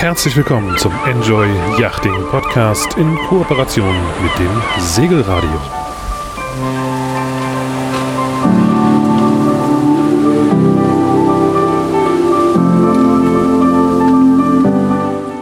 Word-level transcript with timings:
herzlich 0.00 0.34
willkommen 0.34 0.78
zum 0.78 0.92
Enjoy 1.06 1.46
Yachting 1.78 2.24
Podcast 2.30 2.96
in 2.96 3.14
Kooperation 3.28 3.94
mit 4.22 4.38
dem 4.38 4.50
Segelradio. 4.78 5.50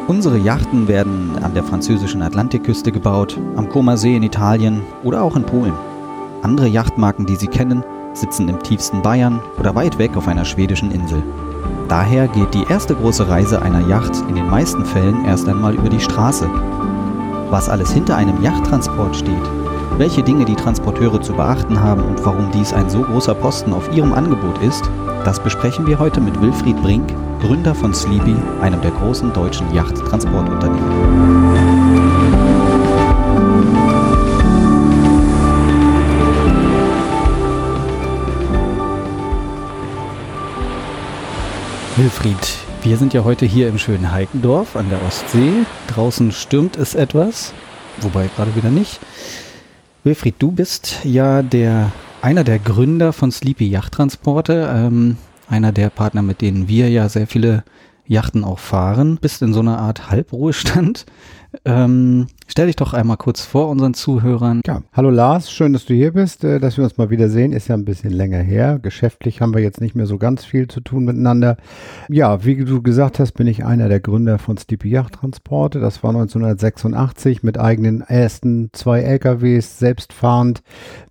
Unsere 0.09 0.39
Yachten 0.39 0.88
werden 0.88 1.38
an 1.40 1.54
der 1.54 1.62
französischen 1.62 2.20
Atlantikküste 2.22 2.90
gebaut, 2.90 3.38
am 3.54 3.68
Comer 3.68 3.96
See 3.96 4.16
in 4.16 4.25
Italien 4.25 4.82
oder 5.04 5.22
auch 5.22 5.36
in 5.36 5.45
Polen. 5.45 5.75
Andere 6.43 6.66
Yachtmarken, 6.66 7.27
die 7.27 7.36
Sie 7.36 7.46
kennen, 7.46 7.84
sitzen 8.12 8.48
im 8.48 8.61
tiefsten 8.61 9.02
Bayern 9.02 9.40
oder 9.61 9.77
weit 9.77 9.98
weg 9.98 10.16
auf 10.16 10.27
einer 10.27 10.45
schwedischen 10.45 10.90
Insel. 10.90 11.22
Daher 11.89 12.29
geht 12.29 12.52
die 12.52 12.64
erste 12.68 12.95
große 12.95 13.29
Reise 13.29 13.62
einer 13.62 13.88
Yacht 13.88 14.12
in 14.28 14.34
den 14.34 14.51
meisten 14.51 14.84
Fällen 14.84 15.24
erst 15.24 15.48
einmal 15.48 15.74
über 15.74 15.88
die 15.88 16.01
Straße. 16.01 16.47
Was 17.48 17.70
alles 17.70 17.91
hinter 17.91 18.16
einem 18.16 18.42
Yachttransport 18.42 19.16
steht, 19.16 19.42
welche 19.97 20.23
Dinge 20.23 20.45
die 20.45 20.55
Transporteure 20.55 21.23
zu 21.23 21.33
beachten 21.33 21.83
haben 21.83 22.02
und 22.02 22.23
warum 22.27 22.51
dies 22.51 22.74
ein 22.74 22.91
so 22.91 23.01
großer 23.01 23.34
Posten 23.34 23.73
auf 23.73 23.91
ihrem 23.97 24.12
Angebot 24.12 24.62
ist, 24.62 24.91
das 25.24 25.41
besprechen 25.41 25.87
wir 25.87 25.98
heute 25.98 26.20
mit 26.20 26.38
Wilfried 26.42 26.80
Brink, 26.83 27.11
Gründer 27.41 27.74
von 27.74 27.95
Sleepy, 27.95 28.36
einem 28.61 28.83
der 28.83 28.91
großen 28.91 29.33
deutschen 29.33 29.75
Yachttransportunternehmen. 29.75 31.77
Wilfried, 41.98 42.59
wir 42.84 42.97
sind 42.97 43.12
ja 43.12 43.25
heute 43.25 43.45
hier 43.45 43.66
im 43.66 43.77
schönen 43.77 44.12
Heikendorf 44.12 44.77
an 44.77 44.89
der 44.89 45.02
Ostsee. 45.02 45.50
Draußen 45.89 46.31
stürmt 46.31 46.77
es 46.77 46.95
etwas, 46.95 47.53
wobei 48.03 48.31
gerade 48.36 48.55
wieder 48.55 48.70
nicht. 48.70 49.00
Wilfried, 50.05 50.37
du 50.39 50.53
bist 50.53 51.00
ja 51.03 51.42
der 51.42 51.91
einer 52.22 52.45
der 52.45 52.61
Gründer 52.61 53.12
von 53.12 53.33
Sleepy 53.33 53.67
Yachttransporte, 53.69 54.72
ähm, 54.72 55.17
einer 55.48 55.72
der 55.72 55.91
Partner, 55.91 56.22
mit 56.22 56.41
denen 56.41 56.69
wir 56.69 56.89
ja 56.89 57.09
sehr 57.09 57.27
viele 57.27 57.64
Yachten 58.09 58.45
auch 58.45 58.59
fahren. 58.59 59.19
Bist 59.20 59.42
in 59.42 59.53
so 59.53 59.61
einer 59.61 59.78
Art 59.78 60.11
Halbruhestand. 60.11 61.06
Ähm, 61.64 62.27
stell 62.47 62.67
dich 62.67 62.77
doch 62.77 62.92
einmal 62.92 63.17
kurz 63.17 63.41
vor 63.41 63.69
unseren 63.69 63.95
Zuhörern. 63.95 64.61
Ja, 64.67 64.83
hallo 64.92 65.09
Lars, 65.09 65.50
schön, 65.50 65.73
dass 65.73 65.87
du 65.87 65.95
hier 65.95 66.12
bist, 66.12 66.45
äh, 66.45 66.61
dass 66.61 66.77
wir 66.77 66.84
uns 66.84 66.98
mal 66.98 67.09
wieder 67.09 67.31
sehen. 67.31 67.55
Ist 67.55 67.69
ja 67.69 67.75
ein 67.75 67.87
bisschen 67.87 68.11
länger 68.11 68.41
her. 68.41 68.78
Geschäftlich 68.78 69.41
haben 69.41 69.55
wir 69.55 69.62
jetzt 69.62 69.81
nicht 69.81 69.95
mehr 69.95 70.05
so 70.05 70.19
ganz 70.19 70.45
viel 70.45 70.69
zu 70.69 70.81
tun 70.81 71.06
miteinander. 71.06 71.56
Ja, 72.11 72.45
wie 72.45 72.56
du 72.56 72.83
gesagt 72.83 73.19
hast, 73.19 73.33
bin 73.33 73.47
ich 73.47 73.65
einer 73.65 73.89
der 73.89 74.00
Gründer 74.00 74.39
von 74.39 74.59
Sleepy 74.59 74.91
Yacht 74.91 75.15
Transporte. 75.15 75.81
Das 75.81 76.03
war 76.03 76.11
1986 76.11 77.43
mit 77.43 77.59
eigenen 77.59 78.03
ersten 78.03 78.69
zwei 78.75 79.00
LKWs, 79.00 79.78
selbstfahrend, 79.78 80.62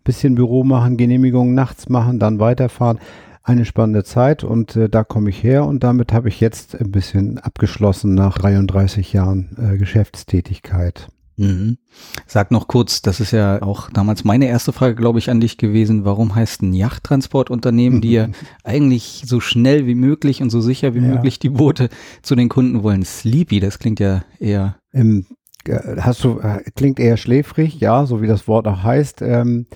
bisschen 0.04 0.36
Büro 0.36 0.64
machen, 0.64 0.98
Genehmigungen 0.98 1.56
nachts 1.56 1.90
machen, 1.90 2.20
dann 2.20 2.40
weiterfahren 2.40 3.00
eine 3.48 3.66
spannende 3.66 4.04
Zeit 4.04 4.44
und 4.44 4.76
äh, 4.76 4.90
da 4.90 5.04
komme 5.04 5.30
ich 5.30 5.42
her 5.42 5.66
und 5.66 5.84
damit 5.84 6.12
habe 6.12 6.28
ich 6.28 6.42
jetzt 6.42 6.80
ein 6.80 6.92
bisschen 6.92 7.38
abgeschlossen 7.38 8.14
nach 8.14 8.38
33 8.38 9.14
Jahren 9.14 9.56
äh, 9.58 9.78
Geschäftstätigkeit. 9.78 11.08
Mhm. 11.38 11.78
Sag 12.26 12.52
noch 12.52 12.68
kurz, 12.68 13.02
das 13.02 13.20
ist 13.20 13.32
ja 13.32 13.62
auch 13.62 13.90
damals 13.92 14.24
meine 14.24 14.48
erste 14.48 14.74
Frage, 14.74 14.96
glaube 14.96 15.20
ich, 15.20 15.30
an 15.30 15.40
dich 15.40 15.58
gewesen. 15.58 16.04
Warum 16.04 16.36
heißt 16.36 16.64
ein 16.64 16.74
Yachttransportunternehmen, 16.74 18.02
die 18.02 18.12
ja 18.12 18.28
eigentlich 18.66 19.24
so 19.26 19.40
schnell 19.40 19.88
wie 19.88 19.96
möglich 19.96 20.42
und 20.42 20.50
so 20.50 20.60
sicher 20.60 20.94
wie 20.94 21.00
ja. 21.00 21.08
möglich 21.08 21.40
die 21.40 21.50
Boote 21.50 21.90
zu 22.24 22.36
den 22.36 22.50
Kunden 22.50 22.84
wollen? 22.84 23.06
Sleepy, 23.06 23.60
das 23.60 23.80
klingt 23.80 24.00
ja 24.00 24.24
eher. 24.40 24.78
Ähm, 24.92 25.26
hast 26.00 26.24
du, 26.24 26.40
äh, 26.40 26.64
klingt 26.76 27.00
eher 27.00 27.18
schläfrig, 27.18 27.80
ja, 27.80 28.06
so 28.06 28.22
wie 28.22 28.28
das 28.28 28.48
Wort 28.48 28.68
auch 28.68 28.84
heißt. 28.84 29.22
Ähm, 29.22 29.68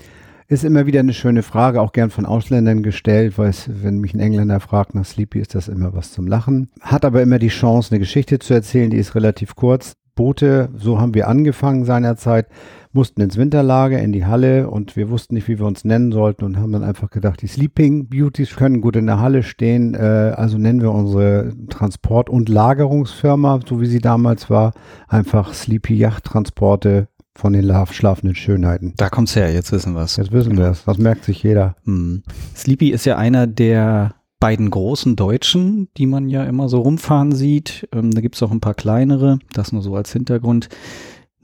ist 0.52 0.64
immer 0.64 0.86
wieder 0.86 1.00
eine 1.00 1.14
schöne 1.14 1.42
Frage, 1.42 1.80
auch 1.80 1.92
gern 1.92 2.10
von 2.10 2.26
Ausländern 2.26 2.82
gestellt, 2.82 3.38
weil 3.38 3.48
es, 3.48 3.70
wenn 3.82 3.98
mich 3.98 4.12
ein 4.14 4.20
Engländer 4.20 4.60
fragt 4.60 4.94
nach 4.94 5.04
Sleepy, 5.04 5.40
ist 5.40 5.54
das 5.54 5.68
immer 5.68 5.94
was 5.94 6.12
zum 6.12 6.26
Lachen. 6.26 6.70
Hat 6.80 7.04
aber 7.04 7.22
immer 7.22 7.38
die 7.38 7.48
Chance, 7.48 7.90
eine 7.90 8.00
Geschichte 8.00 8.38
zu 8.38 8.52
erzählen, 8.52 8.90
die 8.90 8.98
ist 8.98 9.14
relativ 9.14 9.56
kurz. 9.56 9.94
Boote, 10.14 10.68
so 10.76 11.00
haben 11.00 11.14
wir 11.14 11.26
angefangen 11.26 11.86
seinerzeit, 11.86 12.46
mussten 12.92 13.22
ins 13.22 13.38
Winterlager, 13.38 13.98
in 13.98 14.12
die 14.12 14.26
Halle 14.26 14.68
und 14.68 14.94
wir 14.94 15.08
wussten 15.08 15.34
nicht, 15.34 15.48
wie 15.48 15.58
wir 15.58 15.64
uns 15.64 15.84
nennen 15.84 16.12
sollten 16.12 16.44
und 16.44 16.58
haben 16.58 16.72
dann 16.72 16.84
einfach 16.84 17.08
gedacht, 17.08 17.40
die 17.40 17.46
Sleeping 17.46 18.08
Beauties 18.08 18.54
können 18.54 18.82
gut 18.82 18.96
in 18.96 19.06
der 19.06 19.20
Halle 19.20 19.42
stehen, 19.42 19.94
äh, 19.94 20.34
also 20.36 20.58
nennen 20.58 20.82
wir 20.82 20.92
unsere 20.92 21.54
Transport- 21.70 22.28
und 22.28 22.50
Lagerungsfirma, 22.50 23.60
so 23.66 23.80
wie 23.80 23.86
sie 23.86 24.00
damals 24.00 24.50
war, 24.50 24.72
einfach 25.08 25.54
Sleepy 25.54 25.94
Yacht 25.94 26.24
Transporte 26.24 27.08
von 27.34 27.52
den 27.52 27.70
schlafenden 27.90 28.34
Schönheiten. 28.34 28.94
Da 28.96 29.08
kommt's 29.08 29.36
her, 29.36 29.52
jetzt 29.52 29.72
wissen 29.72 29.94
wir's. 29.94 30.16
Jetzt 30.16 30.32
wissen 30.32 30.56
wir 30.56 30.66
es. 30.66 30.84
Das 30.84 30.98
merkt 30.98 31.24
sich 31.24 31.42
jeder. 31.42 31.76
Hm. 31.84 32.22
Sleepy 32.54 32.90
ist 32.90 33.04
ja 33.04 33.16
einer 33.16 33.46
der 33.46 34.14
beiden 34.38 34.70
großen 34.70 35.14
Deutschen, 35.14 35.88
die 35.96 36.06
man 36.06 36.28
ja 36.28 36.44
immer 36.44 36.68
so 36.68 36.80
rumfahren 36.80 37.32
sieht. 37.32 37.88
Ähm, 37.92 38.10
da 38.10 38.20
gibt's 38.20 38.42
auch 38.42 38.50
ein 38.50 38.60
paar 38.60 38.74
kleinere, 38.74 39.38
das 39.52 39.72
nur 39.72 39.82
so 39.82 39.94
als 39.94 40.12
Hintergrund. 40.12 40.68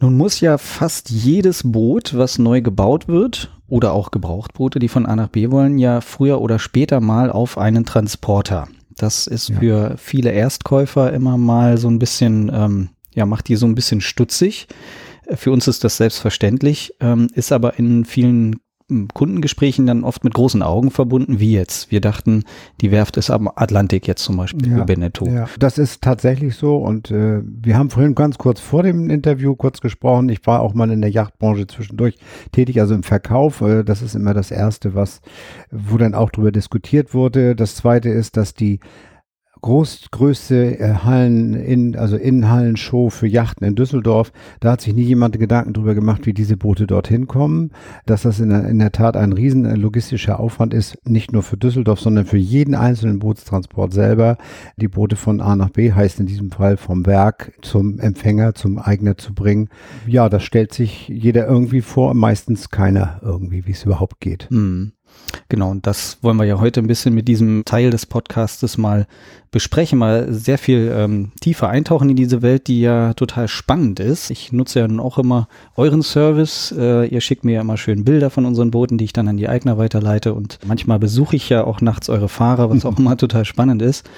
Nun 0.01 0.17
muss 0.17 0.41
ja 0.41 0.59
fast 0.59 1.11
jedes 1.11 1.63
Boot, 1.65 2.17
was 2.17 2.39
neu 2.39 2.61
gebaut 2.61 3.09
wird, 3.09 3.53
oder 3.69 3.93
auch 3.93 4.11
Gebrauchtboote, 4.11 4.79
die 4.79 4.89
von 4.89 5.07
A 5.07 5.15
nach 5.15 5.29
B 5.29 5.51
wollen, 5.51 5.79
ja 5.79 6.01
früher 6.01 6.41
oder 6.41 6.59
später 6.59 7.01
mal 7.01 7.31
auf 7.31 7.59
einen 7.59 7.85
Transporter. 7.85 8.69
Das 8.97 9.27
ist 9.27 9.51
ja. 9.51 9.59
für 9.59 9.95
viele 9.97 10.31
Erstkäufer 10.31 11.13
immer 11.13 11.37
mal 11.37 11.79
so 11.79 11.89
ein 11.89 11.99
bisschen, 11.99 12.51
ähm, 12.53 12.89
ja, 13.15 13.27
macht 13.27 13.49
die 13.49 13.57
so 13.57 13.67
ein 13.67 13.75
bisschen 13.75 14.01
stutzig. 14.01 14.67
Für 15.35 15.53
uns 15.53 15.69
ist 15.69 15.85
das 15.85 15.97
selbstverständlich, 15.97 16.95
ähm, 17.01 17.29
ist 17.35 17.53
aber 17.53 17.79
in 17.79 18.05
vielen 18.05 18.61
hm, 18.89 19.09
Kundengesprächen 19.13 19.87
dann 19.87 20.05
oft 20.05 20.25
mit 20.25 20.33
großen 20.33 20.63
Augen 20.63 20.91
verbunden, 20.91 21.39
wie 21.39 21.53
jetzt. 21.53 21.91
Wir 21.91 22.01
dachten, 22.01 22.45
die 22.81 22.91
Werft 22.91 23.19
ist 23.19 23.31
am 23.31 23.51
Atlantik 23.55 24.07
jetzt 24.07 24.23
zum 24.25 24.39
Beispiel 24.39 24.71
ja, 24.71 24.85
Beneteau. 24.85 25.27
Ja, 25.27 25.47
das 25.59 25.77
ist 25.77 26.01
tatsächlich 26.01 26.57
so 26.57 26.79
und 26.79 27.11
äh, 27.11 27.43
wir 27.45 27.77
haben 27.77 27.91
vorhin 27.91 28.15
ganz 28.15 28.39
kurz 28.39 28.61
vor 28.61 28.83
dem 28.83 29.11
Interview 29.11 29.55
kurz 29.55 29.83
gesprochen. 29.83 30.31
Ich 30.31 30.47
war 30.47 30.61
auch 30.61 30.73
mal 30.73 30.91
in 30.91 31.03
der 31.03 31.11
Yachtbranche 31.11 31.67
zwischendurch 31.67 32.17
tätig, 32.53 32.81
also 32.81 32.95
im 32.95 33.03
Verkauf. 33.03 33.61
Äh, 33.61 33.85
das 33.85 34.01
ist 34.01 34.15
immer 34.15 34.33
das 34.33 34.51
Erste, 34.51 34.95
was, 34.95 35.21
wo 35.71 35.99
dann 35.99 36.15
auch 36.15 36.31
drüber 36.31 36.53
diskutiert 36.53 37.13
wurde. 37.13 37.55
Das 37.55 37.75
Zweite 37.75 38.09
ist, 38.09 38.39
dass 38.39 38.55
die 38.55 38.81
großgrößte 39.61 40.79
äh, 40.79 40.95
Hallen 41.05 41.55
in, 41.55 41.97
also 41.97 42.17
Innenhallenshow 42.17 43.11
für 43.11 43.27
Yachten 43.27 43.67
in 43.67 43.75
Düsseldorf. 43.75 44.33
Da 44.61 44.73
hat 44.73 44.81
sich 44.81 44.95
nie 44.95 45.03
jemand 45.03 45.39
Gedanken 45.39 45.73
drüber 45.73 45.95
gemacht, 45.95 46.27
wie 46.27 46.35
diese 46.35 46.57
Boote 46.57 46.87
dorthin 46.87 47.27
kommen. 47.27 47.71
Dass 48.07 48.23
das 48.23 48.41
in 48.41 48.51
der, 48.51 48.69
in 48.69 48.79
der 48.79 48.93
Tat 48.93 49.17
ein 49.17 49.33
riesen 49.33 49.65
äh, 49.65 49.75
logistischer 49.75 50.41
Aufwand 50.41 50.75
ist, 50.75 50.99
nicht 51.07 51.33
nur 51.33 51.43
für 51.43 51.57
Düsseldorf, 51.57 52.01
sondern 52.01 52.27
für 52.27 52.37
jeden 52.37 52.75
einzelnen 52.75 53.19
Bootstransport 53.19 53.93
selber. 53.93 54.37
Die 54.77 54.89
Boote 54.89 55.17
von 55.17 55.41
A 55.41 55.57
nach 55.57 55.71
B 55.71 55.93
heißt 55.93 56.21
in 56.21 56.27
diesem 56.27 56.51
Fall 56.51 56.77
vom 56.77 57.07
Werk 57.07 57.53
zum 57.63 57.99
Empfänger, 57.99 58.55
zum 58.55 58.79
Eigner 58.79 59.17
zu 59.17 59.35
bringen. 59.35 59.69
Ja, 60.07 60.29
das 60.29 60.43
stellt 60.43 60.73
sich 60.73 61.09
jeder 61.09 61.47
irgendwie 61.47 61.81
vor, 61.81 62.15
meistens 62.15 62.71
keiner 62.71 63.21
irgendwie, 63.23 63.67
wie 63.67 63.73
es 63.73 63.85
überhaupt 63.85 64.21
geht. 64.21 64.49
Mhm. 64.51 64.93
Genau, 65.49 65.71
und 65.71 65.87
das 65.87 66.19
wollen 66.23 66.37
wir 66.37 66.45
ja 66.45 66.61
heute 66.61 66.81
ein 66.81 66.87
bisschen 66.87 67.15
mit 67.15 67.29
diesem 67.29 67.65
Teil 67.65 67.91
des 67.91 68.07
Podcastes 68.07 68.77
mal 68.79 69.07
besprechen, 69.51 69.99
mal 69.99 70.33
sehr 70.33 70.59
viel 70.59 70.93
ähm, 70.95 71.33
tiefer 71.41 71.69
eintauchen 71.69 72.11
in 72.11 72.17
diese 72.17 72.43
Welt, 72.43 72.67
die 72.67 72.81
ja 72.81 73.15
total 73.15 73.49
spannend 73.49 73.99
ist. 74.01 74.31
Ich 74.31 74.53
nutze 74.53 74.81
ja 74.81 74.89
nun 74.89 75.01
auch 75.01 75.17
immer 75.19 75.49
euren 75.77 76.03
Service. 76.03 76.75
Äh, 76.77 77.07
ihr 77.07 77.21
schickt 77.21 77.45
mir 77.45 77.53
ja 77.53 77.61
immer 77.63 77.77
schön 77.77 78.05
Bilder 78.05 78.31
von 78.31 78.45
unseren 78.45 78.71
Booten, 78.71 78.99
die 78.99 79.07
ich 79.07 79.13
dann 79.13 79.29
an 79.29 79.37
die 79.37 79.49
Eigner 79.49 79.79
weiterleite 79.79 80.35
und 80.35 80.59
manchmal 80.67 80.99
besuche 80.99 81.37
ich 81.37 81.49
ja 81.49 81.65
auch 81.65 81.81
nachts 81.81 82.09
eure 82.09 82.29
Fahrer, 82.29 82.71
was 82.71 82.85
auch 82.85 82.99
immer 82.99 83.17
total 83.17 83.45
spannend 83.45 83.83
ist. 83.83 84.09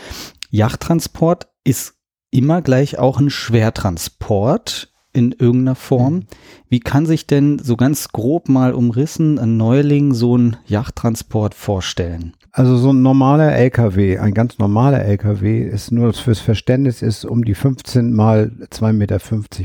Yachttransport 0.51 1.49
ist 1.65 1.95
immer 2.31 2.63
gleich 2.63 2.99
auch 2.99 3.21
ein 3.21 3.31
Schwertransport 3.31 4.90
in 5.13 5.33
irgendeiner 5.33 5.75
Form. 5.75 6.15
Mhm. 6.15 6.27
Wie 6.69 6.81
kann 6.81 7.07
sich 7.07 7.27
denn 7.27 7.59
so 7.59 7.77
ganz 7.77 8.09
grob 8.09 8.49
mal 8.49 8.75
umrissen 8.75 9.39
ein 9.39 9.57
Neuling 9.57 10.15
so 10.15 10.35
einen 10.35 10.57
Yachttransport 10.67 11.55
vorstellen? 11.55 12.35
Also 12.53 12.77
so 12.77 12.93
ein 12.93 13.03
normaler 13.03 13.53
LKW, 13.53 14.19
ein 14.19 14.35
ganz 14.35 14.59
normaler 14.59 15.05
LKW 15.05 15.63
ist 15.63 15.93
nur 15.93 16.13
fürs 16.13 16.41
Verständnis 16.41 17.01
ist 17.01 17.25
um 17.25 17.45
die 17.45 17.55
15 17.55 18.13
mal 18.13 18.51
2,50 18.73 18.93
Meter 18.93 19.19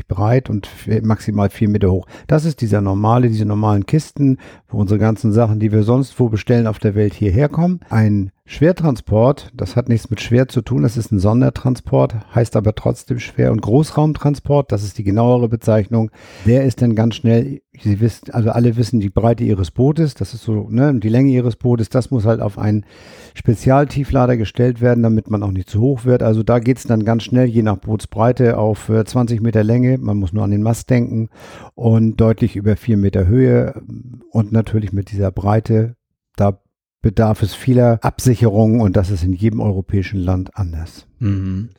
breit 0.06 0.48
und 0.48 0.68
maximal 1.02 1.50
4 1.50 1.68
Meter 1.68 1.90
hoch. 1.90 2.06
Das 2.28 2.44
ist 2.44 2.60
dieser 2.60 2.80
normale, 2.80 3.28
diese 3.28 3.44
normalen 3.44 3.86
Kisten, 3.86 4.38
wo 4.68 4.78
unsere 4.78 5.00
ganzen 5.00 5.32
Sachen, 5.32 5.58
die 5.58 5.72
wir 5.72 5.82
sonst 5.82 6.20
wo 6.20 6.28
bestellen 6.28 6.68
auf 6.68 6.78
der 6.78 6.94
Welt 6.94 7.14
hierher 7.14 7.48
kommen. 7.48 7.80
Ein 7.90 8.30
Schwertransport, 8.48 9.50
das 9.54 9.74
hat 9.74 9.88
nichts 9.88 10.08
mit 10.08 10.20
schwer 10.20 10.46
zu 10.46 10.62
tun, 10.62 10.84
das 10.84 10.96
ist 10.96 11.10
ein 11.10 11.18
Sondertransport, 11.18 12.32
heißt 12.32 12.54
aber 12.54 12.76
trotzdem 12.76 13.18
schwer. 13.18 13.50
Und 13.50 13.60
Großraumtransport, 13.60 14.70
das 14.70 14.84
ist 14.84 14.98
die 14.98 15.02
genauere 15.02 15.48
Bezeichnung, 15.48 16.12
der 16.46 16.64
ist 16.64 16.80
dann 16.80 16.94
ganz 16.94 17.16
schnell, 17.16 17.60
Sie 17.78 18.00
wissen, 18.00 18.30
also 18.30 18.50
alle 18.50 18.76
wissen 18.76 19.00
die 19.00 19.10
Breite 19.10 19.42
Ihres 19.42 19.72
Bootes, 19.72 20.14
das 20.14 20.32
ist 20.32 20.44
so, 20.44 20.68
ne, 20.70 20.94
die 20.94 21.08
Länge 21.08 21.30
Ihres 21.30 21.56
Bootes, 21.56 21.88
das 21.88 22.12
muss 22.12 22.24
halt 22.24 22.40
auf 22.40 22.56
einen 22.56 22.86
Spezialtieflader 23.34 24.36
gestellt 24.36 24.80
werden, 24.80 25.02
damit 25.02 25.28
man 25.28 25.42
auch 25.42 25.50
nicht 25.50 25.68
zu 25.68 25.80
hoch 25.80 26.04
wird. 26.04 26.22
Also 26.22 26.44
da 26.44 26.60
geht's 26.60 26.84
dann 26.84 27.04
ganz 27.04 27.24
schnell, 27.24 27.46
je 27.46 27.62
nach 27.62 27.78
Bootsbreite, 27.78 28.58
auf 28.58 28.90
20 29.04 29.42
Meter 29.42 29.64
Länge, 29.64 29.98
man 29.98 30.18
muss 30.18 30.32
nur 30.32 30.44
an 30.44 30.52
den 30.52 30.62
Mast 30.62 30.88
denken 30.88 31.30
und 31.74 32.20
deutlich 32.20 32.54
über 32.54 32.76
vier 32.76 32.96
Meter 32.96 33.26
Höhe 33.26 33.82
und 34.30 34.52
natürlich 34.52 34.92
mit 34.92 35.10
dieser 35.10 35.32
Breite, 35.32 35.96
da 36.36 36.60
bedarf 37.02 37.42
es 37.42 37.54
vieler 37.54 37.98
Absicherungen 38.02 38.80
und 38.80 38.96
das 38.96 39.10
ist 39.10 39.22
in 39.22 39.32
jedem 39.32 39.60
europäischen 39.60 40.18
Land 40.18 40.56
anders. 40.56 41.06
Mhm. 41.18 41.70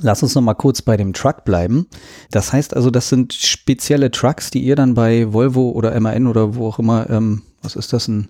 Lass 0.00 0.22
uns 0.22 0.34
noch 0.34 0.42
mal 0.42 0.54
kurz 0.54 0.80
bei 0.80 0.96
dem 0.96 1.12
Truck 1.12 1.44
bleiben. 1.44 1.86
Das 2.30 2.52
heißt 2.52 2.74
also, 2.74 2.90
das 2.90 3.08
sind 3.08 3.34
spezielle 3.34 4.10
Trucks, 4.10 4.50
die 4.50 4.62
ihr 4.62 4.76
dann 4.76 4.94
bei 4.94 5.32
Volvo 5.32 5.70
oder 5.70 5.98
MAN 6.00 6.26
oder 6.26 6.54
wo 6.54 6.66
auch 6.66 6.78
immer, 6.78 7.10
ähm, 7.10 7.42
was 7.60 7.76
ist 7.76 7.92
das, 7.92 8.08
ein 8.08 8.28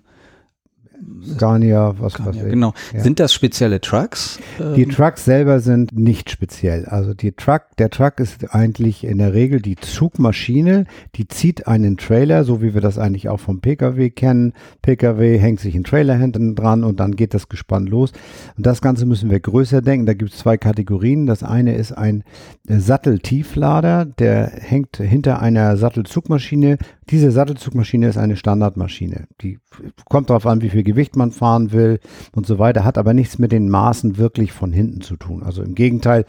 Scania, 1.25 1.95
was 1.99 2.23
weiß 2.23 2.35
ich. 2.35 2.43
Genau. 2.43 2.73
Ja. 2.93 2.99
Sind 3.01 3.19
das 3.19 3.33
spezielle 3.33 3.81
Trucks? 3.81 4.39
Die 4.75 4.83
ähm, 4.83 4.89
Trucks 4.89 5.25
selber 5.25 5.59
sind 5.59 5.97
nicht 5.97 6.29
speziell. 6.29 6.85
Also 6.85 7.13
die 7.13 7.31
Truck, 7.31 7.63
der 7.77 7.89
Truck 7.89 8.19
ist 8.19 8.53
eigentlich 8.53 9.03
in 9.03 9.17
der 9.17 9.33
Regel 9.33 9.61
die 9.61 9.75
Zugmaschine, 9.75 10.85
die 11.15 11.27
zieht 11.27 11.67
einen 11.67 11.97
Trailer, 11.97 12.43
so 12.43 12.61
wie 12.61 12.73
wir 12.73 12.81
das 12.81 12.97
eigentlich 12.97 13.29
auch 13.29 13.39
vom 13.39 13.61
Pkw 13.61 14.09
kennen. 14.09 14.53
Pkw 14.81 15.37
hängt 15.37 15.59
sich 15.59 15.75
ein 15.75 15.83
Trailer 15.83 16.15
hinten 16.15 16.55
dran 16.55 16.83
und 16.83 16.99
dann 16.99 17.15
geht 17.15 17.33
das 17.33 17.49
Gespann 17.49 17.85
los. 17.85 18.11
Und 18.57 18.65
das 18.65 18.81
Ganze 18.81 19.05
müssen 19.05 19.29
wir 19.29 19.39
größer 19.39 19.81
denken. 19.81 20.05
Da 20.05 20.13
gibt 20.13 20.31
es 20.31 20.39
zwei 20.39 20.57
Kategorien. 20.57 21.25
Das 21.25 21.43
eine 21.43 21.75
ist 21.75 21.91
ein 21.91 22.23
Satteltieflader, 22.67 24.05
der 24.05 24.47
hängt 24.47 24.97
hinter 24.97 25.41
einer 25.41 25.77
Sattelzugmaschine. 25.77 26.77
Diese 27.09 27.31
Sattelzugmaschine 27.31 28.07
ist 28.07 28.17
eine 28.17 28.35
Standardmaschine. 28.35 29.27
Die 29.41 29.59
kommt 30.05 30.29
darauf 30.29 30.45
an, 30.45 30.61
wie 30.61 30.69
viel 30.69 30.83
Gewicht 30.83 31.15
man 31.15 31.31
fahren 31.31 31.71
will 31.71 31.99
und 32.35 32.45
so 32.45 32.59
weiter, 32.59 32.83
hat 32.83 32.97
aber 32.97 33.13
nichts 33.13 33.39
mit 33.39 33.51
den 33.51 33.69
Maßen 33.69 34.17
wirklich 34.17 34.51
von 34.51 34.71
hinten 34.71 35.01
zu 35.01 35.15
tun. 35.15 35.43
Also 35.43 35.63
im 35.63 35.75
Gegenteil, 35.75 36.25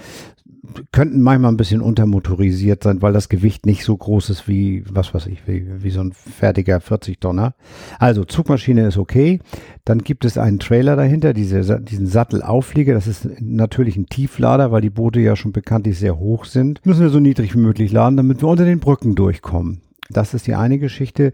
könnten 0.93 1.21
manchmal 1.21 1.53
ein 1.53 1.56
bisschen 1.56 1.81
untermotorisiert 1.81 2.82
sein, 2.82 3.03
weil 3.03 3.12
das 3.12 3.29
Gewicht 3.29 3.67
nicht 3.67 3.85
so 3.85 3.97
groß 3.97 4.31
ist 4.31 4.49
wie, 4.49 4.85
was 4.91 5.15
weiß 5.15 5.26
ich, 5.26 5.47
wie, 5.47 5.67
wie 5.82 5.91
so 5.91 6.00
ein 6.00 6.12
fertiger 6.12 6.81
40 6.81 7.21
Tonner. 7.21 7.55
Also 7.99 8.25
Zugmaschine 8.25 8.87
ist 8.87 8.99
okay. 8.99 9.41
Dann 9.85 9.99
gibt 9.99 10.25
es 10.25 10.38
einen 10.38 10.59
Trailer 10.59 10.97
dahinter, 10.97 11.35
diese, 11.35 11.81
diesen 11.81 12.06
Sattelauflieger. 12.06 12.94
Das 12.94 13.06
ist 13.06 13.29
natürlich 13.41 13.97
ein 13.97 14.06
Tieflader, 14.06 14.73
weil 14.73 14.81
die 14.81 14.91
Boote 14.91 15.21
ja 15.21 15.37
schon 15.37 15.53
bekanntlich 15.53 15.99
sehr 15.99 16.19
hoch 16.19 16.44
sind. 16.44 16.85
Müssen 16.85 17.03
wir 17.03 17.11
so 17.11 17.21
niedrig 17.21 17.55
wie 17.55 17.61
möglich 17.61 17.93
laden, 17.93 18.17
damit 18.17 18.43
wir 18.43 18.49
unter 18.49 18.65
den 18.65 18.81
Brücken 18.81 19.15
durchkommen. 19.15 19.82
Das 20.10 20.34
ist 20.34 20.46
die 20.46 20.54
eine 20.54 20.78
Geschichte. 20.78 21.32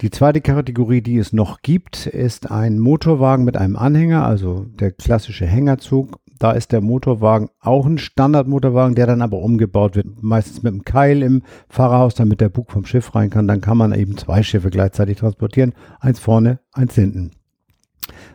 Die 0.00 0.10
zweite 0.10 0.40
Kategorie, 0.40 1.00
die 1.00 1.18
es 1.18 1.32
noch 1.32 1.62
gibt, 1.62 2.06
ist 2.06 2.50
ein 2.50 2.78
Motorwagen 2.80 3.44
mit 3.44 3.56
einem 3.56 3.76
Anhänger, 3.76 4.26
also 4.26 4.64
der 4.64 4.90
klassische 4.90 5.46
Hängerzug. 5.46 6.18
Da 6.40 6.50
ist 6.50 6.72
der 6.72 6.80
Motorwagen 6.80 7.50
auch 7.60 7.86
ein 7.86 7.98
Standardmotorwagen, 7.98 8.96
der 8.96 9.06
dann 9.06 9.22
aber 9.22 9.38
umgebaut 9.38 9.94
wird, 9.94 10.20
meistens 10.20 10.64
mit 10.64 10.72
einem 10.72 10.84
Keil 10.84 11.22
im 11.22 11.42
Fahrerhaus, 11.68 12.16
damit 12.16 12.40
der 12.40 12.48
Bug 12.48 12.72
vom 12.72 12.84
Schiff 12.84 13.14
rein 13.14 13.30
kann. 13.30 13.46
Dann 13.46 13.60
kann 13.60 13.78
man 13.78 13.94
eben 13.94 14.16
zwei 14.16 14.42
Schiffe 14.42 14.70
gleichzeitig 14.70 15.18
transportieren, 15.18 15.72
eins 16.00 16.18
vorne, 16.18 16.58
eins 16.72 16.96
hinten. 16.96 17.30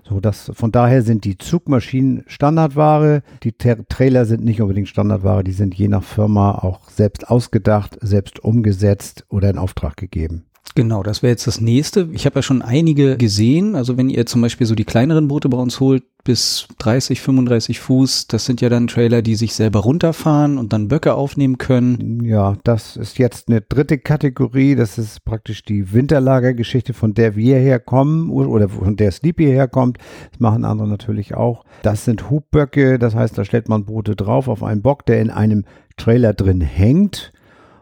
So, 0.04 0.20
das, 0.20 0.52
von 0.54 0.72
daher 0.72 1.02
sind 1.02 1.24
die 1.26 1.38
Zugmaschinen 1.38 2.24
Standardware. 2.28 3.24
Die 3.44 3.54
Trailer 3.54 4.26
sind 4.26 4.44
nicht 4.44 4.62
unbedingt 4.62 4.90
Standardware, 4.90 5.44
die 5.44 5.52
sind 5.52 5.76
je 5.76 5.88
nach 5.88 6.04
Firma 6.04 6.52
auch 6.52 6.90
selbst 6.90 7.30
ausgedacht, 7.30 7.98
selbst 8.02 8.40
umgesetzt 8.40 9.26
oder 9.30 9.50
in 9.50 9.58
Auftrag 9.58 9.98
gegeben. 9.98 10.47
Genau, 10.76 11.02
das 11.02 11.24
wäre 11.24 11.32
jetzt 11.32 11.48
das 11.48 11.60
nächste. 11.60 12.10
Ich 12.12 12.26
habe 12.26 12.36
ja 12.36 12.44
schon 12.44 12.62
einige 12.62 13.18
gesehen. 13.18 13.76
Also 13.76 13.98
wenn 13.98 14.10
ihr 14.10 14.26
zum 14.26 14.42
Beispiel 14.42 14.68
so 14.68 14.76
die 14.76 14.86
kleineren 14.86 15.28
Boote 15.28 15.50
bei 15.50 15.58
uns 15.58 15.80
holt, 15.80 16.04
bis 16.24 16.68
30, 16.80 17.22
35 17.22 17.80
Fuß, 17.80 18.28
das 18.28 18.46
sind 18.46 18.60
ja 18.60 18.68
dann 18.68 18.88
Trailer, 18.88 19.22
die 19.22 19.36
sich 19.36 19.56
selber 19.56 19.80
runterfahren 19.80 20.58
und 20.58 20.74
dann 20.74 20.90
Böcke 20.90 21.14
aufnehmen 21.14 21.58
können. 21.58 22.24
Ja, 22.24 22.58
das 22.64 22.98
ist 22.98 23.18
jetzt 23.18 23.48
eine 23.48 23.62
dritte 23.62 23.98
Kategorie. 23.98 24.76
Das 24.76 24.98
ist 24.98 25.24
praktisch 25.24 25.64
die 25.64 25.94
Winterlagergeschichte, 25.94 26.94
von 26.94 27.14
der 27.14 27.36
wir 27.38 27.58
herkommen 27.58 28.30
oder 28.30 28.68
von 28.68 28.98
der 28.98 29.12
Sleepy 29.12 29.46
herkommt. 29.46 30.00
Das 30.32 30.40
machen 30.42 30.66
andere 30.66 30.88
natürlich 30.88 31.34
auch. 31.34 31.64
Das 31.82 32.04
sind 32.04 32.30
Hubböcke, 32.30 33.00
das 33.00 33.16
heißt, 33.16 33.38
da 33.38 33.46
stellt 33.46 33.70
man 33.70 33.86
Boote 33.86 34.16
drauf 34.16 34.50
auf 34.50 34.64
einen 34.64 34.82
Bock, 34.82 35.06
der 35.06 35.22
in 35.22 35.30
einem 35.32 35.64
Trailer 35.96 36.34
drin 36.34 36.62
hängt 36.62 37.32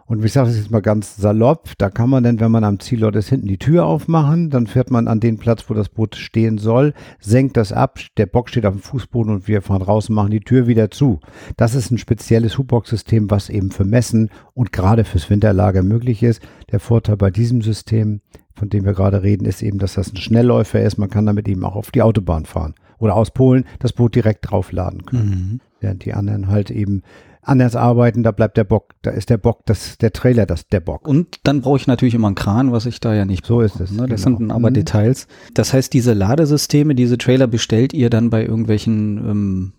und 0.08 0.24
ich 0.24 0.34
sage 0.34 0.50
es 0.50 0.58
jetzt 0.58 0.70
mal 0.70 0.82
ganz 0.82 1.16
salopp, 1.16 1.72
da 1.80 1.90
kann 1.90 2.12
man 2.12 2.24
dann, 2.24 2.40
wenn 2.40 2.52
man 2.52 2.64
am 2.64 2.80
Zielort 2.80 3.16
ist, 3.16 3.30
hinten 3.30 3.48
die 3.48 3.58
Tür 3.58 3.86
aufmachen, 3.86 4.52
dann 4.52 4.68
fährt 4.68 4.92
man 4.92 5.08
an 5.08 5.20
den 5.20 5.40
Platz, 5.40 5.66
wo 5.68 5.74
das 5.74 5.90
Boot 5.90 6.16
stehen 6.16 6.60
soll, 6.60 6.94
senkt 7.20 7.58
das 7.58 7.72
ab, 7.72 8.00
der 8.18 8.28
Bock 8.28 8.50
steht 8.50 8.68
auf 8.68 8.76
dem 8.76 8.82
Fußboden 8.82 9.34
und 9.34 9.48
wir 9.48 9.64
fahren 9.64 9.82
raus 9.82 10.10
und 10.10 10.16
machen 10.16 10.30
die 10.30 10.42
Tür 10.42 10.68
wieder 10.68 10.92
zu. 10.92 11.22
Das 11.58 11.74
ist 11.74 11.90
ein 11.90 11.98
spezielles 11.98 12.60
Hubbox-System, 12.60 13.32
was 13.32 13.50
eben 13.50 13.72
für 13.72 13.84
Messen 13.84 14.30
und 14.54 14.72
gerade 14.72 15.06
fürs 15.06 15.30
Winterlager 15.32 15.82
möglich 15.82 16.22
ist. 16.22 16.40
Der 16.72 16.80
Vorteil 16.80 17.18
bei 17.18 17.32
diesem 17.32 17.64
System, 17.64 18.22
von 18.54 18.70
dem 18.70 18.86
wir 18.86 18.94
gerade 18.94 19.24
reden, 19.24 19.46
ist 19.46 19.64
eben, 19.64 19.80
dass 19.80 19.96
das 19.96 20.14
ein 20.14 20.18
Schnellläufer 20.18 20.82
ist. 20.82 21.00
Man 21.00 21.10
kann 21.10 21.26
damit 21.26 21.48
eben 21.48 21.64
auch 21.64 21.76
auf 21.76 21.90
die 21.90 22.04
Autobahn 22.04 22.46
fahren 22.46 22.76
oder 23.00 23.16
aus 23.16 23.32
Polen 23.32 23.66
das 23.80 23.92
Boot 23.92 24.14
direkt 24.14 24.52
draufladen 24.52 25.06
können. 25.06 25.30
Mhm. 25.30 25.62
Während 25.80 26.06
die 26.06 26.14
anderen 26.14 26.48
halt 26.48 26.70
eben 26.70 27.02
anders 27.46 27.76
arbeiten, 27.76 28.24
da 28.24 28.32
bleibt 28.32 28.58
der 28.58 28.64
Bock, 28.64 28.94
da 29.02 29.12
ist 29.12 29.30
der 29.30 29.38
Bock, 29.38 29.66
das, 29.66 29.98
der 29.98 30.12
Trailer, 30.12 30.46
das 30.46 30.68
der 30.68 30.80
Bock. 30.80 31.08
Und 31.08 31.40
dann 31.44 31.62
brauche 31.62 31.78
ich 31.78 31.88
natürlich 31.88 32.16
immer 32.16 32.28
einen 32.28 32.36
Kran, 32.36 32.72
was 32.72 32.86
ich 32.86 33.00
da 33.00 33.14
ja 33.14 33.26
nicht 33.26 33.46
So 33.46 33.62
ist 33.62 33.80
es. 33.80 33.92
Ne? 33.92 34.08
Das 34.08 34.24
genau. 34.24 34.38
sind 34.38 34.52
aber 34.52 34.70
mhm. 34.70 34.76
Details. 34.76 35.28
Das 35.54 35.74
heißt, 35.74 35.94
diese 35.94 36.14
Ladesysteme, 36.14 36.96
diese 36.96 37.18
Trailer 37.18 37.48
bestellt 37.48 37.94
ihr 37.94 38.10
dann 38.10 38.30
bei 38.30 38.44
irgendwelchen 38.44 39.18
ähm, 39.18 39.74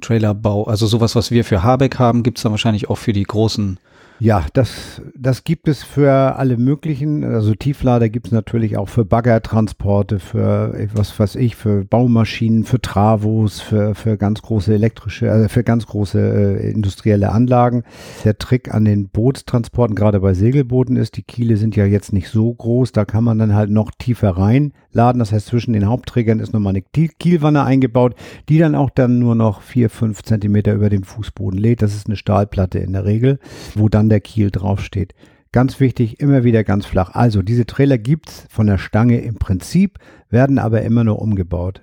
Trailerbau, 0.00 0.64
also 0.64 0.86
sowas, 0.86 1.16
was 1.16 1.30
wir 1.30 1.44
für 1.44 1.62
Habeck 1.62 1.98
haben, 1.98 2.22
gibt's 2.22 2.42
dann 2.42 2.52
wahrscheinlich 2.52 2.88
auch 2.88 2.98
für 2.98 3.12
die 3.12 3.24
großen 3.24 3.78
ja, 4.20 4.44
das, 4.52 5.00
das 5.16 5.44
gibt 5.44 5.66
es 5.66 5.82
für 5.82 6.12
alle 6.12 6.58
möglichen. 6.58 7.24
Also 7.24 7.54
Tieflader 7.54 8.10
gibt 8.10 8.26
es 8.26 8.32
natürlich 8.32 8.76
auch 8.76 8.90
für 8.90 9.06
Baggertransporte, 9.06 10.18
für 10.18 10.88
was 10.92 11.18
weiß 11.18 11.36
ich, 11.36 11.56
für 11.56 11.86
Baumaschinen, 11.86 12.64
für 12.64 12.82
Travos, 12.82 13.60
für, 13.60 13.94
für 13.94 14.18
ganz 14.18 14.42
große 14.42 14.74
elektrische, 14.74 15.32
also 15.32 15.48
für 15.48 15.64
ganz 15.64 15.86
große 15.86 16.20
äh, 16.20 16.70
industrielle 16.70 17.32
Anlagen. 17.32 17.84
Der 18.24 18.36
Trick 18.36 18.74
an 18.74 18.84
den 18.84 19.08
Bootstransporten, 19.08 19.96
gerade 19.96 20.20
bei 20.20 20.34
Segelbooten, 20.34 20.96
ist, 20.96 21.16
die 21.16 21.22
Kiele 21.22 21.56
sind 21.56 21.74
ja 21.74 21.86
jetzt 21.86 22.12
nicht 22.12 22.28
so 22.28 22.52
groß, 22.52 22.92
da 22.92 23.06
kann 23.06 23.24
man 23.24 23.38
dann 23.38 23.54
halt 23.54 23.70
noch 23.70 23.90
tiefer 23.90 24.36
reinladen. 24.36 25.18
Das 25.18 25.32
heißt, 25.32 25.46
zwischen 25.46 25.72
den 25.72 25.86
Hauptträgern 25.86 26.40
ist 26.40 26.52
nochmal 26.52 26.74
eine 26.74 26.82
Kielwanne 26.82 27.64
eingebaut, 27.64 28.14
die 28.50 28.58
dann 28.58 28.74
auch 28.74 28.90
dann 28.90 29.18
nur 29.18 29.34
noch 29.34 29.62
vier, 29.62 29.88
fünf 29.88 30.22
Zentimeter 30.22 30.74
über 30.74 30.90
dem 30.90 31.04
Fußboden 31.04 31.58
lädt. 31.58 31.80
Das 31.80 31.94
ist 31.94 32.06
eine 32.06 32.16
Stahlplatte 32.16 32.78
in 32.80 32.92
der 32.92 33.06
Regel, 33.06 33.38
wo 33.74 33.88
dann 33.88 34.09
der 34.10 34.20
Kiel 34.20 34.50
draufsteht. 34.50 35.14
Ganz 35.52 35.80
wichtig, 35.80 36.20
immer 36.20 36.44
wieder 36.44 36.62
ganz 36.62 36.86
flach. 36.86 37.14
Also 37.14 37.42
diese 37.42 37.66
Trailer 37.66 37.98
gibt's 37.98 38.46
von 38.50 38.66
der 38.66 38.78
Stange 38.78 39.20
im 39.20 39.36
Prinzip, 39.36 39.98
werden 40.28 40.58
aber 40.58 40.82
immer 40.82 41.02
nur 41.02 41.20
umgebaut. 41.20 41.82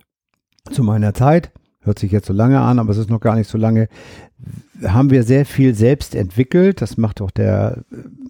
Zu 0.72 0.84
meiner 0.84 1.14
Zeit, 1.14 1.52
hört 1.82 2.00
sich 2.00 2.12
jetzt 2.12 2.28
so 2.28 2.34
lange 2.34 2.62
an, 2.62 2.80
aber 2.80 2.92
es 2.92 2.98
ist 2.98 3.10
noch 3.10 3.20
gar 3.20 3.36
nicht 3.36 3.50
so 3.50 3.58
lange, 3.58 3.88
haben 4.86 5.10
wir 5.10 5.24
sehr 5.24 5.46
viel 5.46 5.74
selbst 5.74 6.16
entwickelt. 6.16 6.82
Das 6.82 6.98
macht 6.98 7.22
auch 7.22 7.32
der 7.32 7.84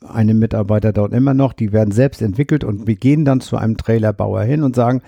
eine 0.08 0.34
Mitarbeiter 0.34 0.94
dort 0.94 1.14
immer 1.14 1.34
noch. 1.34 1.54
Die 1.54 1.74
werden 1.74 1.92
selbst 1.92 2.22
entwickelt 2.22 2.64
und 2.64 2.88
wir 2.88 2.96
gehen 2.96 3.26
dann 3.26 3.42
zu 3.42 3.58
einem 3.58 3.78
Trailerbauer 3.78 4.44
hin 4.44 4.64
und 4.64 4.76
sagen, 4.76 5.02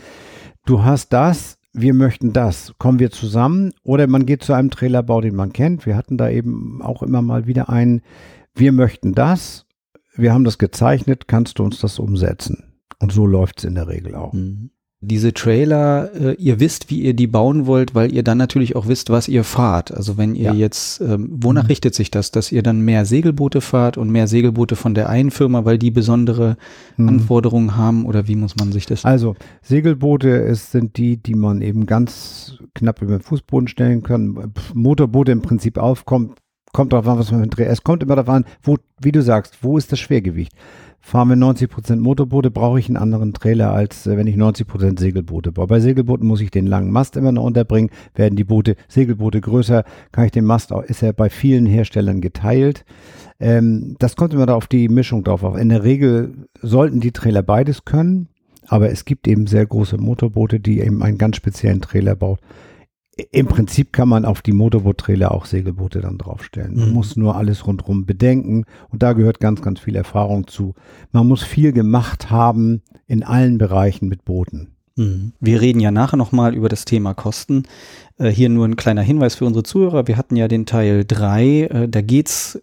du 0.65 0.83
hast 0.83 1.13
das, 1.13 1.57
wir 1.73 1.93
möchten 1.93 2.33
das, 2.33 2.73
kommen 2.77 2.99
wir 2.99 3.11
zusammen 3.11 3.71
oder 3.83 4.07
man 4.07 4.25
geht 4.25 4.43
zu 4.43 4.53
einem 4.53 4.71
Trailerbau, 4.71 5.21
den 5.21 5.35
man 5.35 5.53
kennt. 5.53 5.85
Wir 5.85 5.95
hatten 5.95 6.17
da 6.17 6.29
eben 6.29 6.81
auch 6.81 7.03
immer 7.03 7.21
mal 7.21 7.47
wieder 7.47 7.69
einen, 7.69 8.01
wir 8.59 8.71
möchten 8.71 9.13
das, 9.13 9.65
wir 10.15 10.33
haben 10.33 10.43
das 10.43 10.57
gezeichnet, 10.57 11.27
kannst 11.27 11.59
du 11.59 11.63
uns 11.63 11.79
das 11.79 11.99
umsetzen? 11.99 12.63
Und 12.99 13.11
so 13.11 13.25
läuft 13.25 13.59
es 13.59 13.65
in 13.65 13.75
der 13.75 13.87
Regel 13.87 14.15
auch. 14.15 14.33
Mhm. 14.33 14.71
Diese 15.01 15.33
Trailer, 15.33 16.13
äh, 16.13 16.33
ihr 16.33 16.59
wisst, 16.59 16.89
wie 16.89 16.99
ihr 16.99 17.13
die 17.13 17.27
bauen 17.27 17.67
wollt, 17.67 17.95
weil 17.95 18.13
ihr 18.13 18.21
dann 18.21 18.37
natürlich 18.37 18.75
auch 18.75 18.89
wisst, 18.89 19.09
was 19.09 19.29
ihr 19.29 19.45
fahrt. 19.45 19.93
Also 19.93 20.17
wenn 20.17 20.35
ihr 20.35 20.47
ja. 20.47 20.53
jetzt, 20.53 20.99
ähm, 20.99 21.29
wonach 21.31 21.63
mhm. 21.63 21.67
richtet 21.67 21.95
sich 21.95 22.11
das, 22.11 22.31
dass 22.31 22.51
ihr 22.51 22.63
dann 22.63 22.81
mehr 22.81 23.05
Segelboote 23.05 23.61
fahrt 23.61 23.97
und 23.97 24.09
mehr 24.09 24.27
Segelboote 24.27 24.75
von 24.75 24.93
der 24.93 25.07
einen 25.07 25.31
Firma, 25.31 25.63
weil 25.63 25.77
die 25.77 25.91
besondere 25.91 26.57
mhm. 26.97 27.07
Anforderungen 27.07 27.77
haben 27.77 28.05
oder 28.05 28.27
wie 28.27 28.35
muss 28.35 28.57
man 28.57 28.73
sich 28.73 28.87
das? 28.87 29.05
Also 29.05 29.35
Segelboote 29.61 30.27
ist, 30.31 30.73
sind 30.73 30.97
die, 30.97 31.15
die 31.15 31.35
man 31.35 31.61
eben 31.61 31.85
ganz 31.85 32.57
knapp 32.75 33.01
über 33.01 33.17
den 33.17 33.21
Fußboden 33.21 33.69
stellen 33.69 34.03
kann. 34.03 34.51
Motorboote 34.73 35.31
im 35.31 35.41
Prinzip 35.41 35.77
aufkommt, 35.77 36.33
kommt 36.73 36.93
darauf 36.93 37.07
an, 37.07 37.19
was 37.19 37.31
man 37.31 37.41
mit 37.41 37.57
Dreh. 37.57 37.65
Es 37.65 37.83
kommt 37.83 38.03
immer 38.03 38.15
darauf 38.15 38.33
an, 38.33 38.45
wo, 38.61 38.77
wie 39.01 39.11
du 39.11 39.21
sagst, 39.21 39.57
wo 39.61 39.77
ist 39.77 39.91
das 39.91 39.99
Schwergewicht? 39.99 40.53
Fahren 41.01 41.29
wir 41.29 41.37
90% 41.37 41.95
Motorboote, 41.95 42.51
brauche 42.51 42.77
ich 42.77 42.87
einen 42.87 42.97
anderen 42.97 43.33
Trailer, 43.33 43.71
als 43.71 44.05
äh, 44.05 44.17
wenn 44.17 44.27
ich 44.27 44.35
90% 44.35 44.99
Segelboote 44.99 45.51
baue. 45.51 45.67
Bei 45.67 45.79
Segelbooten 45.79 46.27
muss 46.27 46.41
ich 46.41 46.51
den 46.51 46.67
langen 46.67 46.91
Mast 46.91 47.15
immer 47.15 47.31
noch 47.31 47.43
unterbringen. 47.43 47.89
Werden 48.15 48.35
die 48.35 48.43
Boote, 48.43 48.75
Segelboote 48.89 49.39
größer, 49.39 49.85
kann 50.11 50.25
ich 50.25 50.31
den 50.31 50.45
Mast 50.45 50.73
auch, 50.73 50.83
ist 50.83 51.01
er 51.01 51.13
bei 51.13 51.29
vielen 51.29 51.65
Herstellern 51.65 52.19
geteilt. 52.19 52.85
Ähm, 53.39 53.95
das 53.99 54.17
kommt 54.17 54.33
immer 54.33 54.53
auf 54.53 54.67
die 54.67 54.89
Mischung 54.89 55.23
drauf 55.23 55.43
auf. 55.43 55.57
In 55.57 55.69
der 55.69 55.83
Regel 55.83 56.47
sollten 56.61 56.99
die 56.99 57.11
Trailer 57.11 57.43
beides 57.43 57.85
können, 57.85 58.27
aber 58.67 58.91
es 58.91 59.05
gibt 59.05 59.27
eben 59.27 59.47
sehr 59.47 59.65
große 59.65 59.97
Motorboote, 59.97 60.59
die 60.59 60.81
eben 60.81 61.01
einen 61.01 61.17
ganz 61.17 61.37
speziellen 61.37 61.81
Trailer 61.81 62.15
baut 62.15 62.39
im 63.31 63.47
Prinzip 63.47 63.93
kann 63.93 64.09
man 64.09 64.25
auf 64.25 64.41
die 64.41 64.51
Motorboot-Trailer 64.51 65.31
auch 65.31 65.45
Segelboote 65.45 66.01
dann 66.01 66.17
draufstellen. 66.17 66.75
Man 66.75 66.89
mhm. 66.89 66.93
muss 66.93 67.15
nur 67.15 67.35
alles 67.35 67.65
rundherum 67.65 68.05
bedenken 68.05 68.65
und 68.89 69.03
da 69.03 69.13
gehört 69.13 69.39
ganz, 69.39 69.61
ganz 69.61 69.79
viel 69.79 69.95
Erfahrung 69.95 70.47
zu. 70.47 70.75
Man 71.11 71.27
muss 71.27 71.43
viel 71.43 71.71
gemacht 71.71 72.29
haben 72.29 72.81
in 73.07 73.23
allen 73.23 73.57
Bereichen 73.57 74.07
mit 74.07 74.25
Booten. 74.25 74.75
Mhm. 74.95 75.33
Wir 75.39 75.61
reden 75.61 75.79
ja 75.79 75.91
nachher 75.91 76.17
nochmal 76.17 76.53
über 76.53 76.69
das 76.69 76.85
Thema 76.85 77.13
Kosten. 77.13 77.63
Äh, 78.17 78.29
hier 78.29 78.49
nur 78.49 78.67
ein 78.67 78.75
kleiner 78.75 79.01
Hinweis 79.01 79.35
für 79.35 79.45
unsere 79.45 79.63
Zuhörer. 79.63 80.07
Wir 80.07 80.17
hatten 80.17 80.35
ja 80.35 80.47
den 80.47 80.65
Teil 80.65 81.05
3. 81.05 81.43
Äh, 81.45 81.89
da 81.89 82.01
geht's 82.01 82.61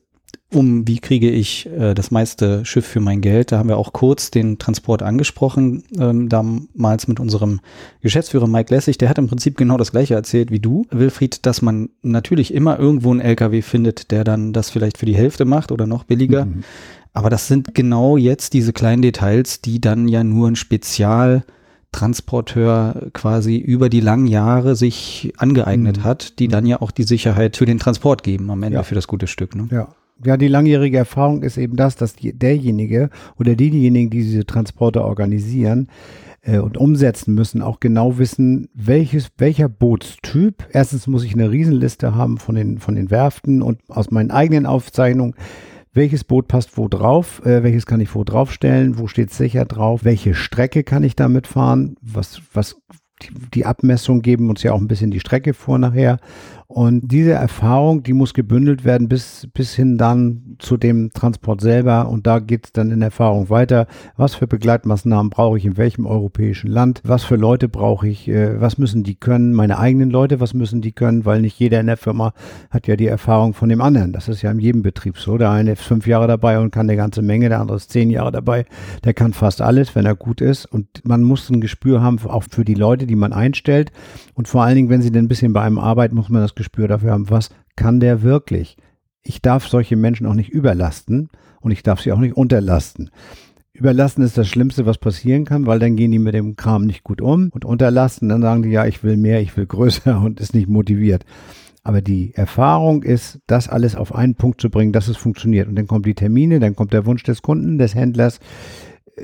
um, 0.57 0.89
wie 0.89 0.99
kriege 0.99 1.31
ich 1.31 1.67
äh, 1.67 1.93
das 1.93 2.11
meiste 2.11 2.65
Schiff 2.65 2.87
für 2.87 3.01
mein 3.01 3.21
Geld. 3.21 3.53
Da 3.53 3.59
haben 3.59 3.69
wir 3.69 3.77
auch 3.77 3.93
kurz 3.93 4.31
den 4.31 4.59
Transport 4.59 5.03
angesprochen, 5.03 5.85
ähm, 5.99 6.29
damals 6.29 7.09
mit 7.09 7.21
unserem 7.21 7.61
Geschäftsführer 8.01 8.47
Mike 8.47 8.75
Lessig. 8.75 8.97
Der 8.97 9.11
hat 9.11 9.19
im 9.19 9.29
Prinzip 9.29 9.59
genau 9.59 9.77
das 9.77 9.93
gleiche 9.93 10.15
erzählt 10.15 10.51
wie 10.51 10.59
du, 10.59 10.87
Wilfried, 10.91 11.45
dass 11.45 11.61
man 11.61 11.91
natürlich 12.03 12.55
immer 12.55 12.79
irgendwo 12.79 13.11
einen 13.11 13.21
LKW 13.21 13.61
findet, 13.61 14.11
der 14.11 14.25
dann 14.25 14.55
das 14.55 14.71
vielleicht 14.71 14.97
für 14.97 15.07
die 15.07 15.15
Hälfte 15.15 15.45
macht 15.45 15.73
oder 15.73 15.87
noch 15.87 16.05
billiger. 16.05 16.47
Mhm. 16.47 16.65
Aber 17.13 17.29
das 17.29 17.49
sind 17.49 17.75
genau 17.75 18.17
jetzt 18.17 18.55
diese 18.55 18.73
kleinen 18.73 19.03
Details, 19.03 19.61
die 19.61 19.81
dann 19.81 20.09
ja 20.09 20.25
nur 20.25 20.49
ein 20.49 20.57
Spezial 20.57 21.45
Transporteur 21.93 23.09
quasi 23.13 23.57
über 23.57 23.89
die 23.89 24.01
langen 24.01 24.27
Jahre 24.27 24.77
sich 24.77 25.33
angeeignet 25.37 25.99
mhm. 25.99 26.05
hat, 26.05 26.39
die 26.39 26.49
dann 26.49 26.67
ja 26.67 26.81
auch 26.81 26.91
die 26.91 27.05
Sicherheit 27.05 27.57
für 27.57 27.65
den 27.67 27.79
Transport 27.79 28.23
geben 28.23 28.51
am 28.51 28.63
Ende 28.63 28.77
ja. 28.77 28.83
für 28.83 28.95
das 28.95 29.07
gute 29.07 29.27
Stück. 29.27 29.55
Ne? 29.55 29.69
Ja, 29.71 29.89
ja, 30.25 30.37
die 30.37 30.49
langjährige 30.49 30.99
Erfahrung 30.99 31.43
ist 31.43 31.59
eben 31.59 31.77
das, 31.77 31.97
dass 31.97 32.15
die, 32.15 32.33
derjenige 32.33 33.11
oder 33.39 33.55
diejenigen, 33.55 34.11
die 34.11 34.23
diese 34.23 34.47
Transporte 34.47 35.05
organisieren 35.05 35.89
äh, 36.43 36.59
und 36.59 36.79
umsetzen 36.79 37.35
müssen, 37.35 37.63
auch 37.63 37.81
genau 37.81 38.19
wissen, 38.19 38.69
welches, 38.75 39.29
welcher 39.39 39.69
Bootstyp. 39.69 40.67
Erstens 40.71 41.07
muss 41.07 41.25
ich 41.25 41.35
eine 41.35 41.51
Riesenliste 41.51 42.15
haben 42.15 42.39
von 42.39 42.55
den, 42.55 42.79
von 42.79 42.95
den 42.95 43.11
Werften 43.11 43.63
und 43.63 43.81
aus 43.89 44.11
meinen 44.11 44.31
eigenen 44.31 44.67
Aufzeichnungen. 44.67 45.35
Welches 45.93 46.25
Boot 46.25 46.49
passt 46.49 46.77
wo 46.77 46.89
drauf? 46.89 47.45
Äh, 47.45 47.63
welches 47.63 47.87
kann 47.87 48.01
ich 48.01 48.15
wo 48.15 48.23
draufstellen? 48.23 48.99
Wo 48.99 49.07
steht 49.07 49.33
sicher 49.33 49.65
drauf? 49.65 50.05
Welche 50.05 50.35
Strecke 50.35 50.85
kann 50.85 51.05
ich 51.05 51.17
damit 51.17 51.47
fahren? 51.47 51.97
Was, 52.03 52.43
was, 52.53 52.77
die, 53.23 53.31
die 53.55 53.65
Abmessungen 53.65 54.23
geben 54.23 54.51
uns 54.51 54.63
ja 54.63 54.73
auch 54.73 54.81
ein 54.81 54.89
bisschen 54.89 55.11
die 55.11 55.21
Strecke 55.21 55.55
vor 55.55 55.79
nachher. 55.79 56.19
Und 56.69 57.13
diese 57.13 57.33
Erfahrung, 57.33 58.03
die 58.03 58.13
muss 58.13 58.35
gebündelt 58.35 58.85
werden 58.85 59.09
bis, 59.09 59.47
bis 59.55 59.75
hin 59.75 59.99
dann 59.99 60.57
zu 60.59 60.77
dem 60.77 61.13
Transport 61.13 61.61
selber. 61.61 62.09
Und 62.09 62.27
da 62.27 62.41
geht 62.41 62.67
es 62.67 62.73
dann 62.73 62.91
in 62.91 63.03
Erfahrung 63.03 63.51
weiter. 63.51 63.87
Was 64.17 64.35
für 64.35 64.49
Begleitmaßnahmen 64.49 65.31
brauche 65.31 65.59
ich 65.59 65.65
in 65.65 65.77
welchem 65.77 66.07
europäischen 66.07 66.69
Land? 66.69 67.03
Was 67.05 67.23
für 67.23 67.37
Leute 67.37 67.69
brauche 67.69 68.09
ich? 68.09 68.27
Äh, 68.27 68.61
was 68.61 68.79
müssen 68.79 69.05
die 69.05 69.15
können? 69.15 69.53
Meine 69.53 69.79
eigenen 69.79 70.11
Leute, 70.11 70.41
was 70.41 70.55
müssen 70.55 70.81
die 70.81 70.91
können? 70.91 71.25
Weil 71.25 71.41
nicht 71.41 71.57
jeder 71.59 71.79
in 71.79 71.87
der 71.87 71.97
Firma 71.97 72.33
hat 72.71 72.89
ja 72.89 72.97
die 72.97 73.07
Erfahrung 73.07 73.55
von 73.55 73.69
dem 73.69 73.81
anderen. 73.81 74.13
Das 74.13 74.27
ist 74.27 74.43
ja 74.43 74.51
in 74.51 74.59
jedem 74.59 74.83
Betrieb 74.83 75.19
so. 75.19 75.39
Der 75.39 75.51
eine 75.51 75.73
ist 75.73 75.83
fünf 75.83 76.09
Jahre 76.09 76.27
dabei 76.27 76.59
und 76.59 76.73
kann 76.73 76.89
eine 76.89 76.97
ganze 76.97 77.23
Menge, 77.23 77.49
der 77.49 77.61
andere 77.61 77.77
ist 77.77 77.93
zehn 77.93 78.11
Jahre 78.11 78.33
dabei. 78.33 78.67
Der 79.05 79.15
kann 79.15 79.33
fast 79.33 79.63
alles, 79.63 79.95
wenn 79.95 80.05
er 80.05 80.17
gut 80.17 80.41
ist. 80.41 80.67
Und 80.67 80.87
man 81.05 81.23
muss 81.23 81.49
ein 81.49 81.61
Gespür 81.61 82.03
haben, 82.03 82.19
auch 82.27 82.43
für 82.51 82.65
die 82.65 82.75
Leute, 82.75 83.07
die 83.07 83.15
man 83.15 83.33
einstellt. 83.33 83.93
Und 84.35 84.49
vor 84.49 84.65
allen 84.65 84.75
Dingen, 84.75 84.89
wenn 84.89 85.03
sie 85.03 85.13
dann 85.13 85.27
ein 85.27 85.29
bisschen 85.29 85.53
bei 85.53 85.63
einem 85.63 85.79
arbeiten, 85.79 86.17
muss 86.17 86.29
man 86.29 86.43
das 86.43 86.56
Gespür 86.57 86.89
dafür 86.89 87.13
haben, 87.13 87.31
was 87.31 87.51
kann 87.77 88.01
der 88.01 88.23
wirklich. 88.23 88.77
Ich 89.23 89.43
darf 89.43 89.69
solche 89.69 89.97
Menschen 89.97 90.27
auch 90.27 90.35
nicht 90.35 90.51
überlasten 90.51 91.29
und 91.61 91.71
ich 91.71 91.83
darf 91.83 92.01
sie 92.01 92.13
auch 92.13 92.19
nicht 92.19 92.37
unterlasten. 92.37 93.11
Überlasten 93.73 94.25
ist 94.25 94.39
das 94.39 94.49
Schlimmste, 94.49 94.87
was 94.87 94.99
passieren 94.99 95.45
kann, 95.45 95.67
weil 95.67 95.79
dann 95.79 95.97
gehen 95.97 96.11
die 96.11 96.19
mit 96.19 96.35
dem 96.35 96.57
Kram 96.57 96.85
nicht 96.85 97.05
gut 97.05 97.21
um 97.21 97.51
und 97.51 97.65
unterlasten, 97.65 98.29
dann 98.29 98.43
sagen 98.43 98.63
die, 98.63 98.71
ja, 98.71 98.87
ich 98.87 99.05
will 99.05 99.17
mehr, 99.17 99.41
ich 99.41 99.57
will 99.57 99.67
größer 99.67 100.21
und 100.25 100.41
ist 100.41 100.55
nicht 100.55 100.69
motiviert. 100.69 101.25
Aber 101.83 102.01
die 102.01 102.35
Erfahrung 102.35 103.05
ist, 103.05 103.39
das 103.47 103.69
alles 103.69 103.95
auf 103.95 104.13
einen 104.13 104.35
Punkt 104.35 104.61
zu 104.61 104.71
bringen, 104.71 104.93
dass 104.93 105.07
es 105.07 105.17
funktioniert. 105.17 105.69
Und 105.69 105.77
dann 105.77 105.87
kommen 105.87 106.03
die 106.03 106.15
Termine, 106.15 106.59
dann 106.59 106.75
kommt 106.75 106.93
der 106.93 107.07
Wunsch 107.07 107.23
des 107.23 107.43
Kunden, 107.43 107.79
des 107.79 107.95
Händlers, 107.95 108.41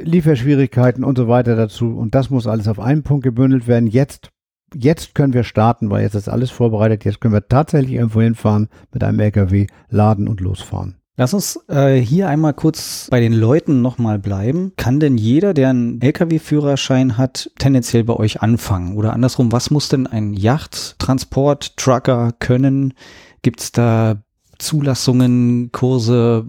Lieferschwierigkeiten 0.00 1.02
und 1.02 1.18
so 1.18 1.26
weiter 1.26 1.56
dazu. 1.56 1.96
Und 1.96 2.14
das 2.14 2.30
muss 2.30 2.46
alles 2.46 2.68
auf 2.68 2.78
einen 2.78 3.02
Punkt 3.02 3.24
gebündelt 3.24 3.66
werden. 3.66 3.88
Jetzt 3.88 4.30
jetzt 4.74 5.14
können 5.14 5.32
wir 5.32 5.44
starten, 5.44 5.90
weil 5.90 6.02
jetzt 6.02 6.14
ist 6.14 6.28
alles 6.28 6.50
vorbereitet. 6.50 7.04
Jetzt 7.04 7.20
können 7.20 7.34
wir 7.34 7.48
tatsächlich 7.48 7.94
irgendwo 7.94 8.20
hinfahren 8.20 8.68
mit 8.92 9.04
einem 9.04 9.20
LKW, 9.20 9.66
laden 9.88 10.28
und 10.28 10.40
losfahren. 10.40 10.96
Lass 11.16 11.34
uns 11.34 11.60
äh, 11.68 11.96
hier 11.96 12.28
einmal 12.28 12.54
kurz 12.54 13.08
bei 13.10 13.20
den 13.20 13.34
Leuten 13.34 13.82
nochmal 13.82 14.18
bleiben. 14.18 14.72
Kann 14.76 14.98
denn 14.98 15.18
jeder, 15.18 15.52
der 15.52 15.68
einen 15.68 16.00
Lkw-Führerschein 16.00 17.18
hat, 17.18 17.50
tendenziell 17.58 18.04
bei 18.04 18.14
euch 18.14 18.40
anfangen? 18.40 18.96
Oder 18.96 19.12
andersrum, 19.12 19.52
was 19.52 19.70
muss 19.70 19.90
denn 19.90 20.06
ein 20.06 20.32
Yachttransport-Trucker 20.32 22.32
können? 22.38 22.94
Gibt 23.42 23.60
es 23.60 23.72
da 23.72 24.22
Zulassungen, 24.58 25.70
Kurse? 25.70 26.46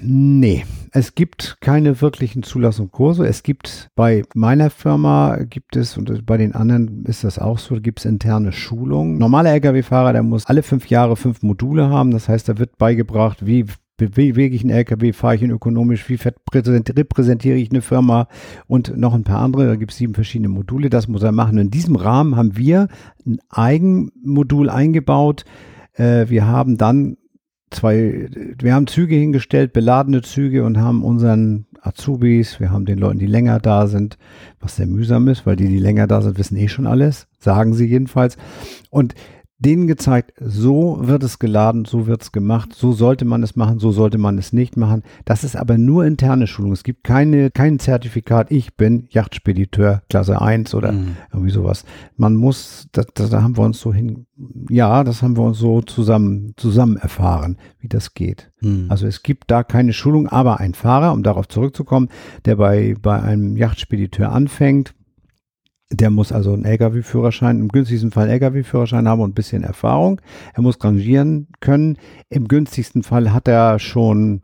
Nee, 0.00 0.64
es 0.96 1.14
gibt 1.14 1.58
keine 1.60 2.00
wirklichen 2.00 2.42
Zulassungskurse. 2.42 3.26
Es 3.26 3.42
gibt 3.42 3.90
bei 3.96 4.22
meiner 4.34 4.70
Firma 4.70 5.36
gibt 5.36 5.76
es 5.76 5.98
und 5.98 6.24
bei 6.24 6.38
den 6.38 6.54
anderen 6.54 7.04
ist 7.04 7.22
das 7.22 7.38
auch 7.38 7.58
so, 7.58 7.78
gibt 7.82 7.98
es 7.98 8.06
interne 8.06 8.50
Schulungen. 8.50 9.18
Normaler 9.18 9.52
Lkw-Fahrer, 9.52 10.14
der 10.14 10.22
muss 10.22 10.46
alle 10.46 10.62
fünf 10.62 10.88
Jahre 10.88 11.16
fünf 11.16 11.42
Module 11.42 11.90
haben. 11.90 12.12
Das 12.12 12.30
heißt, 12.30 12.48
da 12.48 12.56
wird 12.56 12.78
beigebracht, 12.78 13.44
wie 13.44 13.66
bewege 13.98 14.56
ich 14.56 14.62
einen 14.62 14.70
LKW, 14.70 15.12
fahre 15.12 15.34
ich 15.34 15.42
ihn 15.42 15.50
ökonomisch, 15.50 16.08
wie 16.08 16.18
repräsentiere 16.54 17.56
ich 17.58 17.70
eine 17.70 17.82
Firma 17.82 18.28
und 18.66 18.96
noch 18.96 19.12
ein 19.12 19.24
paar 19.24 19.42
andere. 19.42 19.66
Da 19.66 19.76
gibt 19.76 19.92
es 19.92 19.98
sieben 19.98 20.14
verschiedene 20.14 20.48
Module, 20.48 20.88
das 20.88 21.08
muss 21.08 21.22
er 21.22 21.32
machen. 21.32 21.58
In 21.58 21.70
diesem 21.70 21.96
Rahmen 21.96 22.36
haben 22.36 22.56
wir 22.56 22.88
ein 23.26 23.38
Eigenmodul 23.50 24.70
eingebaut. 24.70 25.44
Äh, 25.92 26.30
wir 26.30 26.46
haben 26.46 26.78
dann 26.78 27.18
zwei, 27.70 28.28
wir 28.58 28.74
haben 28.74 28.86
Züge 28.86 29.16
hingestellt, 29.16 29.72
beladene 29.72 30.22
Züge 30.22 30.64
und 30.64 30.78
haben 30.78 31.04
unseren 31.04 31.66
Azubis, 31.80 32.60
wir 32.60 32.70
haben 32.70 32.84
den 32.84 32.98
Leuten, 32.98 33.18
die 33.18 33.26
länger 33.26 33.60
da 33.60 33.86
sind, 33.86 34.18
was 34.60 34.76
sehr 34.76 34.86
mühsam 34.86 35.28
ist, 35.28 35.46
weil 35.46 35.56
die, 35.56 35.68
die 35.68 35.78
länger 35.78 36.06
da 36.06 36.20
sind, 36.22 36.38
wissen 36.38 36.56
eh 36.56 36.68
schon 36.68 36.86
alles, 36.86 37.28
sagen 37.38 37.74
sie 37.74 37.86
jedenfalls. 37.86 38.36
Und 38.90 39.14
denen 39.58 39.86
gezeigt, 39.86 40.34
so 40.38 40.98
wird 41.00 41.22
es 41.22 41.38
geladen, 41.38 41.86
so 41.86 42.06
wird 42.06 42.22
es 42.22 42.32
gemacht, 42.32 42.74
so 42.74 42.92
sollte 42.92 43.24
man 43.24 43.42
es 43.42 43.56
machen, 43.56 43.78
so 43.78 43.90
sollte 43.90 44.18
man 44.18 44.36
es 44.36 44.52
nicht 44.52 44.76
machen. 44.76 45.02
Das 45.24 45.44
ist 45.44 45.56
aber 45.56 45.78
nur 45.78 46.04
interne 46.04 46.46
Schulung. 46.46 46.72
Es 46.72 46.84
gibt 46.84 47.04
keine, 47.04 47.50
kein 47.50 47.78
Zertifikat, 47.78 48.50
ich 48.50 48.76
bin 48.76 49.06
Yachtspediteur 49.08 50.02
Klasse 50.10 50.42
1 50.42 50.74
oder 50.74 50.92
mhm. 50.92 51.16
irgendwie 51.32 51.52
sowas. 51.52 51.84
Man 52.16 52.36
muss, 52.36 52.88
da, 52.92 53.02
da 53.14 53.42
haben 53.42 53.56
wir 53.56 53.64
uns 53.64 53.80
so 53.80 53.94
hin, 53.94 54.26
ja, 54.68 55.04
das 55.04 55.22
haben 55.22 55.36
wir 55.36 55.44
uns 55.44 55.58
so 55.58 55.80
zusammen, 55.80 56.52
zusammen 56.56 56.98
erfahren, 56.98 57.56
wie 57.80 57.88
das 57.88 58.12
geht. 58.12 58.52
Mhm. 58.60 58.86
Also 58.90 59.06
es 59.06 59.22
gibt 59.22 59.50
da 59.50 59.62
keine 59.64 59.94
Schulung, 59.94 60.28
aber 60.28 60.60
ein 60.60 60.74
Fahrer, 60.74 61.12
um 61.12 61.22
darauf 61.22 61.48
zurückzukommen, 61.48 62.08
der 62.44 62.56
bei, 62.56 62.94
bei 63.00 63.22
einem 63.22 63.56
Yachtspediteur 63.56 64.30
anfängt, 64.30 64.94
der 65.90 66.10
muss 66.10 66.32
also 66.32 66.52
einen 66.52 66.64
Lkw-Führerschein, 66.64 67.60
im 67.60 67.68
günstigsten 67.68 68.10
Fall 68.10 68.28
Lkw-Führerschein 68.28 69.08
haben 69.08 69.20
und 69.20 69.30
ein 69.30 69.34
bisschen 69.34 69.62
Erfahrung. 69.62 70.20
Er 70.54 70.62
muss 70.62 70.82
rangieren 70.82 71.48
können. 71.60 71.98
Im 72.28 72.48
günstigsten 72.48 73.02
Fall 73.02 73.32
hat 73.32 73.46
er 73.46 73.78
schon 73.78 74.42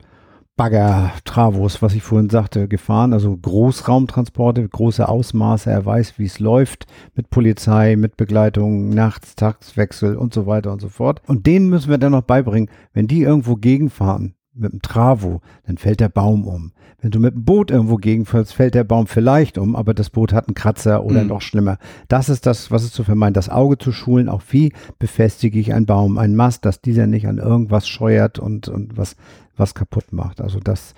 Bagger, 0.54 1.10
Travos, 1.24 1.80
was 1.80 1.94
ich 1.94 2.02
vorhin 2.02 2.28
sagte, 2.28 2.68
gefahren, 2.68 3.14
also 3.14 3.36
Großraumtransporte, 3.36 4.68
große 4.68 5.08
Ausmaße. 5.08 5.70
Er 5.70 5.84
weiß, 5.84 6.18
wie 6.18 6.26
es 6.26 6.38
läuft 6.38 6.86
mit 7.14 7.30
Polizei, 7.30 7.96
mit 7.96 8.16
Begleitung, 8.16 8.90
Nachts, 8.90 9.34
Tagswechsel 9.34 10.14
und 10.14 10.34
so 10.34 10.46
weiter 10.46 10.70
und 10.70 10.80
so 10.80 10.90
fort. 10.90 11.22
Und 11.26 11.46
denen 11.46 11.70
müssen 11.70 11.90
wir 11.90 11.98
dann 11.98 12.12
noch 12.12 12.22
beibringen, 12.22 12.70
wenn 12.92 13.08
die 13.08 13.22
irgendwo 13.22 13.56
gegenfahren, 13.56 14.34
mit 14.54 14.72
dem 14.72 14.82
Travo, 14.82 15.40
dann 15.66 15.78
fällt 15.78 16.00
der 16.00 16.08
Baum 16.08 16.46
um. 16.46 16.72
Wenn 17.00 17.10
du 17.10 17.18
mit 17.18 17.34
dem 17.34 17.44
Boot 17.44 17.70
irgendwo 17.70 17.96
gegenfällst, 17.96 18.54
fällt 18.54 18.74
der 18.74 18.84
Baum 18.84 19.06
vielleicht 19.08 19.58
um, 19.58 19.74
aber 19.74 19.92
das 19.92 20.10
Boot 20.10 20.32
hat 20.32 20.46
einen 20.46 20.54
Kratzer 20.54 21.04
oder 21.04 21.22
mhm. 21.22 21.28
noch 21.28 21.40
schlimmer. 21.40 21.78
Das 22.06 22.28
ist 22.28 22.46
das, 22.46 22.70
was 22.70 22.84
es 22.84 22.92
zu 22.92 23.02
vermeiden, 23.02 23.34
das 23.34 23.48
Auge 23.48 23.76
zu 23.76 23.90
schulen. 23.90 24.28
Auch 24.28 24.42
wie 24.50 24.72
befestige 24.98 25.58
ich 25.58 25.74
einen 25.74 25.86
Baum, 25.86 26.16
einen 26.16 26.36
Mast, 26.36 26.64
dass 26.64 26.80
dieser 26.80 27.08
nicht 27.08 27.26
an 27.26 27.38
irgendwas 27.38 27.88
scheuert 27.88 28.38
und, 28.38 28.68
und 28.68 28.96
was, 28.96 29.16
was 29.56 29.74
kaputt 29.74 30.12
macht. 30.12 30.40
Also 30.40 30.60
das, 30.60 30.94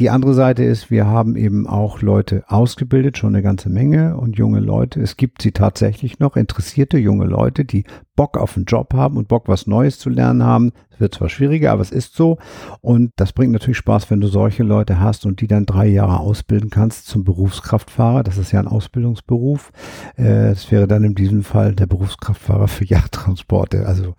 Die 0.00 0.08
andere 0.08 0.32
Seite 0.32 0.64
ist, 0.64 0.90
wir 0.90 1.06
haben 1.06 1.36
eben 1.36 1.66
auch 1.66 2.00
Leute 2.00 2.42
ausgebildet, 2.46 3.18
schon 3.18 3.34
eine 3.34 3.42
ganze 3.42 3.68
Menge 3.68 4.16
und 4.16 4.38
junge 4.38 4.58
Leute. 4.58 4.98
Es 4.98 5.18
gibt 5.18 5.42
sie 5.42 5.52
tatsächlich 5.52 6.18
noch, 6.18 6.36
interessierte 6.36 6.96
junge 6.96 7.26
Leute, 7.26 7.66
die 7.66 7.84
Bock 8.16 8.38
auf 8.38 8.56
einen 8.56 8.64
Job 8.64 8.94
haben 8.94 9.18
und 9.18 9.28
Bock, 9.28 9.46
was 9.46 9.66
Neues 9.66 9.98
zu 9.98 10.08
lernen 10.08 10.42
haben. 10.42 10.72
Es 10.88 11.00
wird 11.00 11.14
zwar 11.14 11.28
schwieriger, 11.28 11.72
aber 11.72 11.82
es 11.82 11.90
ist 11.90 12.14
so. 12.14 12.38
Und 12.80 13.12
das 13.16 13.34
bringt 13.34 13.52
natürlich 13.52 13.76
Spaß, 13.76 14.10
wenn 14.10 14.22
du 14.22 14.28
solche 14.28 14.62
Leute 14.62 14.98
hast 14.98 15.26
und 15.26 15.42
die 15.42 15.48
dann 15.48 15.66
drei 15.66 15.88
Jahre 15.88 16.20
ausbilden 16.20 16.70
kannst 16.70 17.06
zum 17.06 17.24
Berufskraftfahrer. 17.24 18.22
Das 18.22 18.38
ist 18.38 18.52
ja 18.52 18.60
ein 18.60 18.68
Ausbildungsberuf. 18.68 19.70
Äh, 20.16 20.48
das 20.48 20.72
wäre 20.72 20.88
dann 20.88 21.04
in 21.04 21.14
diesem 21.14 21.42
Fall 21.42 21.74
der 21.74 21.86
Berufskraftfahrer 21.86 22.68
für 22.68 22.86
Yachttransporte. 22.86 23.84
Also 23.84 24.14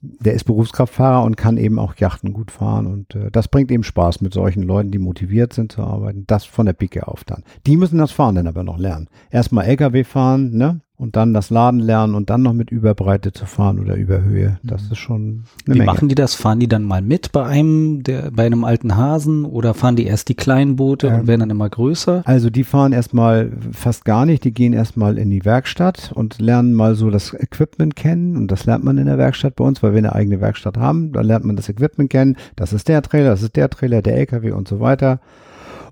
der 0.00 0.34
ist 0.34 0.44
Berufskraftfahrer 0.44 1.24
und 1.24 1.36
kann 1.36 1.56
eben 1.56 1.78
auch 1.78 1.96
Yachten 1.96 2.32
gut 2.32 2.50
fahren. 2.50 2.86
Und 2.86 3.14
äh, 3.14 3.30
das 3.30 3.48
bringt 3.48 3.70
eben 3.70 3.82
Spaß 3.82 4.20
mit 4.20 4.32
solchen 4.32 4.62
Leuten, 4.62 4.90
die 4.90 4.98
motiviert 4.98 5.52
sind 5.52 5.72
zu 5.72 5.82
arbeiten. 5.82 6.24
Das 6.26 6.44
von 6.44 6.66
der 6.66 6.72
Picke 6.72 7.08
auf 7.08 7.24
dann. 7.24 7.42
Die 7.66 7.76
müssen 7.76 7.98
das 7.98 8.12
Fahren 8.12 8.36
dann 8.36 8.46
aber 8.46 8.62
noch 8.62 8.78
lernen. 8.78 9.08
Erstmal 9.30 9.66
LKW 9.66 10.04
fahren, 10.04 10.56
ne? 10.56 10.80
Und 10.98 11.14
dann 11.14 11.32
das 11.32 11.50
Laden 11.50 11.78
lernen 11.78 12.16
und 12.16 12.28
dann 12.28 12.42
noch 12.42 12.52
mit 12.52 12.72
Überbreite 12.72 13.32
zu 13.32 13.46
fahren 13.46 13.78
oder 13.78 13.94
Überhöhe. 13.94 14.58
Das 14.64 14.82
mhm. 14.86 14.92
ist 14.92 14.98
schon 14.98 15.22
eine 15.64 15.74
Wie 15.74 15.78
Menge. 15.78 15.84
machen 15.84 16.08
die 16.08 16.16
das? 16.16 16.34
Fahren 16.34 16.58
die 16.58 16.66
dann 16.66 16.82
mal 16.82 17.02
mit 17.02 17.30
bei 17.30 17.44
einem, 17.46 18.02
der, 18.02 18.32
bei 18.32 18.44
einem 18.44 18.64
alten 18.64 18.96
Hasen 18.96 19.44
oder 19.44 19.74
fahren 19.74 19.94
die 19.94 20.06
erst 20.06 20.28
die 20.28 20.34
kleinen 20.34 20.74
Boote 20.74 21.06
ähm, 21.06 21.20
und 21.20 21.26
werden 21.28 21.40
dann 21.40 21.50
immer 21.50 21.68
größer? 21.68 22.22
Also 22.24 22.50
die 22.50 22.64
fahren 22.64 22.92
erstmal 22.92 23.52
fast 23.70 24.04
gar 24.04 24.26
nicht. 24.26 24.42
Die 24.42 24.52
gehen 24.52 24.72
erstmal 24.72 25.18
in 25.18 25.30
die 25.30 25.44
Werkstatt 25.44 26.10
und 26.12 26.40
lernen 26.40 26.74
mal 26.74 26.96
so 26.96 27.10
das 27.10 27.32
Equipment 27.32 27.94
kennen 27.94 28.36
und 28.36 28.50
das 28.50 28.66
lernt 28.66 28.82
man 28.82 28.98
in 28.98 29.06
der 29.06 29.18
Werkstatt 29.18 29.54
bei 29.54 29.64
uns, 29.64 29.82
weil 29.84 29.92
wir 29.92 29.98
eine 29.98 30.14
eigene 30.14 30.40
Werkstatt 30.40 30.76
haben. 30.76 31.12
Da 31.12 31.20
lernt 31.20 31.44
man 31.44 31.54
das 31.54 31.68
Equipment 31.68 32.10
kennen. 32.10 32.36
Das 32.56 32.72
ist 32.72 32.88
der 32.88 33.02
Trailer, 33.02 33.30
das 33.30 33.42
ist 33.42 33.54
der 33.54 33.70
Trailer, 33.70 34.02
der 34.02 34.16
LKW 34.16 34.50
und 34.50 34.66
so 34.66 34.80
weiter. 34.80 35.20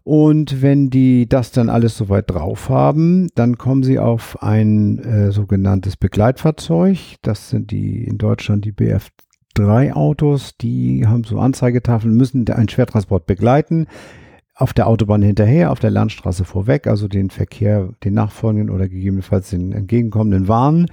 Und 0.07 0.63
wenn 0.63 0.89
die 0.89 1.29
das 1.29 1.51
dann 1.51 1.69
alles 1.69 1.97
soweit 1.97 2.31
drauf 2.31 2.69
haben, 2.69 3.27
dann 3.35 3.59
kommen 3.59 3.83
sie 3.83 3.99
auf 3.99 4.41
ein 4.41 5.01
äh, 5.01 5.33
sogenanntes 5.33 5.97
Begleitfahrzeug. 5.97 7.17
Das 7.23 7.51
sind 7.51 7.73
die 7.73 8.05
in 8.05 8.17
Deutschland 8.17 8.65
die 8.65 8.71
BF 8.71 9.09
3 9.55 9.95
Autos, 9.95 10.57
die 10.59 11.09
haben 11.09 11.25
so 11.25 11.41
Anzeigetafeln, 11.41 12.15
müssen 12.15 12.49
einen 12.49 12.69
Schwertransport 12.69 13.27
begleiten 13.27 13.89
auf 14.59 14.73
der 14.73 14.87
Autobahn 14.87 15.21
hinterher, 15.21 15.71
auf 15.71 15.81
der 15.81 15.91
Landstraße 15.91 16.47
vorweg, 16.47 16.87
also 16.87 17.09
den 17.09 17.29
Verkehr, 17.29 17.91
den 18.03 18.15
nachfolgenden 18.15 18.75
oder 18.75 18.89
gegebenenfalls 18.89 19.51
den 19.51 19.73
entgegenkommenden 19.73 20.49
warnen. 20.49 20.87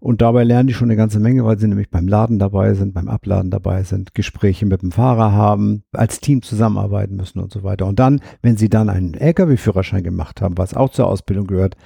Und 0.00 0.20
dabei 0.20 0.42
lernen 0.42 0.66
die 0.66 0.74
schon 0.74 0.88
eine 0.88 0.96
ganze 0.96 1.20
Menge, 1.20 1.44
weil 1.44 1.56
sie 1.56 1.68
nämlich 1.68 1.90
beim 1.90 2.08
Laden 2.08 2.40
dabei 2.40 2.74
sind, 2.74 2.92
beim 2.92 3.08
Abladen 3.08 3.52
dabei 3.52 3.84
sind, 3.84 4.14
Gespräche 4.14 4.66
mit 4.66 4.82
dem 4.82 4.90
Fahrer 4.90 5.30
haben, 5.30 5.84
als 5.92 6.18
Team 6.18 6.42
zusammenarbeiten 6.42 7.14
müssen 7.14 7.38
und 7.38 7.52
so 7.52 7.62
weiter. 7.62 7.86
Und 7.86 8.00
dann, 8.00 8.20
wenn 8.42 8.56
sie 8.56 8.68
dann 8.68 8.90
einen 8.90 9.14
Lkw-Führerschein 9.14 10.02
gemacht 10.02 10.42
haben, 10.42 10.58
was 10.58 10.74
auch 10.74 10.90
zur 10.90 11.06
Ausbildung 11.06 11.46
gehört, 11.46 11.76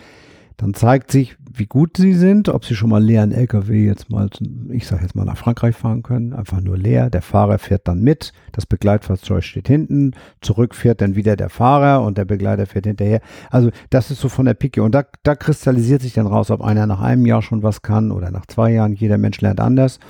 dann 0.59 0.75
zeigt 0.75 1.13
sich, 1.13 1.37
wie 1.53 1.67
gut 1.67 1.97
sie 1.97 2.15
sind, 2.15 2.49
ob 2.49 2.65
sie 2.65 2.75
schon 2.75 2.91
mal 2.91 3.03
leeren 3.03 3.31
LKW 3.31 3.87
jetzt 3.87 4.11
mal, 4.11 4.29
ich 4.71 4.89
sage 4.89 5.03
jetzt 5.03 5.15
mal 5.15 5.25
nach 5.25 5.37
Frankreich 5.37 5.77
fahren 5.77 6.03
können, 6.03 6.33
einfach 6.33 6.61
nur 6.61 6.77
leer. 6.77 7.11
Der 7.11 7.23
Fahrer 7.23 7.59
fährt 7.59 7.87
dann 7.87 8.03
mit, 8.03 8.33
das 8.51 8.67
Begleitfahrzeug 8.67 9.45
steht 9.45 9.69
hinten, 9.69 10.15
zurück 10.41 10.75
fährt 10.75 11.01
dann 11.01 11.15
wieder 11.15 11.37
der 11.37 11.49
Fahrer 11.49 12.05
und 12.05 12.19
der 12.19 12.25
Begleiter 12.25 12.67
fährt 12.67 12.87
hinterher. 12.87 13.21
Also 13.51 13.71
das 13.91 14.11
ist 14.11 14.21
so 14.21 14.29
von 14.29 14.47
der 14.47 14.55
Picke 14.55 14.83
und 14.83 14.97
da, 14.97 15.05
da 15.23 15.37
kristallisiert 15.37 16.03
sich 16.03 16.15
dann 16.15 16.27
raus, 16.27 16.51
ob 16.51 16.61
einer 16.61 16.89
nach 16.89 17.01
einem 17.01 17.25
Jahr 17.25 17.41
schon 17.41 17.63
was 17.63 17.83
kann 17.83 18.11
oder 18.11 18.33
nach 18.33 18.47
zwei 18.47 18.73
Jahren. 18.73 18.95
Jeder 18.95 19.17
Mensch 19.17 19.41
lernt 19.41 19.61
anders. 19.61 20.01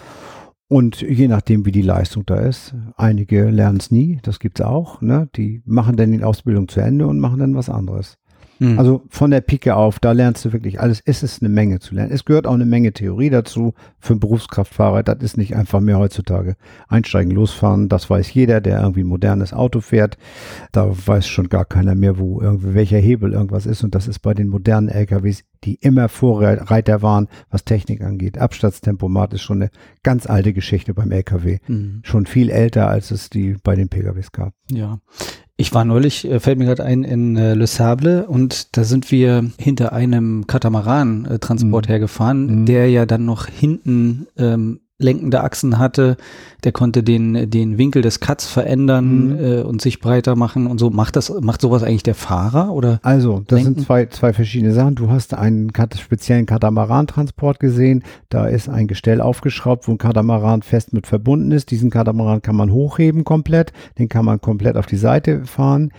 Und 0.67 1.03
je 1.03 1.29
nachdem, 1.29 1.67
wie 1.67 1.73
die 1.73 1.83
Leistung 1.83 2.25
da 2.25 2.37
ist, 2.37 2.75
einige 2.97 3.51
lernen 3.51 3.79
es 3.79 3.91
nie, 3.91 4.19
das 4.23 4.39
gibt's 4.39 4.61
auch, 4.61 5.01
ne? 5.01 5.29
Die 5.35 5.63
machen 5.67 5.97
dann 5.97 6.13
die 6.13 6.23
Ausbildung 6.23 6.69
zu 6.69 6.81
Ende 6.81 7.07
und 7.07 7.21
machen 7.21 7.39
dann 7.39 7.55
was 7.55 7.71
anderes. 7.71 8.19
Mhm. 8.59 8.79
Also 8.79 9.03
von 9.09 9.31
der 9.31 9.41
Pike 9.41 9.77
auf, 9.77 9.99
da 10.01 10.13
lernst 10.13 10.45
du 10.45 10.53
wirklich 10.53 10.81
alles. 10.81 11.01
Es 11.05 11.23
ist 11.23 11.43
eine 11.43 11.49
Menge 11.49 11.79
zu 11.79 11.95
lernen. 11.95 12.13
Es 12.13 12.25
gehört 12.25 12.47
auch 12.47 12.55
eine 12.55 12.67
Menge 12.67 12.93
Theorie 12.93 13.31
dazu 13.31 13.75
für 13.99 14.15
einen 14.15 14.21
Berufskraftfahrer. 14.21 15.03
Das 15.03 15.23
ist 15.23 15.37
nicht 15.37 15.57
einfach 15.57 15.81
mehr 15.81 15.99
heutzutage. 15.99 16.57
Einsteigen, 16.89 17.33
losfahren, 17.33 17.89
das 17.89 18.09
weiß 18.11 18.33
jeder, 18.33 18.61
der 18.61 18.81
irgendwie 18.81 19.03
ein 19.03 19.09
modernes 19.09 19.53
Auto 19.53 19.81
fährt. 19.81 20.19
Da 20.73 20.91
weiß 20.91 21.27
schon 21.29 21.49
gar 21.49 21.65
keiner 21.65 21.95
mehr, 21.95 22.19
wo 22.19 22.41
irgendwie 22.41 22.75
welcher 22.75 22.99
Hebel 22.99 23.33
irgendwas 23.33 23.67
ist. 23.67 23.85
Und 23.85 23.95
das 23.95 24.09
ist 24.09 24.21
bei 24.21 24.35
den 24.35 24.49
modernen 24.49 24.89
LKWs, 24.89 25.45
die 25.65 25.75
immer 25.77 26.09
Vorreiter 26.09 27.03
waren, 27.03 27.29
was 27.51 27.65
Technik 27.65 28.03
angeht. 28.03 28.39
Abstandstempomat 28.39 29.35
ist 29.35 29.43
schon 29.43 29.63
eine 29.63 29.71
ganz 30.03 30.27
alte 30.27 30.53
Geschichte 30.53 30.95
beim 30.95 31.11
LKW. 31.11 31.59
Mhm. 31.67 32.01
Schon 32.05 32.27
viel 32.27 32.51
älter, 32.51 32.89
als 32.89 33.11
es 33.11 33.31
die 33.31 33.57
bei 33.63 33.75
den 33.75 33.89
PKWs 33.89 34.33
gab. 34.33 34.55
Ja. 34.71 35.01
Ich 35.61 35.75
war 35.75 35.85
neulich, 35.85 36.25
äh, 36.25 36.39
fällt 36.39 36.61
mir 36.61 36.67
gerade 36.67 36.85
ein, 36.85 37.03
in 37.03 37.37
äh, 37.37 37.55
Le 37.55 37.67
Sable 37.67 38.29
und 38.29 38.77
da 38.77 38.85
sind 38.85 39.11
wir 39.11 39.51
hinter 39.59 39.93
einem 39.93 40.47
Katamaran-Transport 40.47 41.87
äh, 41.87 41.89
mhm. 41.89 41.91
hergefahren, 41.91 42.61
mhm. 42.61 42.67
der 42.67 42.89
ja 42.89 43.07
dann 43.07 43.25
noch 43.25 43.47
hinten 43.47 44.29
ähm, 44.39 44.81
lenkende 44.99 45.43
Achsen 45.45 45.79
hatte, 45.79 46.17
der 46.65 46.73
konnte 46.73 47.05
den, 47.05 47.49
den 47.51 47.79
Winkel 47.79 48.03
des 48.03 48.19
Cuts 48.19 48.49
verändern 48.49 49.29
mhm. 49.29 49.45
äh, 49.45 49.61
und 49.63 49.81
sich 49.81 50.01
breiter 50.01 50.35
machen 50.35 50.67
und 50.67 50.79
so. 50.79 50.91
Macht 50.91 51.15
das, 51.15 51.33
macht 51.41 51.61
sowas 51.61 51.85
eigentlich 51.85 52.03
der 52.03 52.17
Fahrer 52.17 52.73
oder? 52.73 52.99
Also, 53.03 53.45
das 53.47 53.59
lenken? 53.59 53.75
sind 53.77 53.87
zwei, 53.87 54.07
zwei 54.07 54.33
verschiedene 54.33 54.73
Sachen. 54.73 54.97
Du 54.97 55.09
hast 55.09 55.35
einen 55.35 55.73
speziellen 55.97 56.47
Katamaran-Transport 56.47 57.61
gesehen. 57.61 58.03
Da 58.29 58.49
ist 58.49 58.69
ein 58.69 58.89
Gestell 58.89 59.21
aufgeschraubt, 59.21 59.87
wo 59.87 59.93
ein 59.93 59.99
Katamaran 59.99 60.63
fest 60.63 60.93
mit 60.93 61.07
verbunden 61.07 61.53
ist. 61.53 61.71
Diesen 61.71 61.91
Katamaran 61.91 62.43
kann 62.43 62.57
man 62.57 62.73
hochheben 62.73 63.23
komplett. 63.23 63.73
Den 63.99 64.09
kann 64.09 64.25
man 64.25 64.41
komplett 64.41 64.77
auf 64.77 64.87
die 64.87 64.97
Seite 64.97 65.45
fahren. 65.45 65.93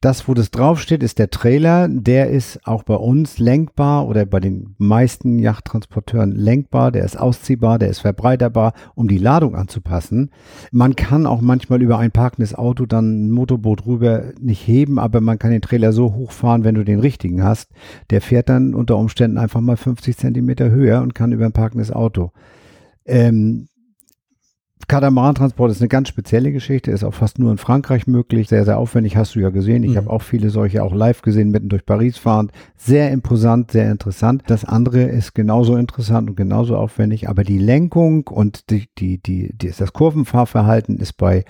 Das, 0.00 0.28
wo 0.28 0.34
das 0.34 0.52
draufsteht, 0.52 1.02
ist 1.02 1.18
der 1.18 1.28
Trailer. 1.28 1.88
Der 1.88 2.30
ist 2.30 2.64
auch 2.64 2.84
bei 2.84 2.94
uns 2.94 3.40
lenkbar 3.40 4.06
oder 4.06 4.26
bei 4.26 4.38
den 4.38 4.76
meisten 4.78 5.40
Yachttransporteuren 5.40 6.30
lenkbar. 6.30 6.92
Der 6.92 7.04
ist 7.04 7.18
ausziehbar, 7.18 7.80
der 7.80 7.88
ist 7.88 7.98
verbreiterbar, 7.98 8.74
um 8.94 9.08
die 9.08 9.18
Ladung 9.18 9.56
anzupassen. 9.56 10.30
Man 10.70 10.94
kann 10.94 11.26
auch 11.26 11.40
manchmal 11.40 11.82
über 11.82 11.98
ein 11.98 12.12
parkendes 12.12 12.54
Auto 12.54 12.86
dann 12.86 13.26
ein 13.26 13.30
Motorboot 13.32 13.86
rüber 13.86 14.32
nicht 14.40 14.64
heben, 14.68 15.00
aber 15.00 15.20
man 15.20 15.40
kann 15.40 15.50
den 15.50 15.62
Trailer 15.62 15.92
so 15.92 16.14
hochfahren, 16.14 16.62
wenn 16.62 16.76
du 16.76 16.84
den 16.84 17.00
richtigen 17.00 17.42
hast. 17.42 17.72
Der 18.10 18.20
fährt 18.20 18.48
dann 18.48 18.74
unter 18.74 18.96
Umständen 18.96 19.36
einfach 19.36 19.60
mal 19.60 19.76
50 19.76 20.16
Zentimeter 20.16 20.70
höher 20.70 21.02
und 21.02 21.16
kann 21.16 21.32
über 21.32 21.44
ein 21.44 21.52
parkendes 21.52 21.90
Auto. 21.90 22.30
Ähm, 23.04 23.66
Katamarantransport 24.86 25.70
ist 25.70 25.80
eine 25.80 25.88
ganz 25.88 26.08
spezielle 26.08 26.52
Geschichte, 26.52 26.90
ist 26.90 27.04
auch 27.04 27.14
fast 27.14 27.38
nur 27.38 27.50
in 27.50 27.58
Frankreich 27.58 28.06
möglich, 28.06 28.48
sehr, 28.48 28.64
sehr 28.64 28.78
aufwendig, 28.78 29.16
hast 29.16 29.34
du 29.34 29.40
ja 29.40 29.50
gesehen. 29.50 29.82
Ich 29.82 29.92
mhm. 29.92 29.96
habe 29.96 30.10
auch 30.10 30.22
viele 30.22 30.50
solche 30.50 30.82
auch 30.82 30.94
live 30.94 31.22
gesehen, 31.22 31.50
mitten 31.50 31.68
durch 31.68 31.84
Paris 31.84 32.16
fahrend. 32.16 32.52
Sehr 32.76 33.10
imposant, 33.10 33.72
sehr 33.72 33.90
interessant. 33.90 34.42
Das 34.46 34.64
andere 34.64 35.02
ist 35.02 35.34
genauso 35.34 35.76
interessant 35.76 36.30
und 36.30 36.36
genauso 36.36 36.76
aufwendig, 36.76 37.28
aber 37.28 37.44
die 37.44 37.58
Lenkung 37.58 38.28
und 38.28 38.70
die, 38.70 38.88
die, 38.98 39.18
die, 39.18 39.52
die 39.56 39.72
das 39.76 39.92
Kurvenfahrverhalten 39.92 40.98
ist 40.98 41.14
bei, 41.14 41.44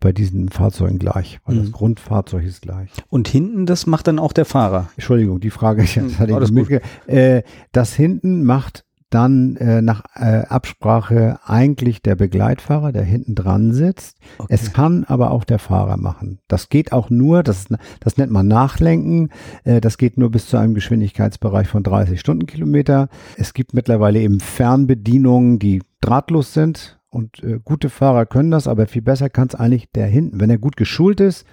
bei 0.00 0.12
diesen 0.12 0.48
Fahrzeugen 0.48 0.98
gleich, 0.98 1.38
weil 1.44 1.56
mhm. 1.56 1.60
das 1.60 1.72
Grundfahrzeug 1.72 2.44
ist 2.44 2.62
gleich. 2.62 2.90
Und 3.08 3.28
hinten, 3.28 3.66
das 3.66 3.86
macht 3.86 4.06
dann 4.06 4.18
auch 4.18 4.32
der 4.32 4.44
Fahrer? 4.44 4.88
Entschuldigung, 4.96 5.40
die 5.40 5.50
Frage, 5.50 5.82
das 5.82 5.96
mhm. 5.96 6.18
hatte 6.18 6.32
ich 6.42 6.50
nicht 6.50 6.82
äh, 7.06 7.42
Das 7.72 7.94
hinten 7.94 8.44
macht 8.44 8.84
dann 9.10 9.56
äh, 9.56 9.82
nach 9.82 10.04
äh, 10.14 10.44
Absprache 10.48 11.38
eigentlich 11.44 12.00
der 12.02 12.14
Begleitfahrer, 12.14 12.92
der 12.92 13.02
hinten 13.02 13.34
dran 13.34 13.72
sitzt. 13.72 14.18
Okay. 14.38 14.54
Es 14.54 14.72
kann 14.72 15.04
aber 15.04 15.32
auch 15.32 15.44
der 15.44 15.58
Fahrer 15.58 15.96
machen. 15.96 16.38
Das 16.48 16.68
geht 16.68 16.92
auch 16.92 17.10
nur, 17.10 17.42
das, 17.42 17.66
das 17.98 18.16
nennt 18.16 18.32
man 18.32 18.46
Nachlenken, 18.48 19.30
äh, 19.64 19.80
das 19.80 19.98
geht 19.98 20.16
nur 20.16 20.30
bis 20.30 20.46
zu 20.46 20.56
einem 20.56 20.74
Geschwindigkeitsbereich 20.74 21.68
von 21.68 21.82
30 21.82 22.18
Stundenkilometer. 22.20 23.08
Es 23.36 23.52
gibt 23.52 23.74
mittlerweile 23.74 24.20
eben 24.20 24.40
Fernbedienungen, 24.40 25.58
die 25.58 25.82
drahtlos 26.00 26.54
sind. 26.54 26.98
Und 27.12 27.42
äh, 27.42 27.58
gute 27.64 27.90
Fahrer 27.90 28.24
können 28.24 28.52
das, 28.52 28.68
aber 28.68 28.86
viel 28.86 29.02
besser 29.02 29.28
kann 29.28 29.48
es 29.48 29.56
eigentlich 29.56 29.90
der 29.90 30.06
hinten. 30.06 30.40
Wenn 30.40 30.48
er 30.48 30.58
gut 30.58 30.76
geschult 30.76 31.20
ist, 31.20 31.44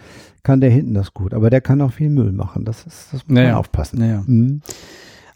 kann 0.43 0.61
der 0.61 0.69
hinten 0.69 0.93
das 0.93 1.15
gut. 1.15 1.33
Aber 1.33 1.49
der 1.49 1.61
kann 1.61 1.81
auch 1.81 1.91
viel 1.91 2.11
Müll 2.11 2.31
machen. 2.31 2.63
Das 2.63 2.85
ist, 2.85 3.11
das 3.11 3.27
muss 3.27 3.33
naja. 3.33 3.49
man 3.49 3.57
aufpassen. 3.57 3.99
Naja. 3.99 4.23
Mhm. 4.27 4.61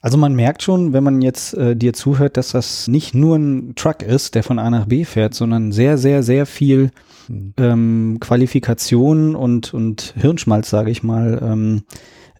Also 0.01 0.17
man 0.17 0.33
merkt 0.33 0.63
schon, 0.63 0.93
wenn 0.93 1.03
man 1.03 1.21
jetzt 1.21 1.53
äh, 1.53 1.75
dir 1.75 1.93
zuhört, 1.93 2.35
dass 2.35 2.51
das 2.51 2.87
nicht 2.87 3.13
nur 3.13 3.37
ein 3.37 3.73
Truck 3.75 4.01
ist, 4.01 4.33
der 4.33 4.43
von 4.43 4.57
A 4.57 4.69
nach 4.69 4.87
B 4.87 5.05
fährt, 5.05 5.35
sondern 5.35 5.71
sehr, 5.71 5.99
sehr, 5.99 6.23
sehr 6.23 6.47
viel 6.47 6.89
hm. 7.27 7.53
ähm, 7.57 8.17
Qualifikation 8.19 9.35
und, 9.35 9.73
und 9.73 10.15
Hirnschmalz, 10.17 10.69
sage 10.71 10.89
ich 10.89 11.03
mal, 11.03 11.39
ähm, 11.43 11.83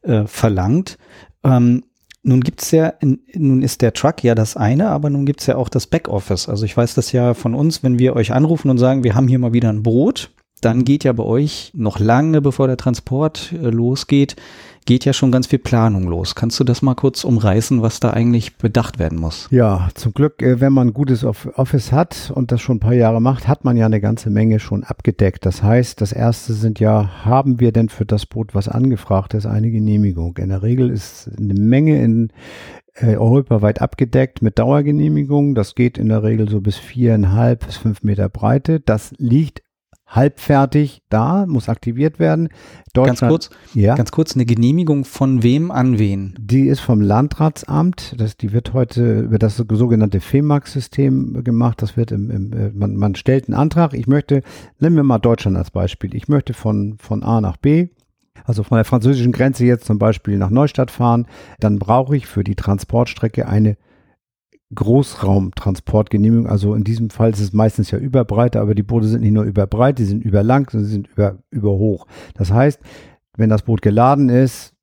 äh, 0.01 0.25
verlangt. 0.25 0.97
Ähm, 1.43 1.83
nun 2.23 2.41
gibt's 2.41 2.69
ja, 2.71 2.93
nun 3.01 3.61
ist 3.63 3.81
der 3.81 3.93
Truck 3.93 4.23
ja 4.23 4.35
das 4.35 4.55
eine, 4.55 4.89
aber 4.89 5.09
nun 5.09 5.25
gibt's 5.25 5.47
ja 5.47 5.55
auch 5.55 5.69
das 5.69 5.87
Backoffice. 5.87 6.49
Also 6.49 6.65
ich 6.65 6.75
weiß 6.75 6.93
das 6.93 7.11
ja 7.11 7.33
von 7.33 7.55
uns, 7.55 7.83
wenn 7.83 7.97
wir 7.97 8.15
euch 8.15 8.31
anrufen 8.31 8.69
und 8.69 8.77
sagen, 8.77 9.03
wir 9.03 9.15
haben 9.15 9.27
hier 9.27 9.39
mal 9.39 9.53
wieder 9.53 9.69
ein 9.69 9.83
Brot, 9.83 10.31
dann 10.61 10.85
geht 10.85 11.03
ja 11.03 11.13
bei 11.13 11.23
euch 11.23 11.71
noch 11.75 11.99
lange, 11.99 12.41
bevor 12.41 12.67
der 12.67 12.77
Transport 12.77 13.51
äh, 13.53 13.69
losgeht, 13.69 14.35
geht 14.85 15.05
ja 15.05 15.13
schon 15.13 15.31
ganz 15.31 15.47
viel 15.47 15.59
Planung 15.59 16.07
los. 16.07 16.35
Kannst 16.35 16.59
du 16.59 16.63
das 16.63 16.81
mal 16.81 16.95
kurz 16.95 17.23
umreißen, 17.23 17.81
was 17.81 17.99
da 17.99 18.11
eigentlich 18.11 18.57
bedacht 18.57 18.99
werden 18.99 19.19
muss? 19.19 19.47
Ja, 19.51 19.89
zum 19.95 20.13
Glück, 20.13 20.41
äh, 20.41 20.59
wenn 20.59 20.73
man 20.73 20.89
ein 20.89 20.93
gutes 20.93 21.23
Office 21.23 21.91
hat 21.91 22.31
und 22.33 22.51
das 22.51 22.61
schon 22.61 22.77
ein 22.77 22.81
paar 22.81 22.93
Jahre 22.93 23.21
macht, 23.21 23.47
hat 23.47 23.63
man 23.63 23.77
ja 23.77 23.85
eine 23.85 24.01
ganze 24.01 24.29
Menge 24.29 24.59
schon 24.59 24.83
abgedeckt. 24.83 25.45
Das 25.45 25.63
heißt, 25.63 26.01
das 26.01 26.11
erste 26.11 26.53
sind 26.53 26.79
ja, 26.79 27.25
haben 27.25 27.59
wir 27.59 27.71
denn 27.71 27.89
für 27.89 28.05
das 28.05 28.25
Boot, 28.25 28.55
was 28.55 28.67
angefragt 28.67 29.33
ist, 29.33 29.45
eine 29.45 29.71
Genehmigung? 29.71 30.37
In 30.37 30.49
der 30.49 30.63
Regel 30.63 30.89
ist 30.89 31.29
eine 31.37 31.53
Menge 31.53 32.01
in 32.01 32.31
äh, 32.95 33.15
europaweit 33.15 33.81
abgedeckt 33.81 34.41
mit 34.41 34.59
Dauergenehmigung. 34.59 35.55
Das 35.55 35.75
geht 35.75 35.97
in 35.97 36.09
der 36.09 36.23
Regel 36.23 36.49
so 36.49 36.61
bis 36.61 36.77
viereinhalb 36.77 37.65
bis 37.65 37.77
fünf 37.77 38.03
Meter 38.03 38.29
Breite. 38.29 38.79
Das 38.79 39.13
liegt 39.17 39.61
halbfertig 40.11 41.01
da, 41.09 41.45
muss 41.47 41.69
aktiviert 41.69 42.19
werden. 42.19 42.49
Ganz 42.93 43.21
kurz, 43.21 43.49
ja. 43.73 43.95
ganz 43.95 44.11
kurz, 44.11 44.35
eine 44.35 44.45
Genehmigung 44.45 45.05
von 45.05 45.41
wem 45.41 45.71
an 45.71 45.97
wen? 45.97 46.35
Die 46.37 46.67
ist 46.67 46.81
vom 46.81 47.01
Landratsamt. 47.01 48.15
Das, 48.17 48.37
die 48.37 48.51
wird 48.51 48.73
heute 48.73 49.21
über 49.21 49.39
das 49.39 49.57
sogenannte 49.57 50.19
FEMAX-System 50.19 51.43
gemacht. 51.43 51.81
Das 51.81 51.97
wird 51.97 52.11
im, 52.11 52.29
im 52.29 52.53
äh, 52.53 52.69
man, 52.73 52.97
man 52.97 53.15
stellt 53.15 53.47
einen 53.47 53.55
Antrag. 53.55 53.93
Ich 53.93 54.07
möchte, 54.07 54.43
nehmen 54.79 54.97
wir 54.97 55.03
mal 55.03 55.19
Deutschland 55.19 55.57
als 55.57 55.71
Beispiel. 55.71 56.13
Ich 56.13 56.27
möchte 56.27 56.53
von, 56.53 56.97
von 56.99 57.23
A 57.23 57.41
nach 57.41 57.57
B 57.57 57.87
also 58.43 58.63
von 58.63 58.77
der 58.77 58.85
französischen 58.85 59.31
Grenze 59.31 59.65
jetzt 59.65 59.85
zum 59.85 59.99
Beispiel 59.99 60.37
nach 60.37 60.49
Neustadt 60.49 60.89
fahren, 60.89 61.27
dann 61.59 61.77
brauche 61.79 62.15
ich 62.15 62.25
für 62.25 62.43
die 62.43 62.55
Transportstrecke 62.55 63.47
eine 63.47 63.77
Großraumtransportgenehmigung. 64.73 66.47
Also 66.47 66.73
in 66.75 66.83
diesem 66.83 67.09
Fall 67.09 67.31
ist 67.31 67.39
es 67.39 67.53
meistens 67.53 67.91
ja 67.91 67.97
Überbreite, 67.97 68.61
aber 68.61 68.75
die 68.75 68.83
Boote 68.83 69.07
sind 69.07 69.21
nicht 69.21 69.33
nur 69.33 69.43
überbreit, 69.43 69.99
die 69.99 70.05
sind 70.05 70.23
überlang, 70.23 70.69
sondern 70.69 70.85
sie 70.85 70.93
sind 70.93 71.07
über, 71.07 71.37
überhoch. 71.49 72.07
Das 72.35 72.51
heißt, 72.51 72.79
wenn 73.37 73.49
das 73.49 73.63
Boot 73.63 73.81
geladen 73.81 74.29
ist, 74.29 74.73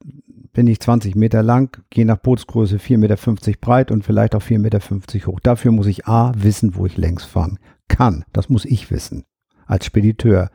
bin 0.52 0.66
ich 0.66 0.80
20 0.80 1.14
Meter 1.14 1.42
lang, 1.42 1.80
je 1.92 2.04
nach 2.04 2.16
Bootsgröße 2.16 2.78
4,50 2.78 2.98
Meter 2.98 3.16
breit 3.60 3.90
und 3.90 4.04
vielleicht 4.04 4.34
auch 4.34 4.42
4,50 4.42 4.58
Meter 4.58 5.26
hoch. 5.26 5.40
Dafür 5.40 5.72
muss 5.72 5.86
ich 5.86 6.06
A, 6.06 6.32
wissen, 6.36 6.74
wo 6.74 6.86
ich 6.86 6.96
längs 6.96 7.24
fahren 7.24 7.58
kann. 7.86 8.24
Das 8.32 8.48
muss 8.48 8.64
ich 8.64 8.90
wissen 8.90 9.24
als 9.66 9.84
Spediteur. 9.84 10.50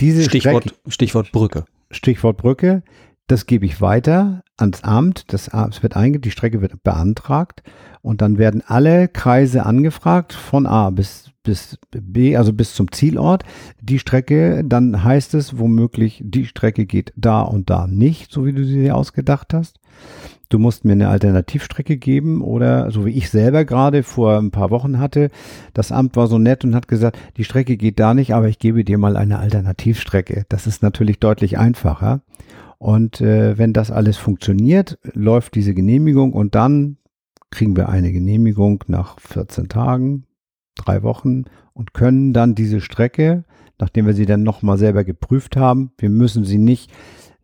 Diese 0.00 0.24
Stichwort, 0.24 0.64
Strecke, 0.64 0.90
Stichwort 0.90 1.32
Brücke. 1.32 1.64
Stichwort 1.90 2.36
Brücke. 2.36 2.82
Das 3.26 3.46
gebe 3.46 3.64
ich 3.64 3.80
weiter 3.80 4.42
ans 4.58 4.84
Amt. 4.84 5.32
Das, 5.32 5.48
es 5.48 5.82
wird 5.82 5.96
einge 5.96 6.18
die 6.20 6.30
Strecke 6.30 6.60
wird 6.60 6.82
beantragt 6.82 7.62
und 8.02 8.20
dann 8.20 8.36
werden 8.36 8.62
alle 8.66 9.08
Kreise 9.08 9.64
angefragt 9.64 10.34
von 10.34 10.66
A 10.66 10.90
bis, 10.90 11.30
bis 11.42 11.78
B, 11.90 12.36
also 12.36 12.52
bis 12.52 12.74
zum 12.74 12.92
Zielort. 12.92 13.44
Die 13.80 13.98
Strecke, 13.98 14.62
dann 14.62 15.02
heißt 15.02 15.32
es 15.34 15.58
womöglich, 15.58 16.20
die 16.22 16.44
Strecke 16.44 16.84
geht 16.84 17.14
da 17.16 17.40
und 17.40 17.70
da 17.70 17.86
nicht, 17.86 18.30
so 18.30 18.44
wie 18.44 18.52
du 18.52 18.62
sie 18.64 18.82
dir 18.82 18.94
ausgedacht 18.94 19.54
hast. 19.54 19.80
Du 20.50 20.58
musst 20.58 20.84
mir 20.84 20.92
eine 20.92 21.08
Alternativstrecke 21.08 21.96
geben 21.96 22.42
oder 22.42 22.90
so 22.90 23.06
wie 23.06 23.12
ich 23.12 23.30
selber 23.30 23.64
gerade 23.64 24.02
vor 24.02 24.36
ein 24.36 24.50
paar 24.50 24.70
Wochen 24.70 24.98
hatte, 24.98 25.30
das 25.72 25.90
Amt 25.90 26.14
war 26.16 26.26
so 26.26 26.38
nett 26.38 26.62
und 26.62 26.74
hat 26.74 26.88
gesagt, 26.88 27.18
die 27.38 27.44
Strecke 27.44 27.78
geht 27.78 27.98
da 27.98 28.12
nicht, 28.12 28.34
aber 28.34 28.48
ich 28.48 28.58
gebe 28.58 28.84
dir 28.84 28.98
mal 28.98 29.16
eine 29.16 29.38
Alternativstrecke. 29.38 30.44
Das 30.50 30.66
ist 30.66 30.82
natürlich 30.82 31.18
deutlich 31.18 31.58
einfacher. 31.58 32.20
Und 32.78 33.20
äh, 33.20 33.56
wenn 33.58 33.72
das 33.72 33.90
alles 33.90 34.16
funktioniert, 34.16 34.98
läuft 35.14 35.54
diese 35.54 35.74
Genehmigung 35.74 36.32
und 36.32 36.54
dann 36.54 36.98
kriegen 37.50 37.76
wir 37.76 37.88
eine 37.88 38.12
Genehmigung 38.12 38.84
nach 38.88 39.18
14 39.20 39.68
Tagen, 39.68 40.24
drei 40.74 41.02
Wochen 41.02 41.44
und 41.72 41.94
können 41.94 42.32
dann 42.32 42.54
diese 42.54 42.80
Strecke, 42.80 43.44
nachdem 43.78 44.06
wir 44.06 44.14
sie 44.14 44.26
dann 44.26 44.42
nochmal 44.42 44.76
selber 44.76 45.04
geprüft 45.04 45.56
haben, 45.56 45.92
wir 45.98 46.10
müssen 46.10 46.44
sie 46.44 46.58
nicht, 46.58 46.90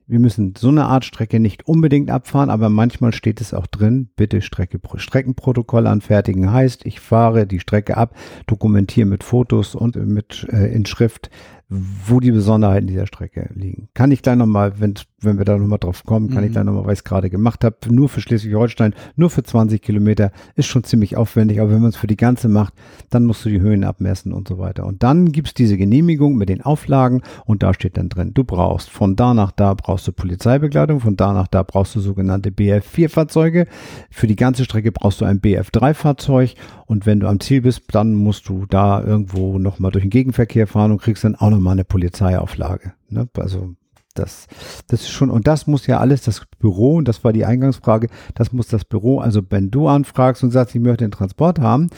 wir 0.06 0.18
müssen 0.18 0.54
so 0.58 0.68
eine 0.68 0.86
Art 0.86 1.04
Strecke 1.04 1.38
nicht 1.38 1.68
unbedingt 1.68 2.10
abfahren, 2.10 2.50
aber 2.50 2.68
manchmal 2.68 3.12
steht 3.12 3.40
es 3.40 3.54
auch 3.54 3.68
drin, 3.68 4.08
bitte 4.16 4.42
Strecke, 4.42 4.80
Streckenprotokoll 4.96 5.86
anfertigen 5.86 6.52
heißt, 6.52 6.84
ich 6.84 6.98
fahre 6.98 7.46
die 7.46 7.60
Strecke 7.60 7.96
ab, 7.96 8.16
dokumentiere 8.48 9.06
mit 9.06 9.22
Fotos 9.22 9.76
und 9.76 9.94
mit 9.94 10.46
äh, 10.52 10.74
in 10.74 10.86
Schrift, 10.86 11.30
wo 11.68 12.18
die 12.18 12.32
Besonderheiten 12.32 12.88
dieser 12.88 13.06
Strecke 13.06 13.48
liegen. 13.54 13.88
Kann 13.94 14.10
ich 14.10 14.22
da 14.22 14.34
nochmal, 14.34 14.80
wenn, 14.80 14.94
wenn 15.22 15.38
wir 15.38 15.44
da 15.44 15.56
nochmal 15.56 15.78
drauf 15.78 16.04
kommen, 16.04 16.30
kann 16.30 16.42
mhm. 16.42 16.48
ich 16.48 16.54
da 16.54 16.64
nochmal, 16.64 16.85
weil 16.85 16.92
ich 16.92 17.00
es 17.00 17.04
gerade 17.04 17.30
gemacht 17.30 17.64
habe, 17.64 17.76
nur 17.90 18.09
für 18.09 18.20
Schleswig-Holstein, 18.20 18.94
nur 19.16 19.30
für 19.30 19.42
20 19.42 19.83
Kilometer, 19.83 20.33
ist 20.56 20.66
schon 20.66 20.85
ziemlich 20.85 21.16
aufwendig, 21.16 21.61
aber 21.61 21.70
wenn 21.70 21.80
man 21.80 21.90
es 21.90 21.96
für 21.96 22.06
die 22.06 22.16
ganze 22.16 22.48
macht, 22.48 22.74
dann 23.11 23.24
musst 23.24 23.44
du 23.44 23.48
die 23.48 23.61
Höhen 23.61 23.85
abmessen 23.85 24.33
und 24.33 24.48
so 24.48 24.59
weiter. 24.59 24.87
Und 24.87 25.02
dann 25.02 25.33
gibt's 25.33 25.54
diese 25.54 25.76
Genehmigung 25.76 26.37
mit 26.37 26.48
den 26.48 26.62
Auflagen 26.62 27.22
und 27.44 27.62
da 27.62 27.74
steht 27.74 27.96
dann 27.96 28.09
drin, 28.09 28.33
du 28.35 28.44
brauchst 28.44 28.90
von 28.90 29.16
da 29.16 29.35
nach 29.35 29.52
da 29.52 29.74
brauchst 29.74 30.06
du 30.06 30.12
Polizeibegleitung, 30.12 31.00
von 31.00 31.16
da 31.16 31.33
nach 31.33 31.48
da 31.48 31.62
brauchst 31.62 31.94
du 31.94 32.00
sogenannte 32.00 32.50
BF4-Fahrzeuge, 32.50 33.66
für 34.11 34.26
die 34.26 34.37
ganze 34.37 34.64
Strecke 34.64 34.92
brauchst 34.92 35.20
du 35.20 35.24
ein 35.24 35.40
BF3-Fahrzeug 35.40 36.54
und 36.87 37.06
wenn 37.06 37.20
du 37.20 37.28
am 37.28 37.40
Ziel 37.40 37.62
bist, 37.62 37.83
dann 37.92 38.14
musst 38.14 38.48
du 38.48 38.66
da 38.66 39.02
irgendwo 39.02 39.59
nochmal 39.59 39.90
durch 39.90 40.04
den 40.04 40.11
Gegenverkehr 40.11 40.66
fahren 40.66 40.92
und 40.92 41.02
kriegst 41.02 41.24
dann 41.24 41.37
auch 41.37 41.50
nochmal 41.50 41.72
eine 41.72 41.85
Polizeiauflage. 41.85 42.92
Ne? 43.09 43.28
Also 43.37 43.74
das, 44.20 44.46
das 44.88 45.02
ist 45.02 45.11
schon, 45.11 45.30
und 45.30 45.46
das 45.46 45.66
muss 45.66 45.87
ja 45.87 45.98
alles 45.98 46.22
das 46.22 46.42
Büro, 46.59 46.96
und 46.96 47.09
das 47.09 47.24
war 47.24 47.33
die 47.33 47.44
Eingangsfrage, 47.44 48.09
das 48.35 48.52
muss 48.52 48.68
das 48.68 48.85
Büro, 48.85 49.18
also 49.18 49.42
wenn 49.50 49.70
du 49.70 49.88
anfragst 49.88 50.42
und 50.42 50.50
sagst, 50.50 50.74
ich 50.74 50.80
möchte 50.80 51.04
den 51.04 51.11
Transport 51.11 51.59
haben, 51.59 51.90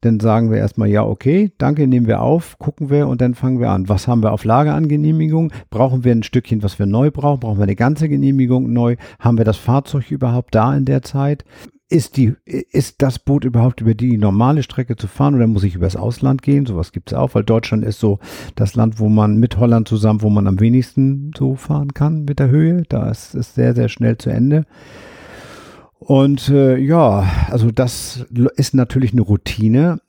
dann 0.00 0.20
sagen 0.20 0.50
wir 0.50 0.58
erstmal, 0.58 0.88
ja, 0.88 1.04
okay, 1.04 1.52
danke, 1.58 1.86
nehmen 1.86 2.06
wir 2.06 2.20
auf, 2.20 2.58
gucken 2.58 2.90
wir 2.90 3.08
und 3.08 3.20
dann 3.20 3.34
fangen 3.34 3.60
wir 3.60 3.70
an. 3.70 3.88
Was 3.88 4.06
haben 4.06 4.22
wir 4.22 4.32
auf 4.32 4.44
Lager 4.44 4.74
an 4.74 4.88
Genehmigung? 4.88 5.52
Brauchen 5.70 6.04
wir 6.04 6.12
ein 6.12 6.22
Stückchen, 6.22 6.62
was 6.62 6.78
wir 6.78 6.86
neu 6.86 7.10
brauchen? 7.10 7.40
Brauchen 7.40 7.58
wir 7.58 7.64
eine 7.64 7.76
ganze 7.76 8.08
Genehmigung 8.08 8.72
neu? 8.72 8.96
Haben 9.18 9.38
wir 9.38 9.44
das 9.44 9.56
Fahrzeug 9.56 10.10
überhaupt 10.10 10.54
da 10.54 10.76
in 10.76 10.84
der 10.84 11.02
Zeit? 11.02 11.44
Ist, 11.88 12.16
die, 12.16 12.34
ist 12.44 13.00
das 13.00 13.18
Boot 13.18 13.44
überhaupt 13.44 13.80
über 13.80 13.94
die 13.94 14.16
normale 14.16 14.62
Strecke 14.62 14.96
zu 14.96 15.06
fahren 15.06 15.36
oder 15.36 15.46
muss 15.46 15.62
ich 15.62 15.76
übers 15.76 15.94
Ausland 15.94 16.42
gehen? 16.42 16.66
Sowas 16.66 16.90
gibt 16.90 17.12
es 17.12 17.18
auch, 17.18 17.34
weil 17.34 17.44
Deutschland 17.44 17.84
ist 17.84 18.00
so 18.00 18.18
das 18.56 18.74
Land, 18.74 18.98
wo 18.98 19.08
man 19.08 19.36
mit 19.36 19.58
Holland 19.58 19.86
zusammen, 19.86 20.22
wo 20.22 20.30
man 20.30 20.48
am 20.48 20.58
wenigsten 20.58 21.30
so 21.36 21.54
fahren 21.54 21.94
kann 21.94 22.24
mit 22.24 22.40
der 22.40 22.48
Höhe. 22.48 22.82
Da 22.88 23.08
ist 23.10 23.34
es 23.34 23.54
sehr, 23.54 23.74
sehr 23.74 23.88
schnell 23.88 24.18
zu 24.18 24.30
Ende. 24.30 24.66
Und 25.98 26.48
äh, 26.48 26.76
ja, 26.76 27.24
also 27.50 27.70
das 27.70 28.26
ist 28.56 28.74
natürlich 28.74 29.12
eine 29.12 29.22
Routine, 29.22 30.00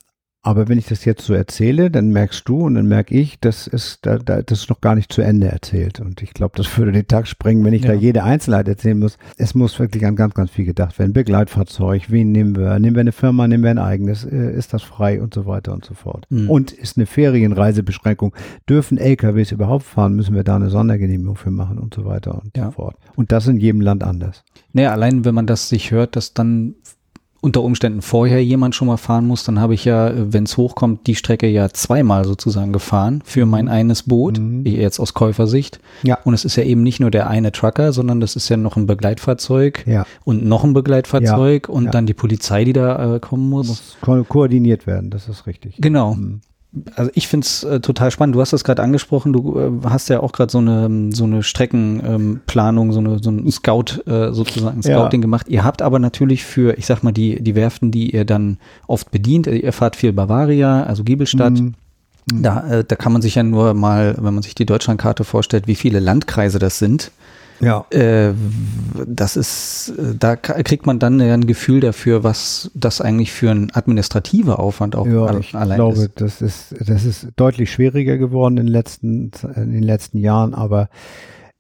aber 0.44 0.70
wenn 0.70 0.78
ich 0.78 0.86
das 0.86 1.04
jetzt 1.04 1.26
so 1.26 1.34
erzähle, 1.34 1.92
dann 1.92 2.12
merkst 2.12 2.48
du 2.48 2.62
und 2.62 2.76
dann 2.76 2.88
merke 2.88 3.14
ich, 3.14 3.40
das 3.42 3.68
ist, 3.68 4.06
da, 4.06 4.18
da, 4.18 4.42
das 4.42 4.62
ist 4.62 4.70
noch 4.70 4.80
gar 4.80 4.96
nicht 4.96 5.12
zu 5.12 5.22
Ende 5.22 5.48
erzählt. 5.48 6.00
Und 6.00 6.22
ich 6.22 6.34
glaube, 6.34 6.54
das 6.56 6.78
würde 6.78 6.94
den 6.94 7.08
Tag 7.08 7.28
sprengen, 7.28 7.66
wenn 7.66 7.74
ich 7.74 7.84
ja. 7.84 7.90
da 7.90 7.94
jede 7.94 8.24
Einzelheit 8.24 8.68
erzählen 8.68 8.98
muss. 8.98 9.18
Es 9.36 9.56
muss 9.56 9.78
wirklich 9.78 10.06
an 10.06 10.16
ganz, 10.16 10.36
ganz 10.36 10.52
viel 10.52 10.64
gedacht 10.64 10.98
werden. 11.00 11.12
Begleitfahrzeug, 11.12 12.04
wen 12.10 12.32
nehmen 12.32 12.56
wir? 12.56 12.80
Nehmen 12.80 12.96
wir 12.96 13.02
eine 13.02 13.12
Firma, 13.12 13.48
nehmen 13.48 13.64
wir 13.64 13.72
ein 13.72 13.78
eigenes? 13.78 14.24
Äh, 14.24 14.54
ist 14.54 14.74
das 14.74 14.84
frei 14.84 15.22
und 15.22 15.34
so 15.34 15.46
weiter 15.48 15.74
und 15.74 15.84
so 15.84 15.96
fort. 15.96 16.26
Mhm. 16.30 16.50
Und 16.50 16.72
ist 16.72 16.98
eine 16.98 17.08
Ferienreisebeschränkung? 17.08 18.34
Dürfen 18.70 18.98
LKWs 18.98 19.52
überhaupt 19.52 19.84
fahren? 19.84 20.16
Müssen 20.16 20.36
wir 20.36 20.46
da 20.46 20.56
eine 20.56 20.70
Sondergenehmigung 20.70 21.36
für 21.36 21.52
machen 21.52 21.78
und 21.78 21.94
so 21.94 22.06
weiter 22.06 22.42
und 22.42 22.56
ja. 22.56 22.68
so 22.68 22.72
fort. 22.72 22.96
Und 23.16 23.34
das 23.34 23.48
in 23.48 23.58
jedem 23.58 23.82
Land 23.82 24.04
anders. 24.04 24.46
Naja, 24.72 24.92
allein 24.92 25.26
wenn 25.26 25.36
man 25.36 25.46
das 25.46 25.68
sich 25.68 25.92
hört, 25.92 26.16
dass 26.16 26.34
dann 26.34 26.76
unter 27.42 27.62
Umständen 27.62 28.02
vorher 28.02 28.44
jemand 28.44 28.76
schon 28.76 28.88
mal 28.88 28.98
fahren 28.98 29.28
muss, 29.28 29.44
dann 29.44 29.60
habe 29.60 29.74
ich 29.74 29.86
ja, 29.86 30.12
wenn 30.16 30.44
es 30.44 30.58
hochkommt, 30.58 31.08
die 31.08 31.16
Strecke 31.16 31.48
ja 31.48 31.70
zweimal 31.70 32.26
sozusagen 32.26 32.74
gefahren 32.74 33.22
für 33.26 33.46
mein 33.46 33.66
mhm. 33.66 33.72
eines 33.72 34.04
Boot, 34.04 34.40
mhm. 34.40 34.66
jetzt 34.66 35.00
aus 35.00 35.14
Käufersicht. 35.14 35.80
Ja. 36.04 36.18
Und 36.24 36.34
es 36.34 36.46
ist 36.46 36.56
ja 36.56 36.64
eben 36.64 36.84
nicht 36.84 37.00
nur 37.00 37.12
der 37.12 37.30
eine 37.30 37.52
Trucker, 37.52 37.94
sondern 37.94 38.20
das 38.20 38.36
ist 38.36 38.50
ja 38.50 38.58
noch 38.58 38.76
ein 38.76 38.88
Begleitfahrzeug 38.88 39.86
ja. 39.86 40.06
und 40.24 40.46
noch 40.46 40.64
ein 40.64 40.74
Begleitfahrzeug 40.74 41.68
ja. 41.68 41.74
und 41.74 41.86
ja. 41.86 41.92
dann 41.92 42.06
die 42.06 42.14
Polizei, 42.14 42.64
die 42.64 42.74
da 42.74 43.16
äh, 43.16 43.20
kommen 43.20 43.50
muss. 43.50 43.68
Muss 43.68 43.98
ko 44.02 44.24
koordiniert 44.24 44.88
werden, 44.88 45.10
das 45.10 45.28
ist 45.28 45.48
richtig. 45.48 45.76
Genau. 45.78 46.16
Mhm 46.16 46.42
also 46.96 47.12
ich 47.14 47.28
finde 47.28 47.46
es 47.46 47.64
äh, 47.64 47.80
total 47.80 48.12
spannend. 48.12 48.36
Du 48.36 48.42
hast 48.42 48.54
das 48.54 48.64
gerade 48.64 48.84
angesprochen, 48.84 49.34
du 49.34 49.60
äh, 49.60 49.90
hast 49.90 50.10
ja 50.10 50.20
auch 50.20 50.32
gerade 50.32 50.52
so 50.52 50.58
eine, 50.58 51.12
so 51.14 51.24
eine 51.24 51.44
Streckenplanung, 51.44 52.88
ähm, 52.88 52.94
so, 52.94 53.00
eine, 53.00 53.20
so 53.20 53.32
ein 53.32 53.52
Scout, 53.52 54.02
äh, 54.06 54.34
sozusagen 54.34 54.84
Scouting 54.84 55.22
ja. 55.22 55.24
gemacht. 55.24 55.48
Ihr 55.50 55.64
habt 55.64 55.82
aber 55.82 56.00
natürlich 56.00 56.44
für, 56.44 56.78
ich 56.78 56.86
sag 56.86 57.04
mal, 57.04 57.12
die, 57.12 57.42
die 57.42 57.56
Werften, 57.56 57.92
die 57.92 58.12
ihr 58.12 58.26
dann 58.26 58.58
oft 58.88 59.12
bedient, 59.12 59.48
ihr 59.48 59.74
fahrt 59.74 59.96
viel 59.96 60.14
Bavaria, 60.14 60.84
also 60.84 61.04
Giebelstadt. 61.04 61.54
Mhm. 61.54 61.76
mhm. 62.32 62.44
Da, 62.44 62.68
äh, 62.70 62.84
da 62.84 62.96
kann 62.98 63.14
man 63.14 63.22
sich 63.22 63.36
ja 63.36 63.44
nur 63.44 63.74
mal, 63.74 64.16
wenn 64.20 64.34
man 64.34 64.44
sich 64.44 64.54
die 64.54 64.66
Deutschlandkarte 64.66 65.24
vorstellt, 65.24 65.68
wie 65.68 65.76
viele 65.76 66.00
Landkreise 66.00 66.60
das 66.60 66.78
sind. 66.78 67.12
Ja. 67.60 67.86
Äh, 67.90 68.34
das 69.06 69.36
ist, 69.36 69.94
da 70.18 70.36
kriegt 70.36 70.86
man 70.86 71.00
dann 71.00 71.20
ein 71.22 71.48
Gefühl 71.48 71.80
dafür, 71.80 72.24
was 72.24 72.72
das 72.74 73.02
eigentlich 73.02 73.32
für 73.32 73.52
ein 73.52 73.72
administrativer 73.74 74.60
Aufwand 74.60 74.96
auch 74.96 75.08
ja, 75.08 75.38
ich 75.38 75.56
allein 75.56 75.78
glaube, 75.78 75.98
ist. 75.98 76.22
Das 76.22 76.42
ist, 76.42 76.76
das 76.80 77.06
ist 77.06 77.28
deutlich 77.36 77.72
schwieriger 77.72 78.18
geworden 78.18 78.58
in 78.58 78.68
den 78.68 78.74
letzten, 78.74 79.32
in 79.56 79.72
den 79.72 79.84
letzten 79.84 80.20
Jahren, 80.20 80.54
aber 80.54 80.90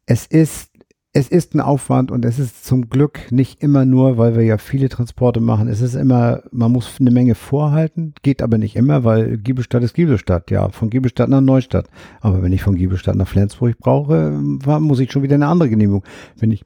es 0.06 0.26
ist 0.26 0.70
es 1.14 1.30
ist 1.30 1.56
ein 1.56 1.62
Aufwand 1.62 2.12
und 2.12 2.26
es 2.26 2.38
ist 2.38 2.66
zum 2.66 2.90
Glück 2.90 3.32
nicht 3.32 3.64
immer 3.64 3.86
nur, 3.86 4.18
weil 4.18 4.36
wir 4.36 4.44
ja 4.44 4.58
viele 4.58 4.90
Transporte 4.90 5.40
machen. 5.40 5.68
Es 5.68 5.82
ist 5.82 5.96
immer, 5.96 6.44
man 6.52 6.72
muss 6.72 7.00
eine 7.00 7.12
Menge 7.12 7.34
vorhalten, 7.34 8.14
geht 8.22 8.42
aber 8.42 8.58
nicht 8.58 8.76
immer, 8.76 9.04
weil 9.04 9.38
Giebelstadt 9.38 9.84
ist 9.84 9.96
Giebelstadt, 9.96 10.52
ja, 10.52 10.70
von 10.70 10.90
Giebelstadt 10.90 11.30
nach 11.30 11.42
Neustadt. 11.42 11.88
Aber 12.22 12.44
wenn 12.44 12.52
ich 12.52 12.62
von 12.62 12.76
Giebelstadt 12.76 13.16
nach 13.16 13.28
Flensburg 13.28 13.78
brauche, 13.80 14.32
muss 14.32 15.00
ich 15.00 15.12
schon 15.12 15.24
wieder 15.24 15.36
eine 15.36 15.48
andere 15.48 15.70
Genehmigung. 15.70 16.04
Wenn 16.38 16.52
ich 16.52 16.64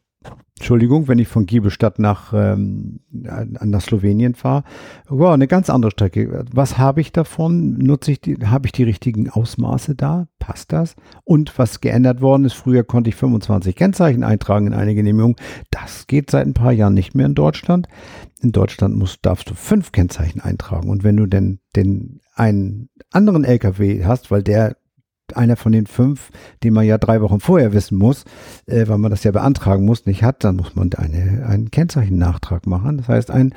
Entschuldigung, 0.62 1.08
wenn 1.08 1.18
ich 1.18 1.28
von 1.28 1.48
Giebelstadt 1.48 1.98
nach, 1.98 2.34
ähm, 2.36 3.00
nach 3.12 3.82
Slowenien 3.82 4.36
fahre, 4.36 4.64
wow, 5.10 5.34
eine 5.34 5.48
ganz 5.48 5.72
andere 5.72 5.90
Strecke. 5.90 6.46
Was 6.54 6.78
habe 6.78 7.02
ich 7.02 7.12
davon? 7.12 7.80
Nutze 7.80 8.12
ich 8.12 8.22
die, 8.22 8.38
habe 8.46 8.68
ich 8.68 8.72
die 8.72 8.84
richtigen 8.84 9.28
Ausmaße 9.28 9.96
da? 9.96 10.28
Passt 10.38 10.72
das? 10.72 10.96
Und 11.24 11.58
was 11.58 11.82
geändert 11.82 12.22
worden 12.22 12.46
ist, 12.46 12.54
früher 12.54 12.84
konnte 12.84 13.10
ich 13.10 13.16
25 13.16 13.76
Kennzeichen 13.76 14.24
eintragen 14.24 14.68
in 14.68 14.74
eine 14.74 14.94
Genehmigung. 14.94 15.36
Das 15.72 16.06
geht 16.06 16.30
seit 16.30 16.46
ein 16.46 16.54
paar 16.54 16.74
Jahren 16.74 16.94
nicht 16.94 17.16
mehr 17.16 17.26
in 17.26 17.36
Deutschland. 17.36 17.88
In 18.42 18.52
Deutschland 18.52 18.96
musst, 18.96 19.26
darfst 19.26 19.50
du 19.50 19.56
fünf 19.56 19.92
Kennzeichen 19.92 20.42
eintragen. 20.42 20.90
Und 20.90 21.04
wenn 21.04 21.18
du 21.18 21.26
denn 21.26 21.60
den 21.76 22.22
einen 22.36 22.90
anderen 23.12 23.44
LKW 23.44 24.06
hast, 24.06 24.30
weil 24.30 24.44
der 24.44 24.78
einer 25.36 25.56
von 25.56 25.72
den 25.72 25.88
fünf, 25.88 26.30
den 26.64 26.74
man 26.74 26.86
ja 26.86 26.98
drei 26.98 27.22
Wochen 27.22 27.40
vorher 27.40 27.74
wissen 27.74 27.98
muss, 27.98 28.26
äh, 28.66 28.88
weil 28.88 28.98
man 28.98 29.12
das 29.12 29.24
ja 29.24 29.32
beantragen 29.32 29.86
muss, 29.86 30.06
nicht 30.06 30.24
hat, 30.24 30.44
dann 30.44 30.56
muss 30.56 30.76
man 30.76 30.92
eine, 30.94 31.46
einen 31.46 31.72
Kennzeichennachtrag 31.72 32.68
machen. 32.68 32.98
Das 32.98 33.08
heißt, 33.08 33.32
ein, 33.32 33.54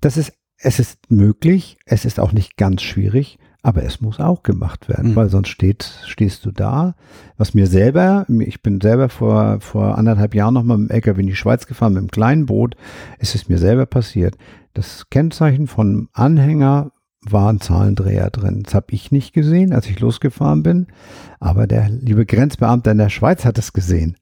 das 0.00 0.16
ist, 0.16 0.32
es 0.58 0.78
ist 0.78 1.10
möglich, 1.10 1.78
es 1.86 2.04
ist 2.04 2.20
auch 2.20 2.32
nicht 2.32 2.56
ganz 2.56 2.82
schwierig, 2.82 3.38
aber 3.62 3.84
es 3.84 4.00
muss 4.00 4.18
auch 4.18 4.42
gemacht 4.42 4.88
werden, 4.88 5.10
mhm. 5.10 5.16
weil 5.16 5.28
sonst 5.28 5.48
steht, 5.48 5.84
stehst 6.06 6.44
du 6.44 6.50
da. 6.50 6.94
Was 7.36 7.54
mir 7.54 7.68
selber, 7.68 8.26
ich 8.40 8.62
bin 8.62 8.80
selber 8.80 9.08
vor, 9.08 9.60
vor 9.60 9.96
anderthalb 9.98 10.34
Jahren 10.34 10.54
nochmal 10.54 10.78
mit 10.78 10.90
dem 10.90 10.94
LKW 10.94 11.20
in 11.20 11.28
die 11.28 11.36
Schweiz 11.36 11.66
gefahren, 11.66 11.92
mit 11.92 12.00
einem 12.00 12.10
kleinen 12.10 12.46
Boot, 12.46 12.76
ist 13.18 13.34
es 13.34 13.48
mir 13.48 13.58
selber 13.58 13.86
passiert. 13.86 14.36
Das 14.74 15.08
Kennzeichen 15.10 15.68
von 15.68 16.08
Anhänger 16.12 16.90
waren 17.24 17.60
Zahlendreher 17.60 18.30
drin. 18.30 18.62
Das 18.64 18.74
habe 18.74 18.86
ich 18.90 19.12
nicht 19.12 19.32
gesehen, 19.32 19.72
als 19.72 19.86
ich 19.86 20.00
losgefahren 20.00 20.62
bin, 20.62 20.86
aber 21.40 21.66
der 21.66 21.88
liebe 21.88 22.26
Grenzbeamte 22.26 22.90
in 22.90 22.98
der 22.98 23.10
Schweiz 23.10 23.44
hat 23.44 23.58
es 23.58 23.72
gesehen. 23.72 24.16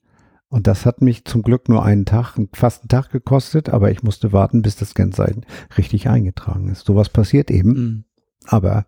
Und 0.49 0.67
das 0.67 0.85
hat 0.85 1.01
mich 1.01 1.25
zum 1.25 1.43
Glück 1.43 1.69
nur 1.69 1.85
einen 1.85 2.05
Tag, 2.05 2.37
fast 2.53 2.83
einen 2.83 2.89
Tag 2.89 3.11
gekostet, 3.11 3.69
aber 3.69 3.91
ich 3.91 4.03
musste 4.03 4.33
warten, 4.33 4.63
bis 4.63 4.75
das 4.77 4.95
Kennzeichen 4.95 5.47
richtig 5.79 6.09
eingetragen 6.09 6.69
ist. 6.69 6.85
Sowas 6.85 7.09
passiert 7.09 7.51
eben. 7.51 7.73
Mhm. 7.73 8.05
Aber 8.47 8.87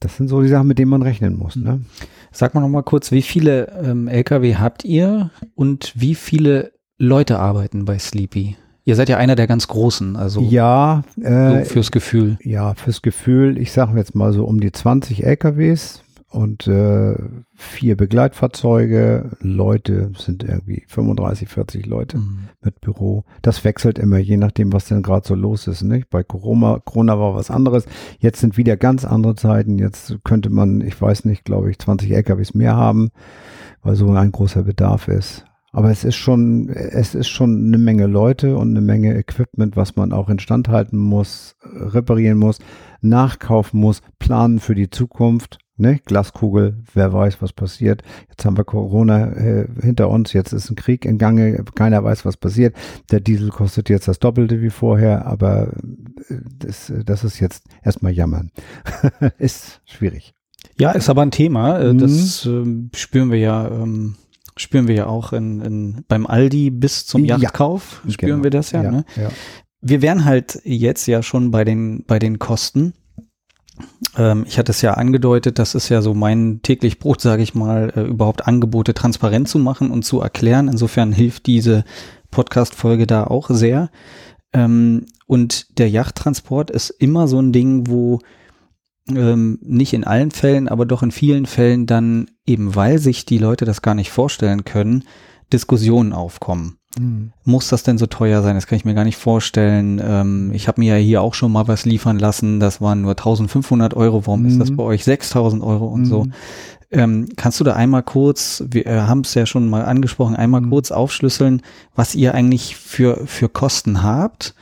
das 0.00 0.16
sind 0.16 0.28
so 0.28 0.42
die 0.42 0.48
Sachen, 0.48 0.66
mit 0.66 0.78
denen 0.78 0.90
man 0.90 1.02
rechnen 1.02 1.36
muss. 1.38 1.54
Ne? 1.54 1.82
Sag 2.32 2.54
mal 2.54 2.60
noch 2.60 2.68
mal 2.68 2.82
kurz, 2.82 3.12
wie 3.12 3.22
viele 3.22 3.68
ähm, 3.84 4.08
LKW 4.08 4.56
habt 4.56 4.84
ihr 4.84 5.30
und 5.54 5.92
wie 5.94 6.16
viele 6.16 6.72
Leute 6.98 7.38
arbeiten 7.38 7.84
bei 7.84 7.98
Sleepy? 7.98 8.56
Ihr 8.86 8.96
seid 8.96 9.08
ja 9.08 9.16
einer 9.16 9.34
der 9.34 9.46
ganz 9.46 9.66
Großen, 9.66 10.14
also 10.16 10.42
ja, 10.42 11.04
äh, 11.20 11.60
so 11.60 11.64
fürs 11.64 11.90
Gefühl. 11.90 12.38
Ja, 12.42 12.74
fürs 12.74 13.00
Gefühl. 13.00 13.56
Ich 13.56 13.72
sage 13.72 13.96
jetzt 13.96 14.14
mal 14.14 14.32
so 14.34 14.44
um 14.44 14.60
die 14.60 14.72
20 14.72 15.24
LKWs 15.24 16.04
und 16.34 16.66
äh, 16.66 17.14
vier 17.54 17.96
Begleitfahrzeuge. 17.96 19.30
Leute 19.40 20.10
sind 20.18 20.42
irgendwie 20.42 20.84
35, 20.88 21.48
40 21.48 21.86
Leute 21.86 22.18
mhm. 22.18 22.48
mit 22.60 22.80
Büro. 22.80 23.24
Das 23.40 23.64
wechselt 23.64 23.98
immer, 23.98 24.18
je 24.18 24.36
nachdem, 24.36 24.72
was 24.72 24.86
denn 24.86 25.02
gerade 25.02 25.26
so 25.26 25.34
los 25.34 25.66
ist. 25.66 25.82
Nicht? 25.82 26.10
Bei 26.10 26.22
Corona, 26.22 26.80
Corona 26.84 27.18
war 27.18 27.34
was 27.34 27.50
anderes. 27.50 27.86
Jetzt 28.18 28.40
sind 28.40 28.56
wieder 28.58 28.76
ganz 28.76 29.04
andere 29.04 29.36
Zeiten. 29.36 29.78
Jetzt 29.78 30.18
könnte 30.24 30.50
man, 30.50 30.80
ich 30.80 31.00
weiß 31.00 31.24
nicht, 31.24 31.44
glaube 31.44 31.70
ich, 31.70 31.78
20 31.78 32.10
LKWs 32.10 32.52
mehr 32.52 32.76
haben, 32.76 33.12
weil 33.82 33.94
so 33.94 34.10
ein 34.10 34.32
großer 34.32 34.64
Bedarf 34.64 35.08
ist. 35.08 35.46
Aber 35.74 35.90
es 35.90 36.04
ist 36.04 36.14
schon, 36.14 36.68
es 36.68 37.16
ist 37.16 37.28
schon 37.28 37.66
eine 37.66 37.78
Menge 37.78 38.06
Leute 38.06 38.56
und 38.56 38.70
eine 38.70 38.80
Menge 38.80 39.16
Equipment, 39.16 39.76
was 39.76 39.96
man 39.96 40.12
auch 40.12 40.28
instand 40.28 40.68
halten 40.68 40.96
muss, 40.96 41.56
reparieren 41.64 42.38
muss, 42.38 42.60
nachkaufen 43.00 43.80
muss, 43.80 44.00
planen 44.20 44.60
für 44.60 44.76
die 44.76 44.88
Zukunft. 44.88 45.58
Ne? 45.76 45.98
Glaskugel, 46.04 46.84
wer 46.94 47.12
weiß, 47.12 47.42
was 47.42 47.52
passiert. 47.52 48.04
Jetzt 48.28 48.44
haben 48.44 48.56
wir 48.56 48.62
Corona 48.62 49.32
äh, 49.32 49.66
hinter 49.82 50.10
uns, 50.10 50.32
jetzt 50.32 50.52
ist 50.52 50.70
ein 50.70 50.76
Krieg 50.76 51.04
in 51.04 51.18
Gange, 51.18 51.64
keiner 51.74 52.04
weiß, 52.04 52.24
was 52.24 52.36
passiert. 52.36 52.76
Der 53.10 53.18
Diesel 53.18 53.48
kostet 53.48 53.88
jetzt 53.88 54.06
das 54.06 54.20
Doppelte 54.20 54.62
wie 54.62 54.70
vorher, 54.70 55.26
aber 55.26 55.72
äh, 56.28 56.36
das, 56.56 56.92
das 57.04 57.24
ist 57.24 57.40
jetzt 57.40 57.64
erstmal 57.82 58.12
jammern. 58.12 58.52
ist 59.38 59.80
schwierig. 59.86 60.34
Ja, 60.78 60.92
ist 60.92 61.10
aber 61.10 61.22
ein 61.22 61.32
Thema. 61.32 61.80
Äh, 61.80 61.96
das 61.96 62.44
mhm. 62.44 62.90
äh, 62.92 62.96
spüren 62.96 63.32
wir 63.32 63.38
ja. 63.40 63.66
Ähm 63.68 64.14
spüren 64.56 64.88
wir 64.88 64.94
ja 64.94 65.06
auch 65.06 65.32
in, 65.32 65.60
in, 65.60 66.04
beim 66.08 66.26
Aldi 66.26 66.70
bis 66.70 67.06
zum 67.06 67.24
Yachtkauf, 67.24 68.02
ja, 68.04 68.12
spüren 68.12 68.30
genau. 68.32 68.44
wir 68.44 68.50
das 68.50 68.70
ja, 68.72 68.82
ja, 68.82 68.90
ne? 68.90 69.04
ja. 69.16 69.28
Wir 69.80 70.00
wären 70.00 70.24
halt 70.24 70.60
jetzt 70.64 71.06
ja 71.06 71.22
schon 71.22 71.50
bei 71.50 71.64
den, 71.64 72.04
bei 72.06 72.18
den 72.18 72.38
Kosten. 72.38 72.94
Ähm, 74.16 74.44
ich 74.46 74.58
hatte 74.58 74.72
es 74.72 74.80
ja 74.80 74.94
angedeutet, 74.94 75.58
das 75.58 75.74
ist 75.74 75.88
ja 75.88 76.00
so 76.00 76.14
mein 76.14 76.60
täglich 76.62 76.98
Brot, 76.98 77.20
sage 77.20 77.42
ich 77.42 77.54
mal, 77.54 77.92
äh, 77.94 78.02
überhaupt 78.02 78.46
Angebote 78.46 78.94
transparent 78.94 79.48
zu 79.48 79.58
machen 79.58 79.90
und 79.90 80.04
zu 80.04 80.20
erklären. 80.20 80.68
Insofern 80.68 81.12
hilft 81.12 81.46
diese 81.46 81.84
Podcast-Folge 82.30 83.06
da 83.06 83.24
auch 83.24 83.50
sehr. 83.50 83.90
Ähm, 84.52 85.06
und 85.26 85.78
der 85.78 85.90
Yachttransport 85.90 86.70
ist 86.70 86.90
immer 86.90 87.28
so 87.28 87.40
ein 87.40 87.52
Ding, 87.52 87.88
wo 87.88 88.20
ähm, 89.08 89.58
nicht 89.62 89.92
in 89.92 90.04
allen 90.04 90.30
Fällen, 90.30 90.68
aber 90.68 90.86
doch 90.86 91.02
in 91.02 91.10
vielen 91.10 91.46
Fällen 91.46 91.86
dann 91.86 92.30
eben, 92.46 92.74
weil 92.74 92.98
sich 92.98 93.26
die 93.26 93.38
Leute 93.38 93.64
das 93.64 93.82
gar 93.82 93.94
nicht 93.94 94.10
vorstellen 94.10 94.64
können, 94.64 95.04
Diskussionen 95.52 96.12
aufkommen. 96.12 96.78
Mhm. 96.98 97.32
Muss 97.44 97.68
das 97.68 97.82
denn 97.82 97.98
so 97.98 98.06
teuer 98.06 98.42
sein? 98.42 98.54
Das 98.54 98.66
kann 98.66 98.76
ich 98.76 98.84
mir 98.84 98.94
gar 98.94 99.04
nicht 99.04 99.16
vorstellen. 99.16 100.00
Ähm, 100.02 100.50
ich 100.54 100.68
habe 100.68 100.80
mir 100.80 100.96
ja 100.96 101.02
hier 101.02 101.22
auch 101.22 101.34
schon 101.34 101.52
mal 101.52 101.68
was 101.68 101.84
liefern 101.84 102.18
lassen. 102.18 102.60
Das 102.60 102.80
waren 102.80 103.02
nur 103.02 103.12
1500 103.12 103.94
Euro. 103.94 104.26
Warum 104.26 104.42
mhm. 104.42 104.48
ist 104.48 104.60
das 104.60 104.70
mhm. 104.70 104.76
bei 104.76 104.84
euch 104.84 105.04
6000 105.04 105.62
Euro 105.62 105.86
und 105.86 106.02
mhm. 106.02 106.06
so? 106.06 106.26
Ähm, 106.90 107.28
kannst 107.36 107.58
du 107.58 107.64
da 107.64 107.74
einmal 107.74 108.04
kurz, 108.04 108.62
wir 108.70 108.86
äh, 108.86 109.00
haben 109.00 109.20
es 109.20 109.34
ja 109.34 109.46
schon 109.46 109.68
mal 109.68 109.84
angesprochen, 109.84 110.36
einmal 110.36 110.60
mhm. 110.60 110.70
kurz 110.70 110.92
aufschlüsseln, 110.92 111.62
was 111.96 112.14
ihr 112.14 112.34
eigentlich 112.34 112.76
für, 112.76 113.26
für 113.26 113.48
Kosten 113.48 114.02
habt? 114.02 114.54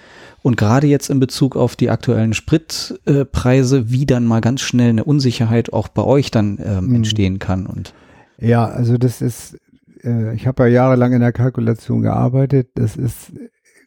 Und 0.42 0.57
gerade 0.57 0.87
jetzt 0.87 1.09
in 1.09 1.20
Bezug 1.20 1.57
auf 1.57 1.76
die 1.76 1.90
aktuellen 1.90 2.35
Spritpreise, 2.35 3.78
äh, 3.78 3.90
wie 3.90 4.07
dann 4.07 4.26
mal 4.26 4.40
ganz 4.40 4.61
schnell 4.61 4.90
eine 4.90 5.05
Unsicherheit 5.05 5.72
auch 5.72 5.88
bei 5.88 6.02
euch 6.02 6.31
dann 6.31 6.59
ähm, 6.62 6.88
mhm. 6.88 6.94
entstehen 6.96 7.38
kann. 7.38 7.66
Und 7.66 7.94
ja, 8.38 8.66
also 8.66 8.98
das 8.98 9.22
ist, 9.22 9.57
äh, 10.02 10.35
ich 10.35 10.46
habe 10.46 10.64
ja 10.64 10.68
jahrelang 10.68 11.12
in 11.12 11.20
der 11.20 11.33
Kalkulation 11.33 12.02
gearbeitet. 12.02 12.70
Das 12.74 12.96
ist 12.96 13.33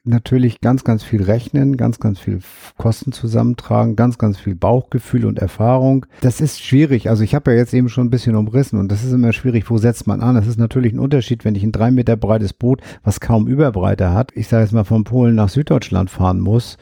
natürlich 0.06 0.62
ganz, 0.62 0.84
ganz 0.84 1.04
viel 1.04 1.24
rechnen, 1.24 1.78
ganz, 1.78 2.00
ganz 2.00 2.20
viel 2.20 2.40
Kosten 2.78 3.12
zusammentragen, 3.12 3.96
ganz, 3.96 4.18
ganz 4.18 4.38
viel 4.38 4.56
Bauchgefühl 4.56 5.26
und 5.26 5.40
Erfahrung. 5.40 6.06
Das 6.22 6.42
ist 6.42 6.64
schwierig. 6.64 7.10
Also 7.10 7.24
ich 7.24 7.36
habe 7.36 7.52
ja 7.52 7.58
jetzt 7.58 7.74
eben 7.74 7.90
schon 7.90 8.08
ein 8.08 8.12
bisschen 8.12 8.36
umrissen 8.36 8.80
und 8.80 8.92
das 8.92 9.04
ist 9.04 9.12
immer 9.12 9.34
schwierig, 9.34 9.70
wo 9.70 9.78
setzt 9.78 10.08
man 10.08 10.22
an? 10.22 10.36
Das 10.36 10.48
ist 10.48 10.60
natürlich 10.60 10.94
ein 10.94 11.00
Unterschied, 11.00 11.46
wenn 11.46 11.56
ich 11.56 11.64
ein 11.64 11.72
drei 11.72 11.92
Meter 11.92 12.16
breites 12.18 12.54
Boot, 12.54 12.82
was 13.04 13.20
kaum 13.20 13.48
Überbreite 13.48 14.14
hat, 14.14 14.32
ich 14.36 14.48
sage 14.48 14.64
jetzt 14.64 14.74
mal 14.74 14.84
von 14.84 15.04
Polen 15.04 15.36
nach 15.36 15.50
Süddeutschland 15.50 16.10
fahren 16.10 16.40
muss, 16.40 16.78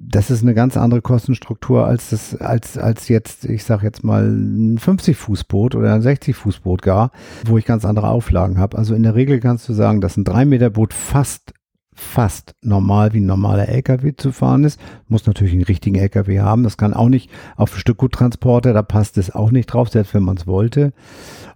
das 0.00 0.30
ist 0.30 0.42
eine 0.42 0.54
ganz 0.54 0.76
andere 0.76 1.02
Kostenstruktur 1.02 1.86
als 1.86 2.10
das, 2.10 2.36
als, 2.36 2.78
als 2.78 3.08
jetzt, 3.08 3.44
ich 3.44 3.64
sage 3.64 3.84
jetzt 3.84 4.04
mal, 4.04 4.28
ein 4.28 4.78
50-Fuß-Boot 4.78 5.74
oder 5.74 5.92
ein 5.92 6.02
60-Fuß-Boot 6.02 6.82
gar, 6.82 7.10
wo 7.44 7.58
ich 7.58 7.64
ganz 7.64 7.84
andere 7.84 8.08
Auflagen 8.08 8.58
habe. 8.58 8.78
Also 8.78 8.94
in 8.94 9.02
der 9.02 9.16
Regel 9.16 9.40
kannst 9.40 9.68
du 9.68 9.72
sagen, 9.72 10.00
dass 10.00 10.16
ein 10.16 10.24
3-Meter-Boot 10.24 10.94
fast 10.94 11.52
fast 11.98 12.54
normal 12.62 13.12
wie 13.12 13.20
ein 13.20 13.26
normaler 13.26 13.68
LKW 13.68 14.14
zu 14.16 14.30
fahren 14.32 14.64
ist. 14.64 14.80
Muss 15.08 15.26
natürlich 15.26 15.52
einen 15.52 15.64
richtigen 15.64 15.96
LKW 15.96 16.40
haben. 16.40 16.62
Das 16.62 16.76
kann 16.76 16.94
auch 16.94 17.08
nicht 17.08 17.30
auf 17.56 17.76
Stückguttransporter, 17.76 18.72
da 18.72 18.82
passt 18.82 19.18
es 19.18 19.34
auch 19.34 19.50
nicht 19.50 19.66
drauf, 19.66 19.88
selbst 19.88 20.14
wenn 20.14 20.22
man 20.22 20.36
es 20.36 20.46
wollte. 20.46 20.92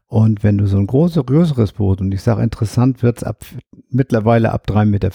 Und 0.08 0.42
wenn 0.42 0.58
du 0.58 0.66
so 0.66 0.78
ein 0.78 0.86
großes, 0.86 1.24
größeres 1.24 1.72
Boot, 1.72 2.00
und 2.00 2.12
ich 2.12 2.22
sage, 2.22 2.42
interessant 2.42 3.02
wird's 3.02 3.22
ab 3.22 3.44
mittlerweile 3.88 4.52
ab 4.52 4.66
3,50 4.68 4.84
Meter, 4.84 5.10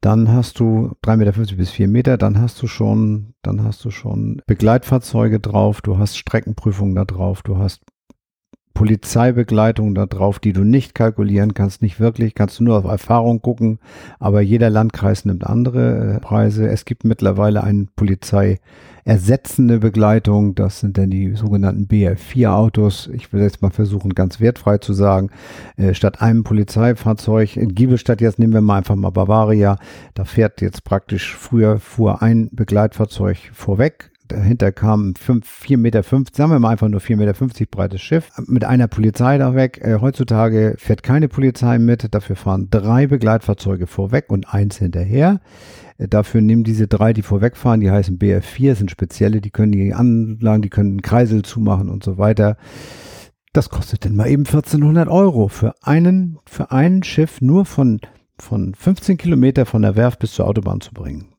dann 0.00 0.32
hast 0.32 0.58
du 0.58 0.96
3,50 1.04 1.16
Meter 1.16 1.56
bis 1.56 1.70
4 1.70 1.86
Meter, 1.86 2.18
dann 2.18 2.40
hast 2.40 2.60
du 2.60 2.66
schon, 2.66 3.34
dann 3.42 3.62
hast 3.62 3.84
du 3.84 3.90
schon 3.90 4.42
Begleitfahrzeuge 4.46 5.38
drauf, 5.38 5.80
du 5.80 5.98
hast 5.98 6.16
Streckenprüfungen 6.16 6.96
da 6.96 7.04
drauf, 7.04 7.42
du 7.42 7.58
hast 7.58 7.82
Polizeibegleitung 8.74 9.94
da 9.94 10.06
drauf, 10.06 10.38
die 10.38 10.52
du 10.52 10.64
nicht 10.64 10.94
kalkulieren 10.94 11.54
kannst, 11.54 11.82
nicht 11.82 12.00
wirklich, 12.00 12.34
kannst 12.34 12.58
du 12.58 12.64
nur 12.64 12.78
auf 12.78 12.84
Erfahrung 12.84 13.42
gucken, 13.42 13.78
aber 14.18 14.40
jeder 14.40 14.70
Landkreis 14.70 15.24
nimmt 15.24 15.46
andere 15.46 16.16
äh, 16.16 16.20
Preise. 16.20 16.68
Es 16.68 16.84
gibt 16.84 17.04
mittlerweile 17.04 17.64
eine 17.64 17.86
polizeiersetzende 17.96 19.78
Begleitung, 19.78 20.54
das 20.54 20.80
sind 20.80 20.96
dann 20.96 21.10
die 21.10 21.34
sogenannten 21.34 21.86
BR4-Autos. 21.86 23.10
Ich 23.12 23.32
will 23.32 23.42
jetzt 23.42 23.62
mal 23.62 23.70
versuchen, 23.70 24.14
ganz 24.14 24.40
wertfrei 24.40 24.78
zu 24.78 24.92
sagen, 24.92 25.30
äh, 25.76 25.94
statt 25.94 26.22
einem 26.22 26.44
Polizeifahrzeug 26.44 27.56
in 27.56 27.74
Giebelstadt, 27.74 28.20
jetzt 28.20 28.38
nehmen 28.38 28.54
wir 28.54 28.60
mal 28.60 28.78
einfach 28.78 28.96
mal 28.96 29.10
Bavaria, 29.10 29.76
da 30.14 30.24
fährt 30.24 30.60
jetzt 30.60 30.84
praktisch, 30.84 31.36
früher 31.36 31.78
fuhr 31.78 32.22
ein 32.22 32.48
Begleitfahrzeug 32.52 33.36
vorweg, 33.52 34.11
dahinter 34.32 34.72
kam 34.72 35.12
4,50 35.12 35.76
Meter, 35.76 36.02
sagen 36.02 36.50
wir 36.50 36.58
mal 36.58 36.70
einfach 36.70 36.88
nur 36.88 37.00
4,50 37.00 37.16
Meter 37.16 37.66
breites 37.70 38.00
Schiff 38.00 38.30
mit 38.46 38.64
einer 38.64 38.88
Polizei 38.88 39.38
da 39.38 39.54
weg. 39.54 39.80
Äh, 39.82 39.98
heutzutage 40.00 40.74
fährt 40.78 41.02
keine 41.02 41.28
Polizei 41.28 41.78
mit, 41.78 42.14
dafür 42.14 42.36
fahren 42.36 42.68
drei 42.70 43.06
Begleitfahrzeuge 43.06 43.86
vorweg 43.86 44.30
und 44.30 44.52
eins 44.52 44.78
hinterher. 44.78 45.40
Äh, 45.98 46.08
dafür 46.08 46.40
nehmen 46.40 46.64
diese 46.64 46.88
drei, 46.88 47.12
die 47.12 47.22
vorwegfahren, 47.22 47.80
die 47.80 47.90
heißen 47.90 48.18
BF4, 48.18 48.74
sind 48.74 48.90
spezielle, 48.90 49.40
die 49.40 49.50
können 49.50 49.72
die 49.72 49.94
Anlagen, 49.94 50.62
die 50.62 50.70
können 50.70 51.02
Kreisel 51.02 51.42
zumachen 51.42 51.88
und 51.88 52.02
so 52.02 52.18
weiter. 52.18 52.56
Das 53.52 53.68
kostet 53.68 54.04
dann 54.04 54.16
mal 54.16 54.28
eben 54.28 54.46
1400 54.46 55.08
Euro 55.08 55.48
für 55.48 55.74
einen, 55.82 56.38
für 56.46 56.70
ein 56.70 57.02
Schiff 57.02 57.40
nur 57.40 57.66
von, 57.66 58.00
von 58.38 58.74
15 58.74 59.18
Kilometer 59.18 59.66
von 59.66 59.82
der 59.82 59.94
Werft 59.94 60.20
bis 60.20 60.32
zur 60.32 60.46
Autobahn 60.46 60.80
zu 60.80 60.92
bringen. 60.94 61.31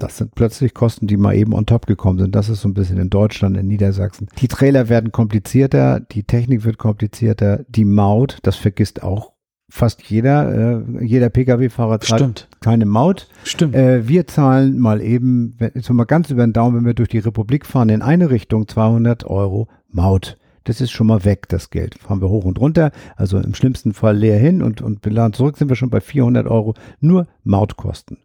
Das 0.00 0.16
sind 0.16 0.34
plötzlich 0.34 0.72
Kosten, 0.74 1.06
die 1.06 1.16
mal 1.16 1.34
eben 1.34 1.52
on 1.52 1.66
top 1.66 1.86
gekommen 1.86 2.18
sind. 2.18 2.34
Das 2.34 2.48
ist 2.48 2.62
so 2.62 2.68
ein 2.68 2.74
bisschen 2.74 2.98
in 2.98 3.10
Deutschland, 3.10 3.56
in 3.56 3.68
Niedersachsen. 3.68 4.28
Die 4.38 4.48
Trailer 4.48 4.88
werden 4.88 5.12
komplizierter, 5.12 6.00
die 6.00 6.24
Technik 6.24 6.64
wird 6.64 6.78
komplizierter, 6.78 7.64
die 7.68 7.84
Maut, 7.84 8.38
das 8.42 8.56
vergisst 8.56 9.02
auch 9.02 9.32
fast 9.68 10.02
jeder, 10.02 10.82
äh, 10.88 11.04
jeder 11.04 11.30
Pkw-Fahrer 11.30 12.00
zahlt 12.00 12.20
Stimmt. 12.20 12.48
keine 12.60 12.86
Maut. 12.86 13.28
Stimmt. 13.44 13.74
Äh, 13.74 14.08
wir 14.08 14.26
zahlen 14.26 14.78
mal 14.78 15.00
eben, 15.00 15.56
jetzt 15.60 15.88
mal 15.90 16.04
ganz 16.04 16.30
über 16.30 16.46
den 16.46 16.52
Daumen, 16.52 16.78
wenn 16.78 16.86
wir 16.86 16.94
durch 16.94 17.08
die 17.08 17.18
Republik 17.18 17.66
fahren, 17.66 17.88
in 17.88 18.02
eine 18.02 18.30
Richtung 18.30 18.68
200 18.68 19.24
Euro 19.24 19.68
Maut. 19.88 20.36
Das 20.64 20.80
ist 20.80 20.90
schon 20.90 21.06
mal 21.06 21.24
weg, 21.24 21.48
das 21.48 21.70
Geld. 21.70 21.94
Fahren 21.98 22.20
wir 22.20 22.28
hoch 22.28 22.44
und 22.44 22.60
runter, 22.60 22.90
also 23.16 23.38
im 23.38 23.54
schlimmsten 23.54 23.94
Fall 23.94 24.16
leer 24.16 24.38
hin 24.38 24.62
und, 24.62 24.82
und 24.82 25.00
beladen 25.00 25.32
zurück, 25.32 25.56
sind 25.56 25.68
wir 25.68 25.76
schon 25.76 25.90
bei 25.90 26.00
400 26.00 26.46
Euro 26.46 26.74
nur 27.00 27.26
Mautkosten. 27.44 28.18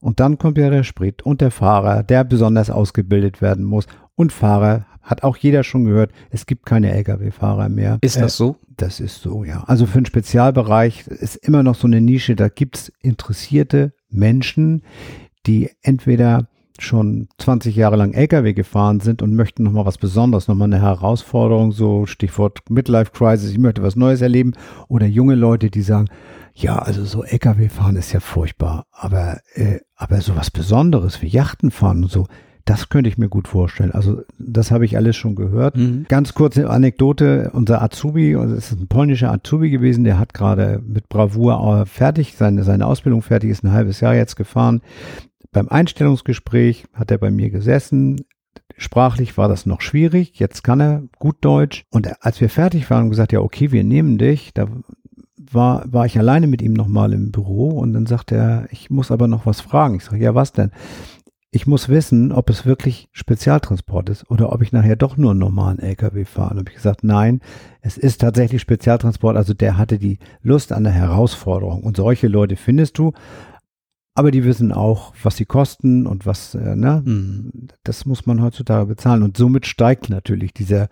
Und 0.00 0.20
dann 0.20 0.38
kommt 0.38 0.58
ja 0.58 0.70
der 0.70 0.84
Sprit 0.84 1.22
und 1.22 1.40
der 1.40 1.50
Fahrer, 1.50 2.02
der 2.02 2.24
besonders 2.24 2.70
ausgebildet 2.70 3.40
werden 3.40 3.64
muss. 3.64 3.86
Und 4.14 4.32
Fahrer, 4.32 4.86
hat 5.06 5.22
auch 5.22 5.36
jeder 5.36 5.62
schon 5.62 5.84
gehört, 5.84 6.10
es 6.30 6.46
gibt 6.46 6.66
keine 6.66 6.90
Lkw-Fahrer 6.90 7.68
mehr. 7.68 7.98
Ist 8.00 8.16
Äh, 8.16 8.22
das 8.22 8.36
so? 8.36 8.56
das 8.76 9.00
ist 9.00 9.22
so, 9.22 9.44
ja. 9.44 9.62
Also 9.66 9.86
für 9.86 9.98
einen 9.98 10.06
Spezialbereich 10.06 11.06
ist 11.06 11.36
immer 11.36 11.62
noch 11.62 11.76
so 11.76 11.86
eine 11.86 12.00
Nische, 12.00 12.34
da 12.36 12.48
gibt's 12.48 12.92
interessierte 13.00 13.94
Menschen, 14.10 14.82
die 15.46 15.70
entweder 15.82 16.48
schon 16.82 17.28
20 17.38 17.74
Jahre 17.76 17.96
lang 17.96 18.12
LKW 18.12 18.52
gefahren 18.52 19.00
sind 19.00 19.22
und 19.22 19.34
möchten 19.34 19.62
nochmal 19.62 19.86
was 19.86 19.98
Besonderes, 19.98 20.48
nochmal 20.48 20.66
eine 20.72 20.80
Herausforderung, 20.80 21.72
so 21.72 22.06
Stichwort 22.06 22.60
Midlife 22.68 23.12
Crisis, 23.12 23.50
ich 23.50 23.58
möchte 23.58 23.82
was 23.82 23.96
Neues 23.96 24.20
erleben. 24.20 24.52
Oder 24.88 25.06
junge 25.06 25.34
Leute, 25.34 25.70
die 25.70 25.82
sagen, 25.82 26.08
ja, 26.54 26.78
also 26.78 27.04
so 27.04 27.22
LKW 27.22 27.68
fahren 27.68 27.96
ist 27.96 28.12
ja 28.12 28.20
furchtbar, 28.20 28.86
aber, 28.90 29.40
äh, 29.54 29.80
aber 29.94 30.20
so 30.20 30.36
was 30.36 30.50
Besonderes 30.50 31.20
wie 31.20 31.28
Yachten 31.28 31.70
fahren 31.70 32.04
und 32.04 32.10
so, 32.10 32.26
das 32.66 32.88
könnte 32.88 33.08
ich 33.08 33.16
mir 33.16 33.28
gut 33.28 33.46
vorstellen. 33.46 33.92
Also 33.92 34.22
das 34.38 34.72
habe 34.72 34.84
ich 34.84 34.96
alles 34.96 35.14
schon 35.16 35.36
gehört. 35.36 35.76
Mhm. 35.76 36.04
Ganz 36.08 36.34
kurze 36.34 36.68
Anekdote, 36.68 37.50
unser 37.52 37.80
Azubi, 37.80 38.34
also 38.34 38.54
es 38.56 38.72
ist 38.72 38.80
ein 38.80 38.88
polnischer 38.88 39.30
Azubi 39.30 39.70
gewesen, 39.70 40.02
der 40.02 40.18
hat 40.18 40.34
gerade 40.34 40.82
mit 40.84 41.08
Bravour 41.08 41.82
äh, 41.82 41.86
fertig, 41.86 42.34
seine, 42.36 42.64
seine 42.64 42.86
Ausbildung 42.86 43.22
fertig, 43.22 43.50
ist 43.50 43.62
ein 43.62 43.70
halbes 43.70 44.00
Jahr 44.00 44.16
jetzt 44.16 44.34
gefahren. 44.34 44.82
Beim 45.56 45.70
Einstellungsgespräch 45.70 46.84
hat 46.92 47.10
er 47.10 47.16
bei 47.16 47.30
mir 47.30 47.48
gesessen. 47.48 48.26
Sprachlich 48.76 49.38
war 49.38 49.48
das 49.48 49.64
noch 49.64 49.80
schwierig, 49.80 50.38
jetzt 50.38 50.62
kann 50.62 50.82
er 50.82 51.02
gut 51.18 51.36
Deutsch. 51.40 51.86
Und 51.90 52.22
als 52.22 52.42
wir 52.42 52.50
fertig 52.50 52.90
waren 52.90 53.04
und 53.04 53.08
gesagt, 53.08 53.32
ja, 53.32 53.40
okay, 53.40 53.72
wir 53.72 53.82
nehmen 53.82 54.18
dich, 54.18 54.52
da 54.52 54.68
war, 55.50 55.90
war 55.90 56.04
ich 56.04 56.18
alleine 56.18 56.46
mit 56.46 56.60
ihm 56.60 56.74
nochmal 56.74 57.14
im 57.14 57.32
Büro 57.32 57.70
und 57.70 57.94
dann 57.94 58.04
sagt 58.04 58.32
er, 58.32 58.68
ich 58.70 58.90
muss 58.90 59.10
aber 59.10 59.28
noch 59.28 59.46
was 59.46 59.62
fragen. 59.62 59.94
Ich 59.94 60.04
sage, 60.04 60.22
ja, 60.22 60.34
was 60.34 60.52
denn? 60.52 60.72
Ich 61.52 61.66
muss 61.66 61.88
wissen, 61.88 62.32
ob 62.32 62.50
es 62.50 62.66
wirklich 62.66 63.08
Spezialtransport 63.12 64.10
ist 64.10 64.30
oder 64.30 64.52
ob 64.52 64.60
ich 64.60 64.72
nachher 64.72 64.96
doch 64.96 65.16
nur 65.16 65.30
einen 65.30 65.40
normalen 65.40 65.78
LKW 65.78 66.26
fahre. 66.26 66.50
Und 66.50 66.58
habe 66.58 66.68
ich 66.68 66.76
gesagt, 66.76 67.02
nein, 67.02 67.40
es 67.80 67.96
ist 67.96 68.20
tatsächlich 68.20 68.60
Spezialtransport. 68.60 69.38
Also 69.38 69.54
der 69.54 69.78
hatte 69.78 69.98
die 69.98 70.18
Lust 70.42 70.70
an 70.70 70.84
der 70.84 70.92
Herausforderung. 70.92 71.82
Und 71.82 71.96
solche 71.96 72.28
Leute 72.28 72.56
findest 72.56 72.98
du. 72.98 73.14
Aber 74.16 74.30
die 74.30 74.44
wissen 74.44 74.72
auch, 74.72 75.12
was 75.22 75.36
sie 75.36 75.44
kosten 75.44 76.06
und 76.06 76.24
was, 76.24 76.54
äh, 76.54 76.74
ne, 76.74 77.02
Mhm. 77.04 77.52
das 77.84 78.06
muss 78.06 78.24
man 78.26 78.42
heutzutage 78.42 78.86
bezahlen. 78.86 79.22
Und 79.22 79.36
somit 79.36 79.66
steigt 79.66 80.08
natürlich 80.08 80.54
dieser, 80.54 80.88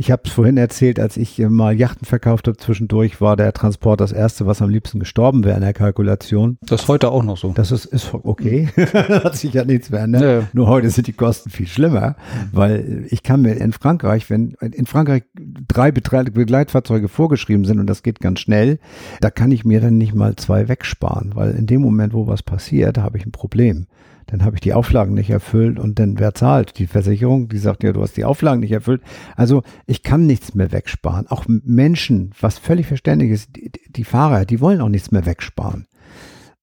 ich 0.00 0.10
habe 0.10 0.22
es 0.24 0.32
vorhin 0.32 0.56
erzählt, 0.56 0.98
als 0.98 1.18
ich 1.18 1.38
äh, 1.38 1.50
mal 1.50 1.78
Yachten 1.78 2.06
verkauft 2.06 2.48
habe, 2.48 2.56
zwischendurch 2.56 3.20
war 3.20 3.36
der 3.36 3.52
Transport 3.52 4.00
das 4.00 4.12
erste, 4.12 4.46
was 4.46 4.62
am 4.62 4.70
liebsten 4.70 4.98
gestorben 4.98 5.44
wäre 5.44 5.56
in 5.56 5.60
der 5.60 5.74
Kalkulation. 5.74 6.56
Das 6.62 6.82
ist 6.82 6.88
heute 6.88 7.10
auch 7.10 7.22
noch 7.22 7.36
so. 7.36 7.52
Das 7.52 7.70
ist, 7.70 7.84
ist 7.84 8.14
okay. 8.14 8.68
Hat 8.94 9.36
sich 9.36 9.52
ja 9.52 9.62
nichts 9.66 9.88
verändert. 9.88 10.22
Ja. 10.22 10.48
Nur 10.54 10.68
heute 10.68 10.88
sind 10.88 11.06
die 11.06 11.12
Kosten 11.12 11.50
viel 11.50 11.66
schlimmer, 11.66 12.16
weil 12.50 13.04
ich 13.10 13.22
kann 13.22 13.42
mir 13.42 13.52
in 13.52 13.74
Frankreich, 13.74 14.30
wenn 14.30 14.52
in 14.62 14.86
Frankreich 14.86 15.24
drei 15.68 15.92
Begleitfahrzeuge 15.92 17.08
vorgeschrieben 17.08 17.66
sind 17.66 17.78
und 17.78 17.86
das 17.86 18.02
geht 18.02 18.20
ganz 18.20 18.40
schnell, 18.40 18.78
da 19.20 19.30
kann 19.30 19.52
ich 19.52 19.66
mir 19.66 19.82
dann 19.82 19.98
nicht 19.98 20.14
mal 20.14 20.34
zwei 20.36 20.68
wegsparen, 20.68 21.32
weil 21.34 21.50
in 21.50 21.66
dem 21.66 21.82
Moment, 21.82 22.14
wo 22.14 22.26
was 22.26 22.42
passiert, 22.42 22.96
habe 22.96 23.18
ich 23.18 23.26
ein 23.26 23.32
Problem. 23.32 23.86
Dann 24.30 24.44
habe 24.44 24.56
ich 24.56 24.60
die 24.60 24.74
Auflagen 24.74 25.14
nicht 25.14 25.30
erfüllt 25.30 25.78
und 25.78 25.98
dann 25.98 26.18
wer 26.18 26.34
zahlt? 26.34 26.78
Die 26.78 26.86
Versicherung, 26.86 27.48
die 27.48 27.58
sagt 27.58 27.82
ja, 27.82 27.92
du 27.92 28.02
hast 28.02 28.16
die 28.16 28.24
Auflagen 28.24 28.60
nicht 28.60 28.72
erfüllt. 28.72 29.02
Also 29.36 29.62
ich 29.86 30.02
kann 30.02 30.26
nichts 30.26 30.54
mehr 30.54 30.72
wegsparen. 30.72 31.26
Auch 31.26 31.44
Menschen, 31.48 32.32
was 32.40 32.58
völlig 32.58 32.86
verständlich 32.86 33.30
ist, 33.30 33.56
die, 33.56 33.70
die 33.88 34.04
Fahrer, 34.04 34.44
die 34.44 34.60
wollen 34.60 34.80
auch 34.80 34.88
nichts 34.88 35.10
mehr 35.10 35.26
wegsparen. 35.26 35.86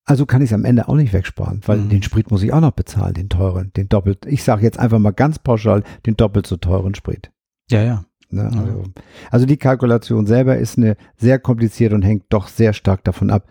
Also 0.05 0.25
kann 0.25 0.41
ich 0.41 0.51
es 0.51 0.53
am 0.53 0.63
Ende 0.63 0.87
auch 0.87 0.95
nicht 0.95 1.11
wegsparen, 1.11 1.61
weil 1.65 1.79
Mhm. 1.79 1.89
den 1.89 2.03
Sprit 2.03 2.31
muss 2.31 2.41
ich 2.41 2.53
auch 2.53 2.61
noch 2.61 2.71
bezahlen, 2.71 3.13
den 3.13 3.27
teuren, 3.27 3.71
den 3.75 3.89
doppelt. 3.89 4.25
Ich 4.25 4.43
sage 4.43 4.63
jetzt 4.63 4.79
einfach 4.79 4.99
mal 4.99 5.11
ganz 5.11 5.37
pauschal, 5.37 5.83
den 6.05 6.15
doppelt 6.15 6.47
so 6.47 6.55
teuren 6.55 6.95
Sprit. 6.95 7.29
Ja, 7.69 7.83
ja. 7.83 8.05
Ne? 8.29 8.43
Also, 8.45 8.83
also 9.31 9.45
die 9.45 9.57
Kalkulation 9.57 10.25
selber 10.25 10.57
ist 10.57 10.77
eine 10.77 10.95
sehr 11.17 11.39
kompliziert 11.39 11.91
und 11.93 12.03
hängt 12.03 12.25
doch 12.29 12.47
sehr 12.47 12.71
stark 12.73 13.03
davon 13.03 13.29
ab, 13.29 13.47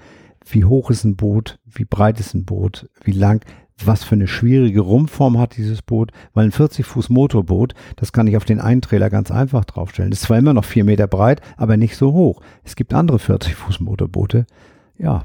wie 0.48 0.64
hoch 0.64 0.90
ist 0.90 1.04
ein 1.04 1.16
Boot, 1.16 1.58
wie 1.66 1.84
breit 1.84 2.20
ist 2.20 2.34
ein 2.34 2.44
Boot, 2.44 2.88
wie 3.02 3.12
lang, 3.12 3.44
was 3.84 4.04
für 4.04 4.14
eine 4.14 4.26
schwierige 4.26 4.80
Rumpfform 4.80 5.38
hat 5.38 5.56
dieses 5.56 5.82
Boot, 5.82 6.10
weil 6.34 6.46
ein 6.46 6.52
40 6.52 6.86
Fuß 6.86 7.08
Motorboot, 7.10 7.74
das 7.96 8.12
kann 8.12 8.26
ich 8.26 8.36
auf 8.36 8.44
den 8.44 8.60
einen 8.60 8.80
Trailer 8.82 9.10
ganz 9.10 9.30
einfach 9.30 9.64
draufstellen. 9.64 10.10
Das 10.10 10.20
ist 10.20 10.26
zwar 10.26 10.38
immer 10.38 10.54
noch 10.54 10.64
vier 10.64 10.84
Meter 10.84 11.06
breit, 11.06 11.40
aber 11.56 11.76
nicht 11.76 11.96
so 11.96 12.12
hoch. 12.12 12.40
Es 12.64 12.74
gibt 12.76 12.94
andere 12.94 13.18
40 13.18 13.54
Fuß 13.54 13.80
Motorboote, 13.80 14.46
ja, 14.98 15.24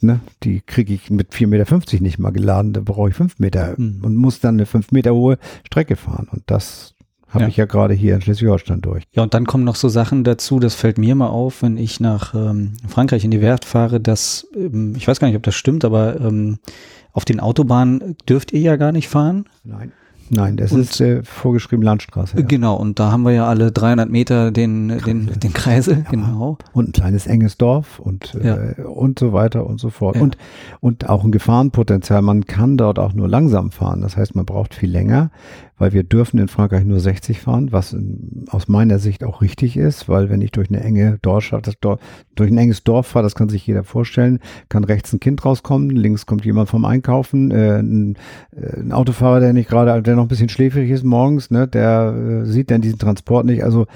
ne, 0.00 0.20
die 0.44 0.60
kriege 0.60 0.94
ich 0.94 1.10
mit 1.10 1.32
4,50 1.32 1.46
Meter 1.48 2.02
nicht 2.04 2.18
mal 2.20 2.30
geladen, 2.30 2.72
da 2.72 2.80
brauche 2.80 3.08
ich 3.08 3.16
fünf 3.16 3.38
Meter 3.40 3.74
Mhm. 3.76 4.00
und 4.04 4.16
muss 4.16 4.38
dann 4.40 4.54
eine 4.54 4.66
fünf 4.66 4.92
Meter 4.92 5.12
hohe 5.12 5.38
Strecke 5.66 5.96
fahren 5.96 6.28
und 6.30 6.42
das 6.46 6.94
habe 7.30 7.42
Ja. 7.44 7.48
ich 7.48 7.56
ja 7.58 7.66
gerade 7.66 7.92
hier 7.94 8.14
in 8.14 8.22
Schleswig-Holstein 8.22 8.80
durch. 8.80 9.04
Ja, 9.12 9.22
und 9.24 9.34
dann 9.34 9.44
kommen 9.44 9.64
noch 9.64 9.74
so 9.74 9.88
Sachen 9.90 10.24
dazu, 10.24 10.60
das 10.60 10.74
fällt 10.74 10.96
mir 10.98 11.14
mal 11.14 11.26
auf, 11.26 11.62
wenn 11.62 11.76
ich 11.76 12.00
nach 12.00 12.32
ähm, 12.34 12.72
Frankreich 12.86 13.24
in 13.24 13.30
die 13.32 13.42
Werft 13.42 13.66
fahre, 13.66 14.00
dass, 14.00 14.46
ähm, 14.56 14.94
ich 14.96 15.06
weiß 15.06 15.18
gar 15.20 15.26
nicht, 15.28 15.36
ob 15.36 15.42
das 15.42 15.54
stimmt, 15.56 15.84
aber 15.84 16.18
ähm, 16.20 16.58
auf 17.18 17.24
den 17.24 17.40
Autobahnen 17.40 18.16
dürft 18.28 18.52
ihr 18.52 18.60
ja 18.60 18.76
gar 18.76 18.92
nicht 18.92 19.08
fahren. 19.08 19.46
Nein. 19.64 19.90
Nein, 20.30 20.56
das 20.56 20.70
Und- 20.70 20.80
ist 20.82 21.00
äh, 21.00 21.24
vorgeschrieben 21.24 21.82
Landstraße. 21.82 22.36
Ja. 22.36 22.44
Genau, 22.46 22.76
und 22.76 23.00
da 23.00 23.10
haben 23.10 23.22
wir 23.24 23.32
ja 23.32 23.46
alle 23.48 23.72
300 23.72 24.08
Meter 24.08 24.52
den, 24.52 24.88
den, 25.04 25.26
den 25.40 25.52
Kreisel, 25.52 26.04
genau. 26.10 26.58
Und 26.72 26.90
ein 26.90 26.92
kleines 26.92 27.26
enges 27.26 27.56
Dorf 27.56 27.98
und, 27.98 28.36
äh, 28.36 28.80
und 28.82 29.18
so 29.18 29.32
weiter 29.32 29.66
und 29.66 29.80
so 29.80 29.90
fort. 29.90 30.14
Ja. 30.16 30.22
Und, 30.22 30.36
und 30.78 31.08
auch 31.08 31.24
ein 31.24 31.32
Gefahrenpotenzial. 31.32 32.22
Man 32.22 32.44
kann 32.44 32.76
dort 32.76 33.00
auch 33.00 33.14
nur 33.14 33.26
langsam 33.28 33.72
fahren. 33.72 34.00
Das 34.02 34.16
heißt, 34.16 34.36
man 34.36 34.44
braucht 34.44 34.74
viel 34.74 34.90
länger, 34.90 35.30
weil 35.78 35.92
wir 35.92 36.02
dürfen 36.02 36.38
in 36.38 36.48
Frankreich 36.48 36.84
nur 36.84 37.00
60 37.00 37.40
fahren, 37.40 37.72
was 37.72 37.96
aus 38.48 38.68
meiner 38.68 38.98
Sicht 38.98 39.24
auch 39.24 39.40
richtig 39.40 39.76
ist, 39.76 40.08
weil 40.08 40.28
wenn 40.28 40.40
ich 40.40 40.50
durch 40.50 40.68
eine 40.68 40.80
enge 40.80 41.18
Dorf, 41.22 41.54
das 41.62 41.78
Dorf, 41.80 42.00
durch 42.34 42.50
ein 42.50 42.58
enges 42.58 42.84
Dorf 42.84 43.06
fahre, 43.06 43.22
das 43.22 43.34
kann 43.34 43.48
sich 43.48 43.66
jeder 43.66 43.84
vorstellen, 43.84 44.40
kann 44.68 44.84
rechts 44.84 45.12
ein 45.12 45.20
Kind 45.20 45.44
rauskommen, 45.44 45.90
links 45.90 46.26
kommt 46.26 46.44
jemand 46.44 46.68
vom 46.68 46.84
Einkaufen, 46.84 47.50
äh, 47.50 47.78
ein, 47.78 48.16
äh, 48.54 48.80
ein 48.80 48.92
Autofahrer, 48.92 49.40
der 49.40 49.52
nicht 49.52 49.68
gerade, 49.68 50.02
der 50.02 50.16
noch 50.16 50.22
ein 50.22 50.28
bisschen 50.28 50.48
schläfrig 50.48 50.90
ist 50.90 51.04
morgens, 51.04 51.50
ne, 51.50 51.68
der 51.68 52.42
äh, 52.42 52.44
sieht 52.44 52.70
dann 52.70 52.80
diesen 52.80 52.98
Transport 52.98 53.46
nicht. 53.46 53.64
Also 53.64 53.86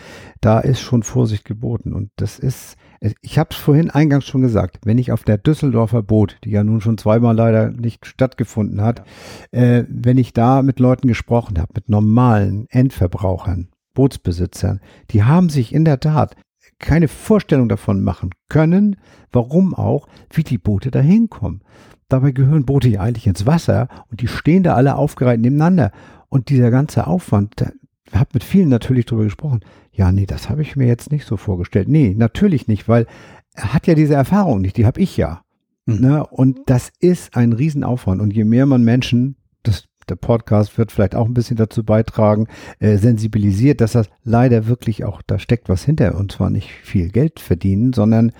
da 0.40 0.60
ist 0.60 0.80
schon 0.80 1.02
Vorsicht 1.02 1.44
geboten. 1.44 1.92
Und 1.92 2.10
das 2.16 2.38
ist, 2.38 2.76
ich 3.20 3.38
habe 3.38 3.50
es 3.50 3.56
vorhin 3.56 3.90
eingangs 3.90 4.26
schon 4.26 4.42
gesagt, 4.42 4.78
wenn 4.84 4.98
ich 4.98 5.10
auf 5.10 5.24
der 5.24 5.38
Düsseldorfer 5.38 6.02
Boot, 6.02 6.36
die 6.44 6.50
ja 6.50 6.62
nun 6.62 6.80
schon 6.80 6.98
zweimal 6.98 7.34
leider 7.34 7.70
nicht 7.70 8.06
stattgefunden 8.06 8.80
hat, 8.80 9.02
äh, 9.50 9.84
wenn 9.88 10.18
ich 10.18 10.32
da 10.32 10.62
mit 10.62 10.78
Leuten 10.78 11.08
gesprochen 11.08 11.58
habe, 11.58 11.72
mit 11.74 11.88
normalen 11.88 12.66
Endverbrauchern, 12.70 13.68
Bootsbesitzern, 13.94 14.80
die 15.10 15.24
haben 15.24 15.48
sich 15.48 15.74
in 15.74 15.84
der 15.84 16.00
Tat 16.00 16.36
keine 16.78 17.08
Vorstellung 17.08 17.68
davon 17.68 18.02
machen 18.02 18.30
können, 18.48 18.96
warum 19.32 19.74
auch, 19.74 20.08
wie 20.30 20.44
die 20.44 20.58
Boote 20.58 20.90
da 20.90 21.00
hinkommen. 21.00 21.62
Dabei 22.08 22.32
gehören 22.32 22.66
Boote 22.66 22.88
ja 22.88 23.00
eigentlich 23.00 23.26
ins 23.26 23.46
Wasser 23.46 23.88
und 24.10 24.20
die 24.20 24.28
stehen 24.28 24.62
da 24.62 24.74
alle 24.74 24.96
aufgereiht 24.96 25.40
nebeneinander. 25.40 25.92
Und 26.28 26.50
dieser 26.50 26.70
ganze 26.70 27.06
Aufwand, 27.06 27.72
habe 28.20 28.30
mit 28.34 28.44
vielen 28.44 28.68
natürlich 28.68 29.06
drüber 29.06 29.24
gesprochen. 29.24 29.60
Ja, 29.92 30.12
nee, 30.12 30.26
das 30.26 30.48
habe 30.48 30.62
ich 30.62 30.76
mir 30.76 30.86
jetzt 30.86 31.10
nicht 31.12 31.26
so 31.26 31.36
vorgestellt. 31.36 31.88
Nee, 31.88 32.14
natürlich 32.16 32.68
nicht, 32.68 32.88
weil 32.88 33.06
er 33.54 33.74
hat 33.74 33.86
ja 33.86 33.94
diese 33.94 34.14
Erfahrung 34.14 34.60
nicht, 34.60 34.76
die 34.76 34.86
habe 34.86 35.00
ich 35.00 35.16
ja. 35.16 35.42
Mhm. 35.86 36.00
Ne? 36.00 36.26
Und 36.26 36.60
das 36.66 36.90
ist 37.00 37.36
ein 37.36 37.52
Riesenaufwand. 37.52 38.20
Und 38.20 38.32
je 38.32 38.44
mehr 38.44 38.66
man 38.66 38.84
Menschen, 38.84 39.36
das, 39.62 39.84
der 40.08 40.16
Podcast 40.16 40.78
wird 40.78 40.92
vielleicht 40.92 41.14
auch 41.14 41.26
ein 41.26 41.34
bisschen 41.34 41.56
dazu 41.56 41.84
beitragen, 41.84 42.48
äh, 42.78 42.96
sensibilisiert, 42.96 43.80
dass 43.80 43.92
das 43.92 44.08
leider 44.24 44.66
wirklich 44.66 45.04
auch, 45.04 45.22
da 45.26 45.38
steckt 45.38 45.68
was 45.68 45.84
hinter 45.84 46.16
und 46.16 46.32
zwar 46.32 46.50
nicht 46.50 46.70
viel 46.70 47.10
Geld 47.10 47.40
verdienen, 47.40 47.92
sondern 47.92 48.32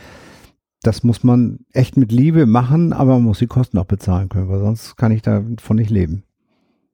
das 0.83 1.05
muss 1.05 1.23
man 1.23 1.61
echt 1.73 1.97
mit 1.97 2.11
Liebe 2.11 2.47
machen, 2.47 2.93
aber 2.93 3.15
man 3.15 3.25
muss 3.25 3.39
die 3.39 3.47
Kosten 3.47 3.79
auch 3.79 3.85
bezahlen 3.85 4.29
können, 4.29 4.49
weil 4.49 4.59
sonst 4.59 4.97
kann 4.97 5.13
ich 5.13 5.23
davon 5.23 5.77
nicht 5.77 5.91
leben. 5.91 6.25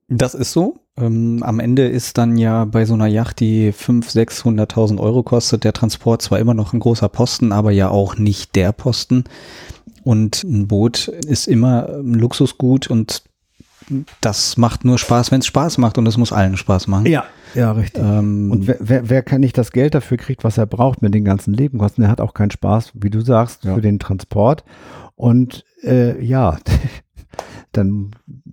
Das 0.08 0.34
ist 0.34 0.52
so. 0.52 0.76
Ähm, 0.96 1.42
am 1.42 1.60
Ende 1.60 1.86
ist 1.86 2.16
dann 2.18 2.38
ja 2.38 2.64
bei 2.64 2.84
so 2.86 2.94
einer 2.94 3.06
Yacht, 3.06 3.40
die 3.40 3.72
500.000, 3.72 4.66
600.000 4.70 4.98
Euro 5.00 5.22
kostet, 5.22 5.64
der 5.64 5.72
Transport 5.74 6.22
zwar 6.22 6.38
immer 6.38 6.54
noch 6.54 6.72
ein 6.72 6.80
großer 6.80 7.08
Posten, 7.08 7.52
aber 7.52 7.70
ja 7.72 7.88
auch 7.90 8.16
nicht 8.16 8.56
der 8.56 8.72
Posten. 8.72 9.24
Und 10.04 10.42
ein 10.44 10.66
Boot 10.66 11.08
ist 11.08 11.46
immer 11.46 11.88
ein 11.90 12.14
Luxusgut 12.14 12.88
und 12.88 13.22
das 14.20 14.56
macht 14.56 14.84
nur 14.84 14.98
Spaß, 14.98 15.30
wenn 15.30 15.40
es 15.40 15.46
Spaß 15.46 15.78
macht 15.78 15.96
und 15.98 16.06
es 16.06 16.16
muss 16.18 16.32
allen 16.32 16.56
Spaß 16.56 16.88
machen. 16.88 17.06
Ja, 17.06 17.24
ja, 17.54 17.72
richtig. 17.72 18.02
Ähm, 18.02 18.50
Und 18.50 18.66
wer, 18.66 18.76
wer, 18.80 19.08
wer 19.08 19.22
kann 19.22 19.40
nicht 19.40 19.56
das 19.56 19.72
Geld 19.72 19.94
dafür 19.94 20.16
kriegt, 20.18 20.44
was 20.44 20.58
er 20.58 20.66
braucht 20.66 21.00
mit 21.00 21.14
den 21.14 21.24
ganzen 21.24 21.52
Nebenkosten, 21.52 22.02
der 22.02 22.10
hat 22.10 22.20
auch 22.20 22.34
keinen 22.34 22.50
Spaß, 22.50 22.92
wie 22.94 23.10
du 23.10 23.20
sagst, 23.20 23.64
Ja. 23.64 23.74
für 23.74 23.80
den 23.80 23.98
Transport. 23.98 24.64
Und 25.16 25.64
äh, 25.82 26.22
ja, 26.22 26.58
dann, 27.78 28.10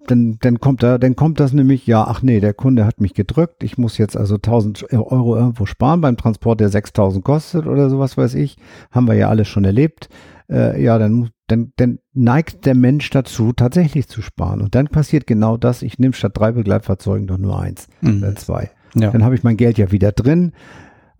dann, 0.07 0.37
dann 0.41 0.59
kommt 0.59 0.81
da, 0.83 0.97
dann 0.97 1.15
kommt 1.15 1.39
das 1.39 1.51
nämlich, 1.51 1.85
ja, 1.87 2.05
ach 2.07 2.21
nee, 2.21 2.39
der 2.39 2.53
Kunde 2.53 2.85
hat 2.85 3.01
mich 3.01 3.13
gedrückt, 3.13 3.63
ich 3.63 3.77
muss 3.77 3.97
jetzt 3.97 4.15
also 4.15 4.35
1000 4.35 4.93
Euro 4.93 5.35
irgendwo 5.35 5.65
sparen 5.65 5.99
beim 6.01 6.15
Transport, 6.17 6.59
der 6.61 6.69
6000 6.69 7.23
kostet 7.25 7.67
oder 7.67 7.89
sowas 7.89 8.17
weiß 8.17 8.35
ich, 8.35 8.55
haben 8.91 9.07
wir 9.07 9.15
ja 9.15 9.29
alles 9.29 9.47
schon 9.47 9.65
erlebt. 9.65 10.09
Äh, 10.49 10.81
ja, 10.83 10.97
dann, 10.99 11.29
dann, 11.47 11.73
dann 11.77 11.97
neigt 12.13 12.65
der 12.67 12.75
Mensch 12.75 13.09
dazu, 13.09 13.51
tatsächlich 13.51 14.07
zu 14.07 14.21
sparen. 14.21 14.61
Und 14.61 14.75
dann 14.75 14.87
passiert 14.87 15.25
genau 15.25 15.57
das, 15.57 15.81
ich 15.81 15.97
nehme 15.97 16.13
statt 16.13 16.33
drei 16.35 16.51
Begleitfahrzeugen 16.51 17.25
doch 17.27 17.39
nur 17.39 17.59
eins 17.59 17.87
Mhm. 18.01 18.19
oder 18.19 18.35
zwei. 18.35 18.69
ja. 18.95 19.09
Dann 19.11 19.23
habe 19.23 19.33
ich 19.35 19.43
mein 19.43 19.57
Geld 19.57 19.77
ja 19.79 19.91
wieder 19.91 20.11
drin, 20.11 20.53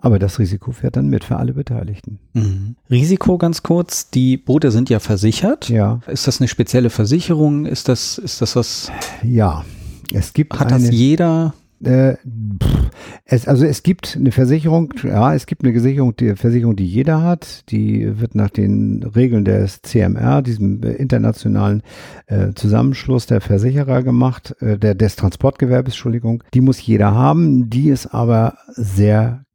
aber 0.06 0.20
das 0.20 0.38
Risiko 0.38 0.72
fährt 0.72 0.98
dann 0.98 1.08
mit 1.08 1.24
für 1.24 1.38
alle 1.38 1.54
Beteiligten. 1.54 2.20
Mhm. 2.34 2.76
Risiko 2.92 3.40
ganz 3.40 3.64
kurz. 3.64 4.12
Die 4.12 4.38
Boote 4.38 4.70
sind 4.70 4.90
ja 4.90 5.00
versichert. 5.00 5.68
Ja, 5.70 6.00
Ist 6.08 6.28
das 6.28 6.40
eine 6.40 6.48
spezielle 6.48 6.92
Versicherung? 6.92 7.66
Ist 7.66 7.90
das, 7.90 8.20
ist 8.20 8.40
das 8.42 8.56
was, 8.56 8.92
ja. 9.24 9.66
Es 10.14 10.34
gibt 10.34 10.60
hat 10.60 10.72
eine, 10.72 10.86
das 10.86 10.96
jeder? 10.96 11.56
äh, 11.84 12.14
pff, 12.16 12.92
es, 13.26 13.48
also 13.48 13.66
es 13.66 13.84
gibt 13.84 14.16
eine 14.16 14.32
Versicherung, 14.32 14.94
ja, 15.04 15.34
es 15.34 15.46
gibt 15.46 15.64
eine 15.64 15.74
Versicherung, 15.74 16.16
die 16.16 16.36
Versicherung, 16.36 16.76
die 16.76 16.86
jeder 16.86 17.24
hat. 17.24 17.70
Die 17.72 18.20
wird 18.20 18.36
nach 18.36 18.50
den 18.50 19.04
Regeln 19.04 19.44
des 19.44 19.82
CMR, 19.82 20.42
diesem 20.42 20.84
internationalen 20.84 21.82
äh, 22.28 22.54
Zusammenschluss 22.54 23.26
der 23.26 23.42
Versicherer 23.42 24.04
gemacht, 24.04 24.56
äh, 24.62 24.78
der, 24.78 24.96
des 24.96 25.16
Transportgewerbes, 25.16 25.94
Entschuldigung. 25.94 26.44
Die 26.54 26.62
muss 26.62 26.80
jeder 26.80 27.14
haben. 27.14 27.70
Die 27.70 27.90
ist 27.90 28.08
aber 28.08 28.58
sehr 28.68 29.46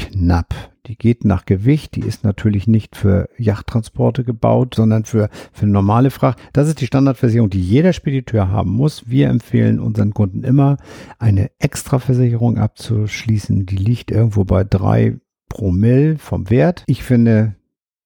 knapp. 0.00 0.54
Die 0.86 0.96
geht 0.96 1.24
nach 1.24 1.44
Gewicht. 1.44 1.94
Die 1.94 2.00
ist 2.00 2.24
natürlich 2.24 2.66
nicht 2.66 2.96
für 2.96 3.28
Yachttransporte 3.36 4.24
gebaut, 4.24 4.74
sondern 4.74 5.04
für, 5.04 5.28
für 5.52 5.66
normale 5.66 6.10
Fracht. 6.10 6.38
Das 6.52 6.68
ist 6.68 6.80
die 6.80 6.86
Standardversicherung, 6.86 7.50
die 7.50 7.60
jeder 7.60 7.92
Spediteur 7.92 8.48
haben 8.48 8.70
muss. 8.70 9.08
Wir 9.08 9.28
empfehlen 9.28 9.78
unseren 9.78 10.14
Kunden 10.14 10.42
immer, 10.42 10.78
eine 11.18 11.50
Extraversicherung 11.58 12.58
abzuschließen. 12.58 13.66
Die 13.66 13.76
liegt 13.76 14.10
irgendwo 14.10 14.44
bei 14.44 14.64
drei 14.64 15.18
Promille 15.48 16.16
vom 16.18 16.48
Wert. 16.48 16.84
Ich 16.86 17.02
finde, 17.02 17.56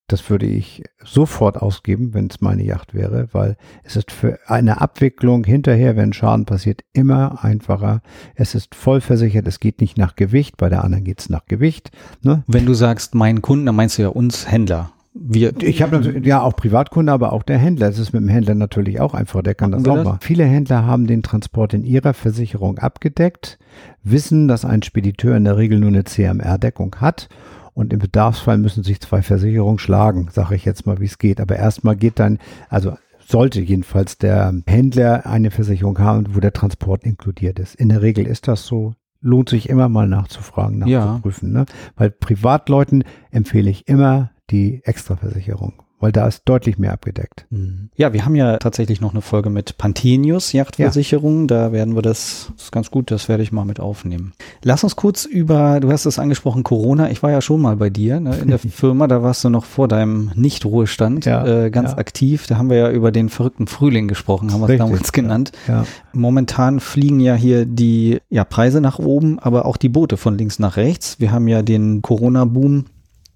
das 0.06 0.28
würde 0.28 0.46
ich 0.46 0.82
sofort 1.02 1.56
ausgeben, 1.56 2.12
wenn 2.12 2.26
es 2.26 2.40
meine 2.40 2.62
Yacht 2.62 2.94
wäre, 2.94 3.28
weil 3.32 3.56
es 3.84 3.96
ist 3.96 4.12
für 4.12 4.38
eine 4.46 4.80
Abwicklung 4.80 5.44
hinterher, 5.44 5.96
wenn 5.96 6.12
Schaden 6.12 6.44
passiert, 6.44 6.82
immer 6.92 7.42
einfacher. 7.42 8.02
Es 8.34 8.54
ist 8.54 8.74
voll 8.74 9.00
versichert, 9.00 9.46
es 9.48 9.60
geht 9.60 9.80
nicht 9.80 9.96
nach 9.96 10.14
Gewicht, 10.14 10.58
bei 10.58 10.68
der 10.68 10.84
anderen 10.84 11.04
geht 11.04 11.20
es 11.20 11.30
nach 11.30 11.46
Gewicht. 11.46 11.90
Ne? 12.22 12.44
Wenn 12.46 12.66
du 12.66 12.74
sagst, 12.74 13.14
meinen 13.14 13.40
Kunden, 13.40 13.66
dann 13.66 13.76
meinst 13.76 13.96
du 13.96 14.02
ja 14.02 14.08
uns 14.08 14.50
Händler. 14.50 14.90
Wir, 15.16 15.52
Ich 15.62 15.80
habe 15.80 15.96
natürlich, 15.96 16.26
ja 16.26 16.42
auch 16.42 16.56
Privatkunde, 16.56 17.12
aber 17.12 17.32
auch 17.32 17.44
der 17.44 17.56
Händler. 17.56 17.88
Es 17.88 18.00
ist 18.00 18.12
mit 18.12 18.20
dem 18.20 18.28
Händler 18.28 18.56
natürlich 18.56 19.00
auch 19.00 19.14
einfach, 19.14 19.42
der 19.42 19.54
kann 19.54 19.70
das 19.70 19.86
auch 19.86 19.94
das? 19.94 20.04
machen. 20.04 20.18
Viele 20.20 20.44
Händler 20.44 20.84
haben 20.84 21.06
den 21.06 21.22
Transport 21.22 21.72
in 21.72 21.84
ihrer 21.84 22.14
Versicherung 22.14 22.78
abgedeckt, 22.78 23.58
wissen, 24.02 24.48
dass 24.48 24.64
ein 24.64 24.82
Spediteur 24.82 25.36
in 25.36 25.44
der 25.44 25.56
Regel 25.56 25.78
nur 25.78 25.88
eine 25.88 26.04
CMR-Deckung 26.04 26.96
hat 27.00 27.28
und 27.74 27.92
im 27.92 27.98
Bedarfsfall 27.98 28.56
müssen 28.58 28.82
sich 28.84 29.00
zwei 29.00 29.20
Versicherungen 29.22 29.78
schlagen, 29.78 30.28
sage 30.32 30.54
ich 30.54 30.64
jetzt 30.64 30.86
mal, 30.86 31.00
wie 31.00 31.04
es 31.06 31.18
geht. 31.18 31.40
Aber 31.40 31.56
erstmal 31.56 31.96
geht 31.96 32.18
dann, 32.18 32.38
also 32.68 32.96
sollte 33.26 33.60
jedenfalls 33.60 34.18
der 34.18 34.54
Händler 34.66 35.26
eine 35.26 35.50
Versicherung 35.50 35.98
haben, 35.98 36.34
wo 36.34 36.40
der 36.40 36.52
Transport 36.52 37.04
inkludiert 37.04 37.58
ist. 37.58 37.74
In 37.74 37.88
der 37.88 38.02
Regel 38.02 38.26
ist 38.26 38.48
das 38.48 38.66
so. 38.66 38.94
Lohnt 39.20 39.48
sich 39.48 39.70
immer 39.70 39.88
mal 39.88 40.06
nachzufragen, 40.06 40.86
Ja. 40.86 41.06
nachzuprüfen. 41.06 41.50
Ne? 41.52 41.64
Weil 41.96 42.10
Privatleuten 42.10 43.04
empfehle 43.30 43.70
ich 43.70 43.88
immer 43.88 44.30
die 44.50 44.82
Extraversicherung, 44.84 45.82
weil 46.04 46.12
da 46.12 46.26
ist 46.28 46.42
deutlich 46.44 46.78
mehr 46.78 46.92
abgedeckt. 46.92 47.46
Mhm. 47.48 47.88
Ja, 47.96 48.12
wir 48.12 48.26
haben 48.26 48.34
ja 48.34 48.58
tatsächlich 48.58 49.00
noch 49.00 49.12
eine 49.12 49.22
Folge 49.22 49.48
mit 49.48 49.78
Pantenius 49.78 50.52
Yachtversicherung. 50.52 51.48
Da 51.48 51.72
werden 51.72 51.94
wir 51.94 52.02
das, 52.02 52.52
das 52.54 52.64
ist 52.64 52.72
ganz 52.72 52.90
gut, 52.90 53.10
das 53.10 53.30
werde 53.30 53.42
ich 53.42 53.52
mal 53.52 53.64
mit 53.64 53.80
aufnehmen. 53.80 54.34
Lass 54.62 54.84
uns 54.84 54.96
kurz 54.96 55.24
über, 55.24 55.80
du 55.80 55.90
hast 55.90 56.04
es 56.04 56.18
angesprochen, 56.18 56.62
Corona. 56.62 57.10
Ich 57.10 57.22
war 57.22 57.30
ja 57.30 57.40
schon 57.40 57.62
mal 57.62 57.76
bei 57.76 57.88
dir 57.88 58.20
ne, 58.20 58.36
in 58.36 58.48
der 58.48 58.58
Firma, 58.58 59.06
da 59.06 59.22
warst 59.22 59.44
du 59.44 59.48
noch 59.48 59.64
vor 59.64 59.88
deinem 59.88 60.30
Nicht-Ruhestand 60.34 61.24
Ja, 61.24 61.46
äh, 61.46 61.70
ganz 61.70 61.92
ja. 61.92 61.96
aktiv. 61.96 62.46
Da 62.48 62.58
haben 62.58 62.68
wir 62.68 62.76
ja 62.76 62.90
über 62.90 63.10
den 63.10 63.30
verrückten 63.30 63.66
Frühling 63.66 64.06
gesprochen, 64.06 64.52
haben 64.52 64.60
wir 64.60 64.68
es 64.68 64.76
damals 64.76 65.10
genannt. 65.12 65.52
Ja. 65.66 65.86
Momentan 66.12 66.80
fliegen 66.80 67.18
ja 67.18 67.34
hier 67.34 67.64
die 67.64 68.18
ja, 68.28 68.44
Preise 68.44 68.82
nach 68.82 68.98
oben, 68.98 69.38
aber 69.38 69.64
auch 69.64 69.78
die 69.78 69.88
Boote 69.88 70.18
von 70.18 70.36
links 70.36 70.58
nach 70.58 70.76
rechts. 70.76 71.18
Wir 71.18 71.32
haben 71.32 71.48
ja 71.48 71.62
den 71.62 72.02
Corona-Boom. 72.02 72.84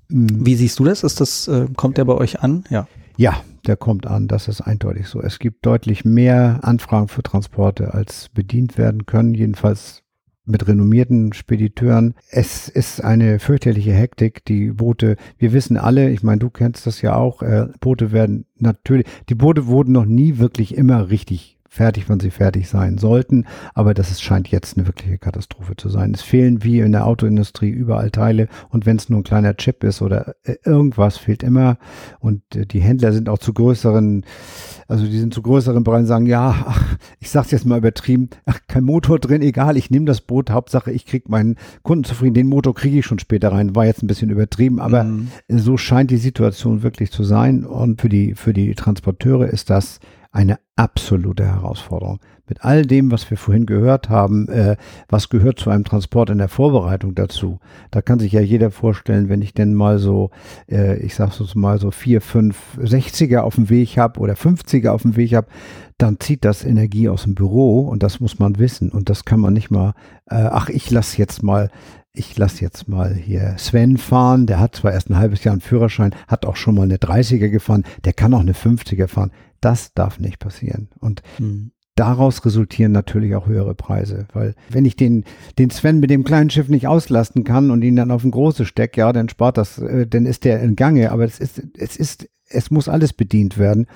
Mhm. 0.08 0.46
Wie 0.46 0.54
siehst 0.54 0.78
du 0.78 0.84
das? 0.84 1.02
Ist 1.02 1.20
das, 1.20 1.48
äh, 1.48 1.66
kommt 1.76 1.98
der 1.98 2.04
bei 2.04 2.14
euch 2.14 2.40
an? 2.40 2.64
Ja. 2.70 2.86
Ja, 3.16 3.42
der 3.66 3.76
kommt 3.76 4.06
an, 4.06 4.28
das 4.28 4.46
ist 4.46 4.60
eindeutig 4.60 5.08
so. 5.08 5.20
Es 5.20 5.40
gibt 5.40 5.66
deutlich 5.66 6.04
mehr 6.04 6.60
Anfragen 6.62 7.08
für 7.08 7.22
Transporte, 7.22 7.92
als 7.92 8.28
bedient 8.28 8.78
werden 8.78 9.06
können, 9.06 9.34
jedenfalls 9.34 10.04
mit 10.48 10.66
renommierten 10.66 11.32
Spediteuren. 11.32 12.14
Es 12.30 12.68
ist 12.68 13.04
eine 13.04 13.38
fürchterliche 13.38 13.92
Hektik. 13.92 14.44
Die 14.46 14.70
Boote, 14.70 15.16
wir 15.36 15.52
wissen 15.52 15.76
alle, 15.76 16.10
ich 16.10 16.22
meine, 16.22 16.38
du 16.38 16.48
kennst 16.48 16.86
das 16.86 17.02
ja 17.02 17.16
auch, 17.16 17.42
äh, 17.42 17.66
Boote 17.80 18.12
werden 18.12 18.46
natürlich, 18.56 19.06
die 19.28 19.34
Boote 19.34 19.66
wurden 19.66 19.92
noch 19.92 20.06
nie 20.06 20.38
wirklich 20.38 20.74
immer 20.76 21.10
richtig 21.10 21.57
fertig, 21.68 22.08
wann 22.08 22.20
sie 22.20 22.30
fertig 22.30 22.68
sein 22.68 22.98
sollten. 22.98 23.44
Aber 23.74 23.94
das 23.94 24.10
ist, 24.10 24.22
scheint 24.22 24.48
jetzt 24.48 24.76
eine 24.76 24.86
wirkliche 24.86 25.18
Katastrophe 25.18 25.76
zu 25.76 25.88
sein. 25.88 26.12
Es 26.14 26.22
fehlen 26.22 26.64
wie 26.64 26.80
in 26.80 26.92
der 26.92 27.06
Autoindustrie 27.06 27.70
überall 27.70 28.10
Teile 28.10 28.48
und 28.70 28.86
wenn 28.86 28.96
es 28.96 29.08
nur 29.08 29.20
ein 29.20 29.24
kleiner 29.24 29.56
Chip 29.56 29.84
ist 29.84 30.02
oder 30.02 30.34
äh, 30.44 30.56
irgendwas 30.64 31.18
fehlt 31.18 31.42
immer 31.42 31.78
und 32.20 32.42
äh, 32.56 32.66
die 32.66 32.80
Händler 32.80 33.12
sind 33.12 33.28
auch 33.28 33.38
zu 33.38 33.52
größeren, 33.52 34.24
also 34.88 35.06
die 35.06 35.18
sind 35.18 35.34
zu 35.34 35.42
größeren 35.42 35.84
Bereichen 35.84 36.06
sagen, 36.06 36.26
ja, 36.26 36.54
ach, 36.66 36.96
ich 37.20 37.30
sag's 37.30 37.50
jetzt 37.50 37.66
mal 37.66 37.78
übertrieben, 37.78 38.30
ach, 38.46 38.60
kein 38.66 38.84
Motor 38.84 39.18
drin, 39.18 39.42
egal, 39.42 39.76
ich 39.76 39.90
nehme 39.90 40.06
das 40.06 40.20
Boot, 40.20 40.50
Hauptsache 40.50 40.90
ich 40.90 41.06
krieg 41.06 41.28
meinen 41.28 41.56
Kunden 41.82 42.04
zufrieden, 42.04 42.34
den 42.34 42.48
Motor 42.48 42.74
kriege 42.74 42.98
ich 42.98 43.06
schon 43.06 43.18
später 43.18 43.52
rein, 43.52 43.76
war 43.76 43.84
jetzt 43.86 44.02
ein 44.02 44.06
bisschen 44.08 44.30
übertrieben, 44.30 44.80
aber 44.80 45.04
Mhm. 45.04 45.28
so 45.48 45.76
scheint 45.76 46.10
die 46.10 46.16
Situation 46.16 46.82
wirklich 46.82 47.10
zu 47.10 47.24
sein 47.24 47.64
und 47.64 48.00
für 48.00 48.08
die, 48.08 48.34
für 48.34 48.52
die 48.52 48.74
Transporteure 48.74 49.46
ist 49.48 49.70
das 49.70 50.00
eine 50.38 50.60
absolute 50.76 51.44
Herausforderung. 51.44 52.20
Mit 52.46 52.64
all 52.64 52.86
dem, 52.86 53.10
was 53.10 53.28
wir 53.28 53.36
vorhin 53.36 53.66
gehört 53.66 54.08
haben, 54.08 54.48
äh, 54.48 54.76
was 55.08 55.30
gehört 55.30 55.58
zu 55.58 55.68
einem 55.68 55.82
Transport 55.82 56.30
in 56.30 56.38
der 56.38 56.46
Vorbereitung 56.46 57.16
dazu? 57.16 57.58
Da 57.90 58.02
kann 58.02 58.20
sich 58.20 58.30
ja 58.30 58.40
jeder 58.40 58.70
vorstellen, 58.70 59.28
wenn 59.28 59.42
ich 59.42 59.52
denn 59.52 59.74
mal 59.74 59.98
so, 59.98 60.30
äh, 60.70 60.96
ich 61.00 61.16
sag's 61.16 61.40
uns 61.40 61.56
mal 61.56 61.80
so 61.80 61.90
vier, 61.90 62.20
fünf 62.20 62.78
60er 62.80 63.40
auf 63.40 63.56
dem 63.56 63.68
Weg 63.68 63.98
habe 63.98 64.20
oder 64.20 64.34
50er 64.34 64.90
auf 64.90 65.02
dem 65.02 65.16
Weg 65.16 65.34
habe, 65.34 65.48
dann 65.98 66.20
zieht 66.20 66.44
das 66.44 66.64
Energie 66.64 67.08
aus 67.08 67.24
dem 67.24 67.34
Büro 67.34 67.80
und 67.80 68.04
das 68.04 68.20
muss 68.20 68.38
man 68.38 68.60
wissen 68.60 68.92
und 68.92 69.10
das 69.10 69.24
kann 69.24 69.40
man 69.40 69.52
nicht 69.52 69.72
mal, 69.72 69.94
äh, 70.30 70.36
ach, 70.36 70.68
ich 70.68 70.88
lass 70.92 71.16
jetzt 71.16 71.42
mal 71.42 71.68
ich 72.12 72.36
lasse 72.36 72.62
jetzt 72.62 72.88
mal 72.88 73.14
hier 73.14 73.54
Sven 73.58 73.96
fahren, 73.96 74.46
der 74.46 74.58
hat 74.58 74.74
zwar 74.76 74.92
erst 74.92 75.10
ein 75.10 75.16
halbes 75.18 75.44
Jahr 75.44 75.52
einen 75.52 75.60
Führerschein, 75.60 76.14
hat 76.26 76.46
auch 76.46 76.56
schon 76.56 76.74
mal 76.74 76.82
eine 76.82 76.96
30er 76.96 77.48
gefahren, 77.48 77.84
der 78.04 78.12
kann 78.12 78.34
auch 78.34 78.40
eine 78.40 78.54
50er 78.54 79.06
fahren. 79.08 79.30
Das 79.60 79.92
darf 79.94 80.18
nicht 80.18 80.38
passieren. 80.38 80.88
Und 80.98 81.22
Mhm. 81.38 81.72
daraus 81.96 82.44
resultieren 82.44 82.92
natürlich 82.92 83.34
auch 83.34 83.46
höhere 83.46 83.74
Preise, 83.74 84.26
weil 84.32 84.54
wenn 84.68 84.84
ich 84.84 84.96
den, 84.96 85.24
den 85.58 85.70
Sven 85.70 86.00
mit 86.00 86.10
dem 86.10 86.24
kleinen 86.24 86.50
Schiff 86.50 86.68
nicht 86.68 86.86
auslasten 86.86 87.44
kann 87.44 87.70
und 87.70 87.82
ihn 87.82 87.96
dann 87.96 88.10
auf 88.12 88.24
ein 88.24 88.30
großes 88.30 88.66
Steck, 88.68 88.96
ja, 88.96 89.12
dann 89.12 89.28
spart 89.28 89.56
das, 89.58 89.78
äh, 89.78 90.06
dann 90.06 90.24
ist 90.26 90.44
der 90.44 90.60
in 90.60 90.76
Gange, 90.76 91.10
aber 91.12 91.24
es 91.24 91.38
ist, 91.40 91.60
es 91.76 91.96
ist, 91.96 92.28
es 92.48 92.70
muss 92.70 92.88
alles 92.88 93.12
bedient 93.12 93.58
werden. 93.58 93.86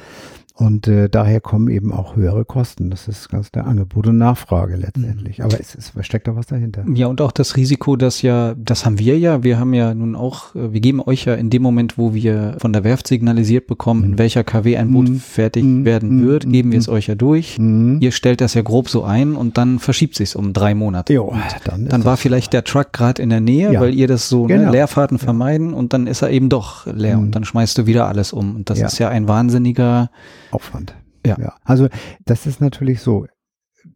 Und 0.63 0.87
äh, 0.87 1.09
daher 1.09 1.41
kommen 1.41 1.69
eben 1.69 1.93
auch 1.93 2.15
höhere 2.15 2.45
Kosten. 2.45 2.89
Das 2.91 3.09
ist 3.09 3.29
ganz 3.31 3.51
der 3.51 3.67
Angebot 3.67 4.07
und 4.07 4.17
Nachfrage 4.19 4.77
letztendlich. 4.77 5.43
Aber 5.43 5.59
es, 5.59 5.75
ist, 5.75 5.93
steckt 6.03 6.29
da 6.29 6.37
was 6.37 6.47
dahinter. 6.47 6.85
Ja, 6.95 7.09
und 7.09 7.21
auch 7.21 7.33
das 7.33 7.57
Risiko, 7.57 7.97
dass 7.97 8.23
ja, 8.23 8.55
das 8.57 8.87
haben 8.87 8.99
wir 9.01 9.19
ja, 9.19 9.43
wir 9.43 9.59
haben 9.59 9.75
ja 9.75 9.93
nun 9.95 10.15
auch, 10.15 10.55
äh, 10.55 10.73
wir 10.73 10.81
geben 10.81 11.01
euch 11.01 11.25
ja 11.25 11.35
in 11.35 11.51
dem 11.51 11.63
Moment, 11.63 11.99
wo 11.99 12.15
wir 12.15 12.57
von 12.59 12.73
der 12.73 12.85
Werft 12.85 13.09
signalisiert 13.09 13.67
bekommen, 13.67 14.05
in 14.05 14.19
welcher 14.19 14.45
KW 14.45 14.77
ein 14.77 14.93
Boot 14.93 15.09
Mhm. 15.09 15.19
fertig 15.21 15.65
Mhm. 15.65 15.85
werden 15.85 16.21
Mhm. 16.21 16.27
wird, 16.27 16.49
geben 16.51 16.71
wir 16.71 16.79
es 16.79 16.87
Mhm. 16.87 16.93
euch 16.95 17.07
ja 17.09 17.15
durch. 17.17 17.59
Mhm. 17.59 17.99
Ihr 18.01 18.13
stellt 18.13 18.41
das 18.41 18.55
ja 18.55 18.63
grob 18.63 18.89
so 18.89 19.03
ein 19.03 19.35
und 19.35 19.59
dann 19.59 19.81
verschiebt 19.81 20.15
sich's 20.15 20.37
um 20.37 20.53
drei 20.53 20.75
Monate. 20.77 21.13
Jo, 21.13 21.35
dann, 21.65 21.83
ist 21.85 21.93
Dann 21.93 22.05
war 22.05 22.17
vielleicht 22.17 22.53
der 22.53 22.63
Truck 22.63 22.93
gerade 22.93 23.21
in 23.21 23.31
der 23.31 23.41
Nähe, 23.41 23.73
Ja. 23.73 23.81
weil 23.81 23.95
ihr 23.95 24.07
das 24.07 24.29
so 24.29 24.47
ne, 24.47 24.59
Genau. 24.59 24.71
Leerfahrten 24.71 25.19
vermeiden 25.19 25.75
und 25.75 25.93
dann 25.93 26.07
ist 26.07 26.23
er 26.23 26.31
eben 26.31 26.49
doch 26.49 26.87
leer 26.87 27.17
Mhm. 27.17 27.23
und 27.25 27.31
dann 27.35 27.45
schmeißt 27.45 27.77
du 27.79 27.87
wieder 27.87 28.07
alles 28.07 28.33
um. 28.33 28.55
Und 28.55 28.71
das 28.71 28.79
Ja. 28.79 28.87
ist 28.87 28.99
ja 28.99 29.09
ein 29.09 29.27
wahnsinniger, 29.27 30.11
Aufwand. 30.53 30.95
Ja. 31.27 31.55
Also 31.65 31.89
das 32.25 32.47
ist 32.47 32.61
natürlich 32.61 33.01
so. 33.01 33.27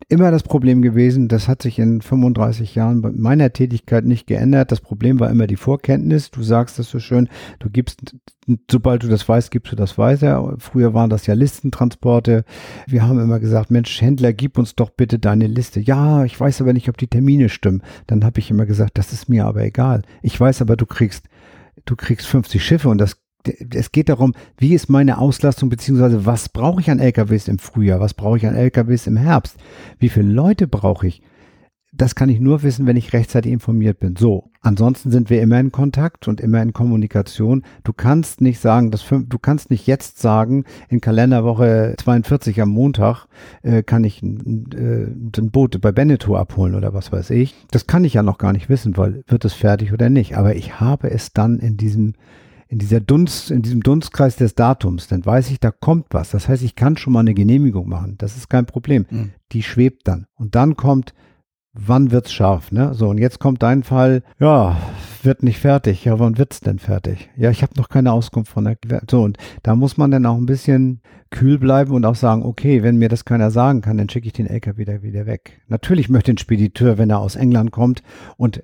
immer 0.09 0.31
das 0.31 0.43
Problem 0.43 0.83
gewesen, 0.83 1.29
das 1.29 1.49
hat 1.49 1.63
sich 1.63 1.79
in 1.79 2.01
35 2.01 2.75
Jahren 2.75 3.03
bei 3.03 3.11
meiner 3.13 3.53
Tätigkeit 3.53 4.05
nicht 4.05 4.27
geändert. 4.27 4.73
Das 4.73 4.81
Problem 4.81 5.21
war 5.21 5.31
immer 5.31 5.47
die 5.47 5.57
Vorkenntnis. 5.57 6.31
Du 6.31 6.43
sagst 6.43 6.79
das 6.79 6.89
so 6.91 6.99
schön, 6.99 7.29
du 7.59 7.71
gibst, 7.71 8.17
sobald 8.71 9.03
du 9.03 9.09
das 9.09 9.29
weißt, 9.29 9.51
gibst 9.51 9.73
du 9.73 9.77
das 9.77 9.99
weiter. 9.99 10.57
Früher 10.59 10.95
waren 10.95 11.11
das 11.11 11.27
ja 11.27 11.35
Listentransporte. 11.35 12.45
Wir 12.87 13.03
haben 13.07 13.21
immer 13.21 13.41
gesagt, 13.41 13.71
Mensch, 13.71 14.01
Händler, 14.01 14.33
gib 14.33 14.59
uns 14.59 14.75
doch 14.75 14.91
bitte 14.91 15.19
deine 15.19 15.47
Liste. 15.47 15.81
Ja, 15.81 16.25
ich 16.25 16.39
weiß 16.39 16.61
aber 16.61 16.73
nicht, 16.73 16.89
ob 16.89 16.97
die 16.97 17.09
Termine 17.09 17.49
stimmen. 17.49 17.83
Dann 18.07 18.25
habe 18.25 18.41
ich 18.41 18.51
immer 18.51 18.67
gesagt, 18.67 18.99
das 18.99 19.13
ist 19.13 19.29
mir 19.29 19.47
aber 19.47 19.63
egal. 19.63 20.03
Ich 20.23 20.39
weiß 20.39 20.63
aber, 20.63 20.77
du 20.77 20.87
kriegst, 20.87 21.27
du 21.85 21.97
kriegst 21.97 22.27
50 22.27 22.65
Schiffe 22.65 22.89
und 22.89 22.99
das 22.99 23.17
es 23.71 23.93
geht 23.93 24.09
darum, 24.09 24.35
wie 24.59 24.75
ist 24.75 24.89
meine 24.89 25.19
Auslastung, 25.19 25.69
beziehungsweise 25.69 26.27
was 26.27 26.49
brauche 26.49 26.81
ich 26.81 26.91
an 26.91 26.99
LKWs 26.99 27.49
im 27.49 27.59
Frühjahr, 27.59 28.01
was 28.01 28.15
brauche 28.15 28.39
ich 28.39 28.47
an 28.47 28.55
LKWs 28.55 29.07
im 29.07 29.17
Herbst, 29.17 29.57
wie 29.99 30.09
viele 30.09 30.33
Leute 30.33 30.67
brauche 30.67 31.07
ich. 31.07 31.23
Das 31.93 32.15
kann 32.15 32.29
ich 32.29 32.41
nur 32.41 32.63
wissen, 32.63 32.85
wenn 32.85 32.99
ich 32.99 33.15
rechtzeitig 33.15 33.51
informiert 33.51 34.01
bin. 34.01 34.17
So, 34.17 34.51
ansonsten 34.61 35.11
sind 35.11 35.31
wir 35.31 35.41
immer 35.41 35.59
in 35.59 35.73
Kontakt 35.73 36.29
und 36.29 36.43
immer 36.43 36.61
in 36.61 36.75
Kommunikation. 36.75 37.63
Du 37.85 37.95
kannst 37.95 38.43
nicht 38.43 38.61
sagen, 38.61 38.91
dass 38.91 39.03
du 39.09 39.39
kannst 39.39 39.71
nicht 39.71 39.87
jetzt 39.87 40.19
sagen, 40.19 40.65
in 40.91 41.01
Kalenderwoche 41.01 41.95
42 41.97 42.61
am 42.61 42.69
Montag 42.69 43.29
äh, 43.63 43.83
kann 43.83 44.05
ich 44.05 44.23
äh, 44.23 44.27
ein 44.27 45.51
Boot 45.51 45.81
bei 45.81 45.91
Beneteau 45.91 46.37
abholen 46.37 46.75
oder 46.75 46.93
was 46.93 47.13
weiß 47.13 47.31
ich. 47.31 47.55
Das 47.71 47.87
kann 47.87 48.05
ich 48.05 48.13
ja 48.13 48.23
noch 48.23 48.37
gar 48.37 48.53
nicht 48.53 48.69
wissen, 48.69 48.99
weil 48.99 49.23
wird 49.27 49.47
es 49.47 49.55
fertig 49.55 49.95
oder 49.95 50.11
nicht. 50.11 50.37
Aber 50.37 50.55
ich 50.55 50.79
habe 50.79 51.11
es 51.11 51.33
dann 51.33 51.59
in 51.61 51.79
diesem 51.79 52.13
in 52.69 52.79
dieser 52.79 53.01
Dunst, 53.01 53.51
in 53.51 53.63
diesem 53.63 53.83
Dunstkreis 53.83 54.37
des 54.37 54.55
Datums, 54.55 55.07
dann 55.07 55.25
weiß 55.25 55.51
ich, 55.51 55.61
da 55.61 55.71
kommt 55.71 56.07
was. 56.11 56.31
Das 56.31 56.49
heißt, 56.49 56.63
ich 56.63 56.75
kann 56.75 56.97
schon 56.97 57.13
mal 57.13 57.21
eine 57.21 57.35
Genehmigung 57.35 57.89
machen. 57.89 58.17
Das 58.19 58.37
ist 58.37 58.49
kein 58.49 58.67
Problem. 58.67 59.07
Mhm. 59.09 59.33
Die 59.53 59.63
schwebt 59.63 60.09
dann. 60.09 60.27
Und 60.35 60.55
dann 60.55 60.77
kommt, 60.77 61.15
wann 61.73 62.11
wird's 62.11 62.33
scharf, 62.33 62.73
ne? 62.73 62.95
So, 62.95 63.09
und 63.09 63.19
jetzt 63.19 63.39
kommt 63.39 63.63
dein 63.63 63.85
Fall, 63.85 64.23
ja, 64.41 64.77
wird 65.27 65.43
nicht 65.43 65.59
fertig. 65.59 66.05
Ja, 66.05 66.19
wann 66.19 66.39
wird's 66.39 66.61
denn 66.61 66.79
fertig? 66.79 67.29
Ja, 67.37 67.51
ich 67.51 67.63
habe 67.63 67.75
noch 67.77 67.89
keine 67.89 68.13
Auskunft 68.13 68.51
von 68.51 68.65
der 68.65 68.79
So, 69.11 69.23
und 69.23 69.37
da 69.63 69.75
muss 69.75 69.99
man 69.99 70.11
dann 70.11 70.25
auch 70.25 70.37
ein 70.37 70.47
bisschen 70.47 71.03
kühl 71.31 71.59
bleiben 71.59 71.93
und 71.93 72.07
auch 72.07 72.15
sagen, 72.15 72.43
okay, 72.45 72.83
wenn 72.83 72.97
mir 72.97 73.09
das 73.09 73.25
keiner 73.25 73.51
sagen 73.51 73.83
kann, 73.83 73.99
dann 73.99 74.09
schicke 74.09 74.29
ich 74.29 74.33
den 74.33 74.47
LKW 74.47 74.79
wieder, 74.79 75.03
wieder 75.03 75.27
weg. 75.27 75.61
Natürlich 75.69 76.09
möchte 76.09 76.31
ein 76.31 76.39
Spediteur, 76.39 76.99
wenn 76.99 77.11
er 77.11 77.19
aus 77.19 77.37
England 77.37 77.73
kommt 77.73 78.03
und 78.37 78.63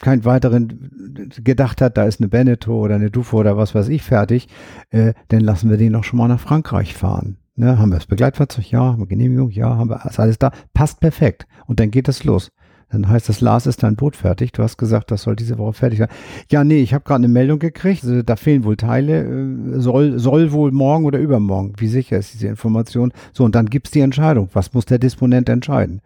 kein 0.00 0.24
weiteren 0.24 1.30
gedacht 1.42 1.80
hat, 1.80 1.96
da 1.96 2.04
ist 2.04 2.20
eine 2.20 2.28
Beneteau 2.28 2.80
oder 2.80 2.96
eine 2.96 3.10
Dufo 3.10 3.38
oder 3.38 3.56
was 3.56 3.74
weiß 3.74 3.88
ich 3.88 4.02
fertig, 4.02 4.48
äh, 4.90 5.14
dann 5.28 5.40
lassen 5.40 5.70
wir 5.70 5.76
den 5.76 5.94
auch 5.94 6.04
schon 6.04 6.18
mal 6.18 6.28
nach 6.28 6.40
Frankreich 6.40 6.94
fahren. 6.94 7.38
Ne, 7.56 7.78
haben 7.78 7.90
wir 7.90 7.96
das 7.96 8.06
Begleitfahrzeug? 8.06 8.70
Ja. 8.70 8.80
Haben 8.80 9.00
wir 9.00 9.06
Genehmigung? 9.06 9.50
Ja. 9.50 9.76
Haben 9.76 9.90
wir, 9.90 10.04
ist 10.06 10.18
alles 10.18 10.38
da? 10.38 10.50
Passt 10.72 11.00
perfekt. 11.00 11.46
Und 11.66 11.78
dann 11.78 11.90
geht 11.90 12.08
es 12.08 12.24
los. 12.24 12.50
Dann 12.90 13.08
heißt 13.08 13.28
das, 13.28 13.40
Lars, 13.40 13.66
ist 13.66 13.82
dein 13.82 13.94
Boot 13.94 14.16
fertig? 14.16 14.52
Du 14.52 14.62
hast 14.62 14.76
gesagt, 14.76 15.10
das 15.10 15.22
soll 15.22 15.36
diese 15.36 15.58
Woche 15.58 15.74
fertig 15.74 16.00
sein. 16.00 16.08
Ja, 16.50 16.64
nee, 16.64 16.80
ich 16.80 16.92
habe 16.92 17.04
gerade 17.04 17.24
eine 17.24 17.32
Meldung 17.32 17.60
gekriegt, 17.60 18.02
also, 18.02 18.22
da 18.22 18.34
fehlen 18.36 18.64
wohl 18.64 18.76
Teile, 18.76 19.22
äh, 19.22 19.80
soll, 19.80 20.18
soll 20.18 20.50
wohl 20.50 20.72
morgen 20.72 21.04
oder 21.04 21.20
übermorgen. 21.20 21.74
Wie 21.78 21.86
sicher 21.86 22.18
ist 22.18 22.34
diese 22.34 22.48
Information? 22.48 23.12
So, 23.32 23.44
und 23.44 23.54
dann 23.54 23.66
gibt's 23.66 23.92
die 23.92 24.00
Entscheidung. 24.00 24.48
Was 24.54 24.74
muss 24.74 24.86
der 24.86 24.98
Disponent 24.98 25.48
entscheiden? 25.48 26.00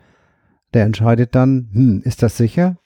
Der 0.74 0.84
entscheidet 0.84 1.34
dann, 1.34 1.68
hm, 1.72 2.02
ist 2.04 2.22
das 2.22 2.36
sicher? 2.36 2.76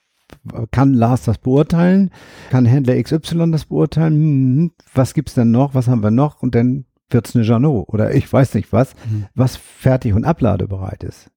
Kann 0.70 0.94
Lars 0.94 1.24
das 1.24 1.38
beurteilen? 1.38 2.10
Kann 2.50 2.66
Händler 2.66 3.02
XY 3.02 3.50
das 3.50 3.64
beurteilen? 3.64 4.14
Hm, 4.14 4.20
hm, 4.20 4.58
hm, 4.58 4.70
was 4.94 5.12
gibt's 5.12 5.34
denn 5.34 5.50
noch? 5.50 5.74
Was 5.74 5.88
haben 5.88 6.04
wir 6.04 6.12
noch? 6.12 6.40
Und 6.40 6.54
dann 6.54 6.84
wird's 7.10 7.34
eine 7.34 7.44
Janot 7.44 7.88
oder 7.88 8.14
ich 8.14 8.32
weiß 8.32 8.54
nicht 8.54 8.72
was, 8.72 8.94
mhm. 9.10 9.26
was 9.34 9.56
fertig 9.56 10.12
und 10.12 10.24
abladebereit 10.24 11.02
ist 11.02 11.30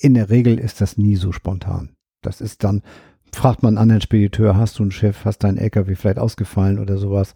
in 0.00 0.14
der 0.14 0.30
Regel 0.30 0.58
ist 0.58 0.80
das 0.80 0.96
nie 0.98 1.16
so 1.16 1.32
spontan. 1.32 1.90
Das 2.22 2.40
ist 2.40 2.64
dann, 2.64 2.82
fragt 3.32 3.62
man 3.62 3.74
einen 3.74 3.82
anderen 3.82 4.00
Spediteur, 4.00 4.56
hast 4.56 4.78
du 4.78 4.84
ein 4.84 4.90
Schiff, 4.90 5.24
hast 5.24 5.38
dein 5.38 5.56
LKW 5.56 5.94
vielleicht 5.94 6.18
ausgefallen 6.18 6.78
oder 6.78 6.98
sowas. 6.98 7.34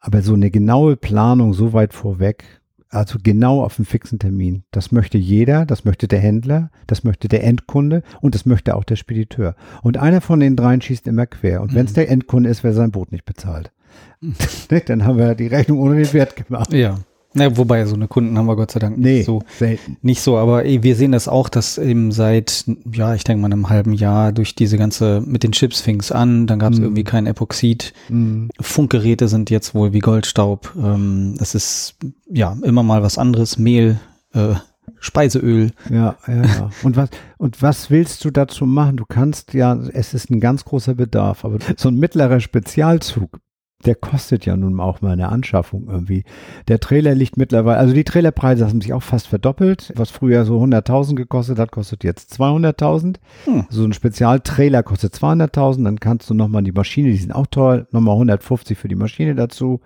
Aber 0.00 0.22
so 0.22 0.34
eine 0.34 0.50
genaue 0.50 0.96
Planung 0.96 1.52
so 1.52 1.72
weit 1.72 1.92
vorweg, 1.92 2.44
also 2.90 3.18
genau 3.22 3.62
auf 3.62 3.78
einen 3.78 3.86
fixen 3.86 4.18
Termin, 4.18 4.64
das 4.70 4.92
möchte 4.92 5.18
jeder, 5.18 5.66
das 5.66 5.84
möchte 5.84 6.08
der 6.08 6.20
Händler, 6.20 6.70
das 6.86 7.04
möchte 7.04 7.28
der 7.28 7.44
Endkunde 7.44 8.02
und 8.20 8.34
das 8.34 8.46
möchte 8.46 8.74
auch 8.76 8.84
der 8.84 8.96
Spediteur. 8.96 9.56
Und 9.82 9.98
einer 9.98 10.20
von 10.20 10.40
den 10.40 10.56
dreien 10.56 10.80
schießt 10.80 11.06
immer 11.06 11.26
quer. 11.26 11.60
Und 11.60 11.74
wenn 11.74 11.84
es 11.84 11.92
mhm. 11.92 11.96
der 11.96 12.10
Endkunde 12.10 12.48
ist, 12.48 12.64
wer 12.64 12.72
sein 12.72 12.92
Boot 12.92 13.12
nicht 13.12 13.24
bezahlt. 13.24 13.72
Mhm. 14.20 14.34
Dann 14.86 15.04
haben 15.04 15.18
wir 15.18 15.34
die 15.34 15.48
Rechnung 15.48 15.80
ohne 15.80 15.96
den 15.96 16.12
Wert 16.12 16.36
gemacht. 16.36 16.72
Ja. 16.72 16.98
Ja, 17.34 17.56
wobei, 17.56 17.84
so 17.84 17.94
eine 17.94 18.08
Kunden 18.08 18.38
haben 18.38 18.46
wir 18.46 18.56
Gott 18.56 18.70
sei 18.70 18.80
Dank 18.80 18.96
nee, 18.96 19.18
nicht 19.18 19.26
so. 19.26 19.42
Selten. 19.58 19.98
Nicht 20.00 20.22
so, 20.22 20.38
aber 20.38 20.64
ey, 20.64 20.82
wir 20.82 20.96
sehen 20.96 21.12
das 21.12 21.28
auch, 21.28 21.48
dass 21.48 21.76
eben 21.76 22.10
seit, 22.10 22.64
ja, 22.90 23.14
ich 23.14 23.24
denke 23.24 23.42
mal 23.42 23.52
einem 23.52 23.68
halben 23.68 23.92
Jahr 23.92 24.32
durch 24.32 24.54
diese 24.54 24.78
ganze, 24.78 25.22
mit 25.24 25.42
den 25.42 25.52
Chips 25.52 25.80
fing 25.80 26.00
es 26.00 26.10
an, 26.10 26.46
dann 26.46 26.58
gab 26.58 26.72
es 26.72 26.80
mm. 26.80 26.84
irgendwie 26.84 27.04
kein 27.04 27.26
Epoxid. 27.26 27.92
Mm. 28.08 28.48
Funkgeräte 28.60 29.28
sind 29.28 29.50
jetzt 29.50 29.74
wohl 29.74 29.92
wie 29.92 29.98
Goldstaub. 29.98 30.74
Ähm, 30.76 31.34
es 31.38 31.54
ist 31.54 31.96
ja 32.30 32.56
immer 32.62 32.82
mal 32.82 33.02
was 33.02 33.18
anderes, 33.18 33.58
Mehl, 33.58 34.00
äh, 34.32 34.54
Speiseöl. 34.98 35.72
Ja, 35.90 36.16
ja, 36.26 36.42
ja. 36.42 36.70
Und 36.82 36.96
was, 36.96 37.10
und 37.36 37.62
was 37.62 37.90
willst 37.90 38.24
du 38.24 38.30
dazu 38.30 38.64
machen? 38.64 38.96
Du 38.96 39.04
kannst 39.06 39.52
ja, 39.52 39.74
es 39.92 40.14
ist 40.14 40.30
ein 40.30 40.40
ganz 40.40 40.64
großer 40.64 40.94
Bedarf, 40.94 41.44
aber 41.44 41.58
so 41.76 41.88
ein 41.88 41.96
mittlerer 41.96 42.40
Spezialzug 42.40 43.38
der 43.84 43.94
kostet 43.94 44.44
ja 44.44 44.56
nun 44.56 44.80
auch 44.80 45.02
mal 45.02 45.12
eine 45.12 45.28
Anschaffung 45.28 45.88
irgendwie. 45.88 46.24
Der 46.66 46.80
Trailer 46.80 47.14
liegt 47.14 47.36
mittlerweile, 47.36 47.78
also 47.78 47.94
die 47.94 48.02
Trailerpreise 48.02 48.66
haben 48.66 48.80
sich 48.80 48.92
auch 48.92 49.02
fast 49.02 49.28
verdoppelt. 49.28 49.92
Was 49.94 50.10
früher 50.10 50.44
so 50.44 50.60
100.000 50.60 51.14
gekostet 51.14 51.58
hat, 51.58 51.70
kostet 51.70 52.02
jetzt 52.02 52.32
200.000. 52.40 53.16
Hm. 53.44 53.66
So 53.70 53.84
ein 53.84 53.92
Spezialtrailer 53.92 54.82
kostet 54.82 55.14
200.000. 55.14 55.84
Dann 55.84 56.00
kannst 56.00 56.28
du 56.28 56.34
nochmal 56.34 56.64
die 56.64 56.72
Maschine, 56.72 57.10
die 57.10 57.16
sind 57.16 57.32
auch 57.32 57.46
toll, 57.46 57.86
nochmal 57.92 58.14
150 58.14 58.76
für 58.76 58.88
die 58.88 58.96
Maschine 58.96 59.36
dazu. 59.36 59.80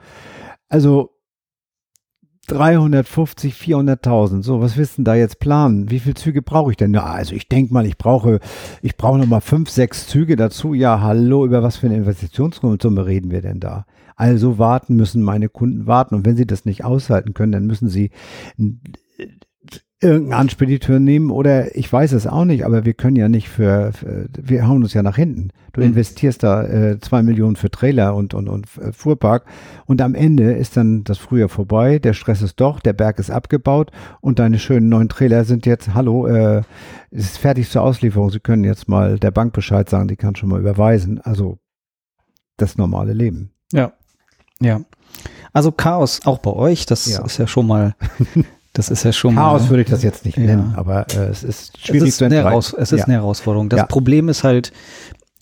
Also 0.71 1.11
350, 2.49 3.55
400.000. 3.55 4.43
So, 4.43 4.61
was 4.61 4.77
willst 4.77 4.95
du 4.95 4.97
denn 4.97 5.05
da 5.05 5.15
jetzt 5.15 5.39
planen? 5.39 5.91
Wie 5.91 6.01
viele 6.01 6.15
Züge 6.15 6.43
brauche 6.43 6.73
ich 6.73 6.77
denn? 6.77 6.93
Ja, 6.93 7.05
also 7.05 7.35
ich 7.35 7.49
denke 7.49 7.73
mal, 7.73 7.87
ich 7.87 7.97
brauche, 7.97 8.41
ich 8.83 8.97
brauche 8.97 9.19
noch 9.19 9.27
mal 9.27 9.41
fünf, 9.41 9.71
sechs 9.71 10.09
Züge 10.09 10.37
dazu. 10.37 10.75
Ja, 10.75 11.01
hallo, 11.01 11.45
über 11.47 11.63
was 11.63 11.77
für 11.77 11.87
eine 11.87 11.97
Investitionssumme 11.97 13.07
reden 13.07 13.31
wir 13.31 13.43
denn 13.43 13.61
da? 13.61 13.87
Also 14.17 14.59
warten 14.59 14.97
müssen 14.97 15.23
meine 15.23 15.49
Kunden 15.49 15.87
warten. 15.87 16.15
Und 16.15 16.27
wenn 16.27 16.37
sie 16.37 16.47
das 16.47 16.65
nicht 16.65 16.85
aushalten 16.85 17.33
können, 17.33 17.53
dann 17.53 17.67
müssen 17.67 17.89
sie 17.89 18.11
irgendeinen 20.03 20.41
Anspediteur 20.41 20.99
nehmen 20.99 21.31
oder 21.31 21.77
ich 21.77 21.91
weiß 21.93 22.13
es 22.13 22.27
auch 22.27 22.45
nicht, 22.45 22.65
aber 22.65 22.85
wir 22.85 22.95
können 22.95 23.17
ja 23.17 23.29
nicht 23.29 23.49
für, 23.49 23.93
für 23.93 24.27
wir 24.37 24.67
hauen 24.67 24.83
uns 24.83 24.95
ja 24.95 25.03
nach 25.03 25.17
hinten. 25.17 25.51
Du 25.73 25.81
mhm. 25.81 25.89
investierst 25.89 26.43
da 26.43 26.65
äh, 26.65 27.01
zwei 27.01 27.23
Millionen 27.23 27.57
für 27.57 27.71
Trailer 27.71 28.15
und, 28.15 28.35
und, 28.35 28.49
und 28.49 28.67
äh, 28.79 28.93
Fuhrpark 28.93 29.45
und 29.87 30.03
am 30.03 30.15
Ende 30.15 30.53
ist 30.53 30.77
dann 30.77 31.05
das 31.05 31.19
Frühjahr 31.19 31.49
vorbei, 31.49 31.99
der 31.99 32.13
Stress 32.13 32.43
ist 32.43 32.61
doch, 32.61 32.81
der 32.81 32.93
Berg 32.93 33.19
ist 33.19 33.31
abgebaut 33.31 33.93
und 34.21 34.39
deine 34.39 34.59
schönen 34.59 34.89
neuen 34.89 35.09
Trailer 35.09 35.45
sind 35.45 35.67
jetzt, 35.67 35.95
hallo, 35.95 36.27
äh, 36.27 36.63
ist 37.11 37.39
fertig 37.39 37.71
zur 37.71 37.83
Auslieferung. 37.83 38.31
Sie 38.31 38.41
können 38.41 38.65
jetzt 38.65 38.89
mal 38.89 39.19
der 39.19 39.31
Bank 39.31 39.53
Bescheid 39.53 39.89
sagen, 39.89 40.09
die 40.09 40.17
kann 40.17 40.35
schon 40.35 40.49
mal 40.49 40.61
überweisen. 40.61 41.21
Also 41.21 41.59
das 42.57 42.77
normale 42.77 43.13
Leben. 43.13 43.53
Ja, 43.73 43.93
ja. 44.61 44.81
Also 45.53 45.73
Chaos 45.73 46.21
auch 46.25 46.39
bei 46.39 46.53
euch, 46.53 46.87
das 46.87 47.07
ja. 47.07 47.25
ist 47.25 47.39
ja 47.39 47.47
schon 47.47 47.67
mal 47.67 47.95
Das 48.73 48.91
ist 48.91 49.05
ja 49.05 49.13
schon 49.13 49.35
Chaos 49.35 49.63
mal, 49.63 49.71
würde 49.71 49.83
ich 49.83 49.91
das 49.91 50.03
jetzt 50.03 50.25
nicht 50.25 50.39
nennen, 50.39 50.73
aber 50.77 51.07
äh, 51.15 51.29
es 51.29 51.45
ist 51.45 51.79
schwierig 51.79 52.03
es 52.03 52.09
ist 52.09 52.19
zu 52.19 52.25
entscheiden. 52.25 52.59
Es 52.79 52.93
ist 52.93 53.01
ja. 53.01 53.05
eine 53.05 53.15
Herausforderung. 53.15 53.69
Das 53.69 53.81
ja. 53.81 53.87
Problem 53.87 54.31
ist 54.31 54.45
halt, 54.45 54.73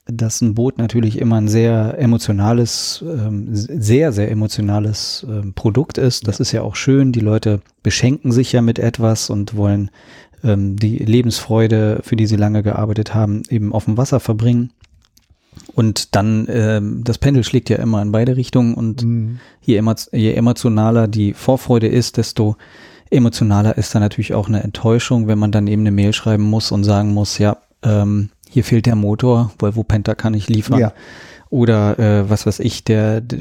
dass 0.07 0.41
ein 0.41 0.55
Boot 0.55 0.79
natürlich 0.79 1.19
immer 1.19 1.37
ein 1.37 1.49
sehr 1.49 1.97
emotionales, 1.99 3.05
ähm, 3.07 3.49
sehr, 3.53 4.13
sehr 4.13 4.31
emotionales 4.31 5.25
ähm, 5.29 5.53
Produkt 5.55 5.99
ist. 5.99 6.27
Das 6.27 6.41
ist 6.41 6.51
ja 6.53 6.63
auch 6.63 6.75
schön. 6.75 7.13
Die 7.13 7.21
Leute 7.21 7.61
beschenken 7.85 8.33
sich 8.33 8.53
ja 8.53 8.63
mit 8.63 8.81
etwas 8.81 9.31
und 9.31 9.57
wollen 9.57 9.91
ähm, 10.43 10.77
die 10.77 10.99
Lebensfreude, 10.99 12.01
für 12.03 12.17
die 12.17 12.27
sie 12.27 12.37
lange 12.37 12.63
gearbeitet 12.63 13.15
haben, 13.15 13.43
eben 13.49 13.73
auf 13.73 13.85
dem 13.85 13.97
Wasser 13.97 14.21
verbringen. 14.21 14.73
Und 15.75 16.15
dann, 16.15 16.47
ähm, 16.49 17.03
das 17.05 17.19
Pendel 17.19 17.45
schlägt 17.45 17.71
ja 17.71 17.77
immer 17.77 18.03
in 18.03 18.13
beide 18.13 18.37
Richtungen 18.37 18.75
und 18.75 19.05
mhm. 19.05 19.41
je, 19.61 19.83
je 20.13 20.33
emotionaler 20.33 21.09
die 21.09 21.33
Vorfreude 21.33 21.87
ist, 21.89 22.17
desto 22.17 22.57
emotionaler 23.11 23.77
ist 23.77 23.95
dann 23.95 24.03
natürlich 24.03 24.35
auch 24.35 24.49
eine 24.49 24.63
Enttäuschung, 24.63 25.27
wenn 25.27 25.39
man 25.39 25.53
dann 25.53 25.67
eben 25.67 25.83
eine 25.83 25.91
Mail 25.91 26.13
schreiben 26.13 26.45
muss 26.45 26.71
und 26.73 26.85
sagen 26.85 27.13
muss, 27.13 27.39
ja, 27.39 27.57
ähm, 27.83 28.31
hier 28.49 28.65
fehlt 28.65 28.87
der 28.87 28.97
Motor, 28.97 29.53
Volvo 29.59 29.83
Penta 29.83 30.15
kann 30.15 30.35
ich 30.35 30.49
liefern. 30.49 30.81
Ja. 30.81 30.93
Oder 31.51 31.99
äh, 31.99 32.31
was 32.31 32.47
weiß 32.47 32.61
ich, 32.61 32.85
der, 32.85 33.21
der 33.21 33.41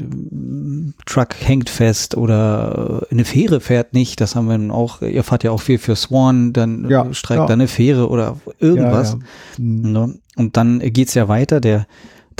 Truck 1.06 1.28
hängt 1.38 1.70
fest 1.70 2.16
oder 2.16 3.06
eine 3.10 3.24
Fähre 3.24 3.60
fährt 3.60 3.94
nicht. 3.94 4.20
Das 4.20 4.34
haben 4.34 4.46
wir 4.46 4.58
dann 4.58 4.72
auch, 4.72 5.00
ihr 5.00 5.22
fahrt 5.22 5.44
ja 5.44 5.52
auch 5.52 5.60
viel 5.60 5.78
für 5.78 5.94
Swan, 5.94 6.52
dann 6.52 6.90
ja, 6.90 7.12
streikt 7.14 7.42
ja. 7.42 7.46
da 7.46 7.52
eine 7.52 7.68
Fähre 7.68 8.08
oder 8.08 8.36
irgendwas. 8.58 9.12
Ja, 9.12 9.18
mhm. 9.64 9.92
Ne? 9.92 10.14
Und 10.34 10.56
dann 10.56 10.80
geht's 10.80 11.14
ja 11.14 11.28
weiter. 11.28 11.60
Der 11.60 11.86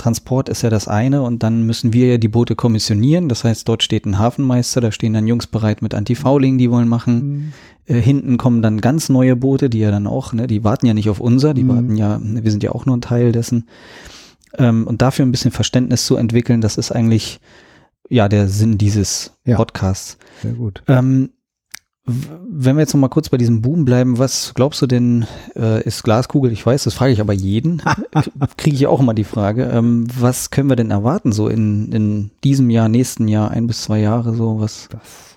Transport 0.01 0.49
ist 0.49 0.63
ja 0.63 0.71
das 0.71 0.87
eine 0.87 1.21
und 1.21 1.43
dann 1.43 1.63
müssen 1.67 1.93
wir 1.93 2.07
ja 2.07 2.17
die 2.17 2.27
Boote 2.27 2.55
kommissionieren. 2.55 3.29
Das 3.29 3.43
heißt, 3.43 3.69
dort 3.69 3.83
steht 3.83 4.07
ein 4.07 4.17
Hafenmeister, 4.17 4.81
da 4.81 4.91
stehen 4.91 5.13
dann 5.13 5.27
Jungs 5.27 5.45
bereit 5.45 5.83
mit 5.83 5.93
Antifouling, 5.93 6.57
die 6.57 6.71
wollen 6.71 6.87
machen. 6.87 7.13
Mhm. 7.15 7.53
Äh, 7.85 8.01
hinten 8.01 8.37
kommen 8.37 8.63
dann 8.63 8.81
ganz 8.81 9.09
neue 9.09 9.35
Boote, 9.35 9.69
die 9.69 9.79
ja 9.79 9.91
dann 9.91 10.07
auch, 10.07 10.33
ne, 10.33 10.47
die 10.47 10.63
warten 10.63 10.87
ja 10.87 10.95
nicht 10.95 11.09
auf 11.09 11.19
unser, 11.19 11.53
die 11.53 11.63
mhm. 11.63 11.69
warten 11.69 11.95
ja, 11.97 12.19
wir 12.19 12.49
sind 12.51 12.63
ja 12.63 12.71
auch 12.71 12.87
nur 12.87 12.97
ein 12.97 13.01
Teil 13.01 13.31
dessen. 13.31 13.67
Ähm, 14.57 14.87
und 14.87 15.03
dafür 15.03 15.23
ein 15.23 15.31
bisschen 15.31 15.51
Verständnis 15.51 16.05
zu 16.05 16.15
entwickeln, 16.15 16.61
das 16.61 16.77
ist 16.77 16.91
eigentlich 16.91 17.39
ja 18.09 18.27
der 18.27 18.47
Sinn 18.47 18.79
dieses 18.79 19.37
ja. 19.45 19.55
Podcasts. 19.55 20.17
Sehr 20.41 20.53
gut. 20.53 20.81
Ähm, 20.87 21.29
wenn 22.05 22.75
wir 22.75 22.81
jetzt 22.81 22.93
noch 22.93 23.01
mal 23.01 23.09
kurz 23.09 23.29
bei 23.29 23.37
diesem 23.37 23.61
Boom 23.61 23.85
bleiben, 23.85 24.17
was 24.17 24.53
glaubst 24.55 24.81
du 24.81 24.87
denn, 24.87 25.27
äh, 25.55 25.83
ist 25.83 26.03
Glaskugel? 26.03 26.51
Ich 26.51 26.65
weiß, 26.65 26.83
das 26.83 26.95
frage 26.95 27.13
ich 27.13 27.21
aber 27.21 27.33
jeden. 27.33 27.81
Kriege 28.57 28.75
ich 28.75 28.87
auch 28.87 28.99
immer 28.99 29.13
die 29.13 29.23
Frage. 29.23 29.65
Ähm, 29.65 30.07
was 30.19 30.49
können 30.49 30.69
wir 30.69 30.75
denn 30.75 30.91
erwarten 30.91 31.31
so 31.31 31.47
in, 31.47 31.91
in 31.91 32.31
diesem 32.43 32.69
Jahr, 32.69 32.89
nächsten 32.89 33.27
Jahr, 33.27 33.51
ein 33.51 33.67
bis 33.67 33.83
zwei 33.83 33.99
Jahre 33.99 34.33
so? 34.33 34.59
Was, 34.59 34.89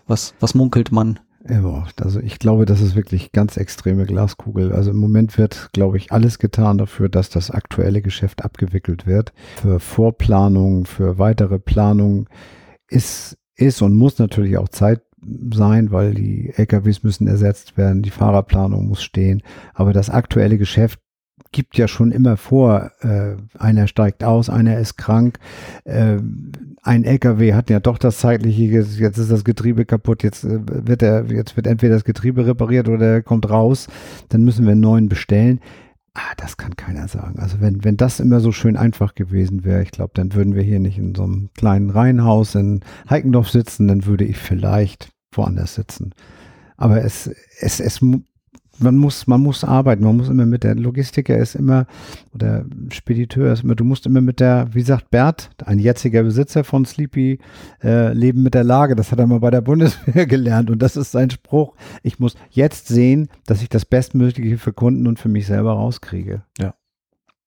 was, 0.07 0.35
was 0.41 0.55
munkelt 0.55 0.91
man? 0.91 1.21
Ja, 1.47 1.85
also 2.01 2.21
ich 2.21 2.39
glaube, 2.39 2.65
das 2.65 2.81
ist 2.81 2.97
wirklich 2.97 3.33
ganz 3.33 3.59
extreme 3.59 4.07
Glaskugel. 4.07 4.73
Also 4.73 4.91
im 4.91 4.97
Moment 4.97 5.37
wird, 5.37 5.69
glaube 5.75 5.99
ich, 5.99 6.11
alles 6.11 6.39
getan 6.39 6.79
dafür, 6.79 7.11
dass 7.11 7.29
das 7.29 7.51
aktuelle 7.51 8.01
Geschäft 8.01 8.43
abgewickelt 8.43 9.07
wird. 9.07 9.35
Für 9.61 9.79
Vorplanung, 9.79 10.87
für 10.87 11.19
weitere 11.19 11.59
Planung 11.59 12.31
ist, 12.89 13.37
ist 13.57 13.83
und 13.83 13.95
muss 13.95 14.19
natürlich 14.19 14.57
auch 14.57 14.71
Zeit 14.71 15.03
sein, 15.53 15.91
weil 15.91 16.15
die 16.15 16.53
LKWs 16.57 17.03
müssen 17.03 17.27
ersetzt 17.27 17.77
werden, 17.77 18.03
die 18.03 18.11
Fahrerplanung 18.11 18.89
muss 18.89 19.03
stehen. 19.03 19.43
Aber 19.75 19.93
das 19.93 20.11
aktuelle 20.11 20.59
Geschäft 20.59 21.01
gibt 21.55 21.79
ja 21.79 21.89
schon 21.89 22.11
immer 22.11 22.37
vor, 22.37 22.91
äh, 23.01 23.37
einer 23.59 23.87
steigt 23.87 24.25
aus, 24.25 24.51
einer 24.51 24.79
ist 24.79 24.97
krank, 24.97 25.39
äh, 25.85 26.19
ein 26.83 27.05
LKW 27.05 27.55
hat 27.55 27.71
ja 27.71 27.81
doch 27.81 27.97
das 27.97 28.19
zeitliche, 28.19 28.65
jetzt 28.65 29.19
ist 29.19 29.31
das 29.31 29.45
Getriebe 29.45 29.85
kaputt, 29.85 30.23
jetzt 30.23 30.45
äh, 30.45 30.59
wird 30.67 31.03
er, 31.03 31.25
jetzt 31.27 31.57
wird 31.57 31.67
entweder 31.67 31.95
das 31.95 32.05
Getriebe 32.05 32.47
repariert 32.47 32.89
oder 32.89 33.07
er 33.07 33.23
kommt 33.23 33.49
raus, 33.49 33.87
dann 34.29 34.45
müssen 34.45 34.65
wir 34.65 34.73
einen 34.73 34.81
neuen 34.81 35.09
bestellen. 35.09 35.61
Ah, 36.13 36.35
das 36.37 36.57
kann 36.57 36.77
keiner 36.77 37.09
sagen. 37.09 37.41
Also 37.41 37.61
wenn, 37.61 37.83
wenn 37.83 37.97
das 37.97 38.21
immer 38.21 38.39
so 38.39 38.53
schön 38.53 38.77
einfach 38.77 39.15
gewesen 39.15 39.65
wäre, 39.65 39.83
ich 39.83 39.91
glaube, 39.91 40.13
dann 40.15 40.35
würden 40.35 40.55
wir 40.55 40.63
hier 40.63 40.79
nicht 40.79 40.99
in 40.99 41.15
so 41.15 41.25
einem 41.25 41.51
kleinen 41.57 41.91
Reihenhaus 41.91 42.55
in 42.55 42.81
Heikendorf 43.11 43.51
sitzen, 43.51 43.89
dann 43.89 44.07
würde 44.07 44.25
ich 44.25 44.39
vielleicht 44.39 45.14
woanders 45.37 45.75
sitzen. 45.75 46.15
Aber 46.77 47.05
es, 47.05 47.31
es, 47.61 47.81
es, 47.81 48.01
man 48.79 48.97
muss, 48.97 49.27
man 49.27 49.41
muss 49.41 49.65
arbeiten, 49.65 50.05
man 50.05 50.17
muss 50.17 50.29
immer 50.29 50.47
mit 50.47 50.65
der 50.65 50.75
Logistiker 50.75 51.39
ist 51.39 51.55
immer, 51.55 51.87
oder 52.33 52.65
Spediteur 52.91 53.53
ist 53.53 53.63
immer, 53.63 53.75
du 53.75 53.85
musst 53.85 54.07
immer 54.07 54.21
mit 54.21 54.41
der, 54.41 54.69
wie 54.73 54.83
sagt 54.83 55.11
Bert, 55.11 55.51
ein 55.65 55.79
jetziger 55.79 56.23
Besitzer 56.23 56.65
von 56.65 56.85
Sleepy, 56.85 57.39
äh, 57.83 58.13
leben 58.13 58.43
mit 58.43 58.55
der 58.55 58.65
Lage. 58.65 58.97
Das 58.97 59.13
hat 59.13 59.19
er 59.19 59.27
mal 59.27 59.41
bei 59.41 59.51
der 59.51 59.61
Bundeswehr 59.61 60.27
gelernt 60.27 60.71
und 60.71 60.81
das 60.81 60.97
ist 60.97 61.13
sein 61.13 61.31
Spruch. 61.31 61.75
Ich 62.03 62.19
muss 62.19 62.35
jetzt 62.51 62.89
sehen, 62.89 63.29
dass 63.47 63.63
ich 63.63 63.69
das 63.69 63.85
Bestmögliche 63.85 64.59
für 64.59 64.73
Kunden 64.73 65.07
und 65.07 65.19
für 65.19 65.29
mich 65.29 65.47
selber 65.47 65.73
rauskriege. 65.73 66.43
Ja. 66.59 66.75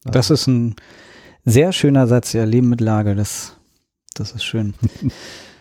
Das 0.04 0.30
ist 0.30 0.48
ein 0.48 0.76
sehr 1.44 1.74
schöner 1.74 2.08
Satz, 2.08 2.34
ja, 2.34 2.46
Leben 2.46 2.70
mit 2.70 2.82
Lage, 2.82 3.16
das, 3.16 3.58
das 4.14 4.32
ist 4.32 4.44
schön. 4.44 4.74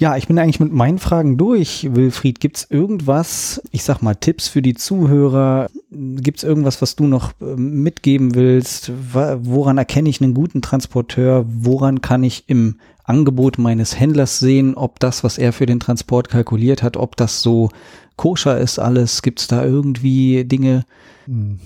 Ja, 0.00 0.16
ich 0.16 0.26
bin 0.26 0.38
eigentlich 0.38 0.60
mit 0.60 0.72
meinen 0.72 0.98
Fragen 0.98 1.36
durch. 1.36 1.88
Wilfried, 1.92 2.40
gibt's 2.40 2.66
irgendwas, 2.70 3.60
ich 3.70 3.84
sag 3.84 4.00
mal 4.00 4.14
Tipps 4.14 4.48
für 4.48 4.62
die 4.62 4.72
Zuhörer? 4.72 5.68
Gibt's 5.90 6.42
irgendwas, 6.42 6.80
was 6.80 6.96
du 6.96 7.06
noch 7.06 7.32
äh, 7.42 7.44
mitgeben 7.44 8.34
willst? 8.34 8.90
Woran 9.12 9.76
erkenne 9.76 10.08
ich 10.08 10.22
einen 10.22 10.32
guten 10.32 10.62
Transporteur? 10.62 11.44
Woran 11.46 12.00
kann 12.00 12.24
ich 12.24 12.44
im 12.46 12.76
Angebot 13.04 13.58
meines 13.58 14.00
Händlers 14.00 14.38
sehen, 14.38 14.74
ob 14.74 15.00
das, 15.00 15.22
was 15.22 15.36
er 15.36 15.52
für 15.52 15.66
den 15.66 15.80
Transport 15.80 16.30
kalkuliert 16.30 16.82
hat, 16.82 16.96
ob 16.96 17.14
das 17.16 17.42
so 17.42 17.68
koscher 18.16 18.58
ist 18.58 18.78
alles? 18.78 19.20
Gibt's 19.20 19.48
da 19.48 19.62
irgendwie 19.66 20.46
Dinge? 20.46 20.86
Hm. 21.26 21.60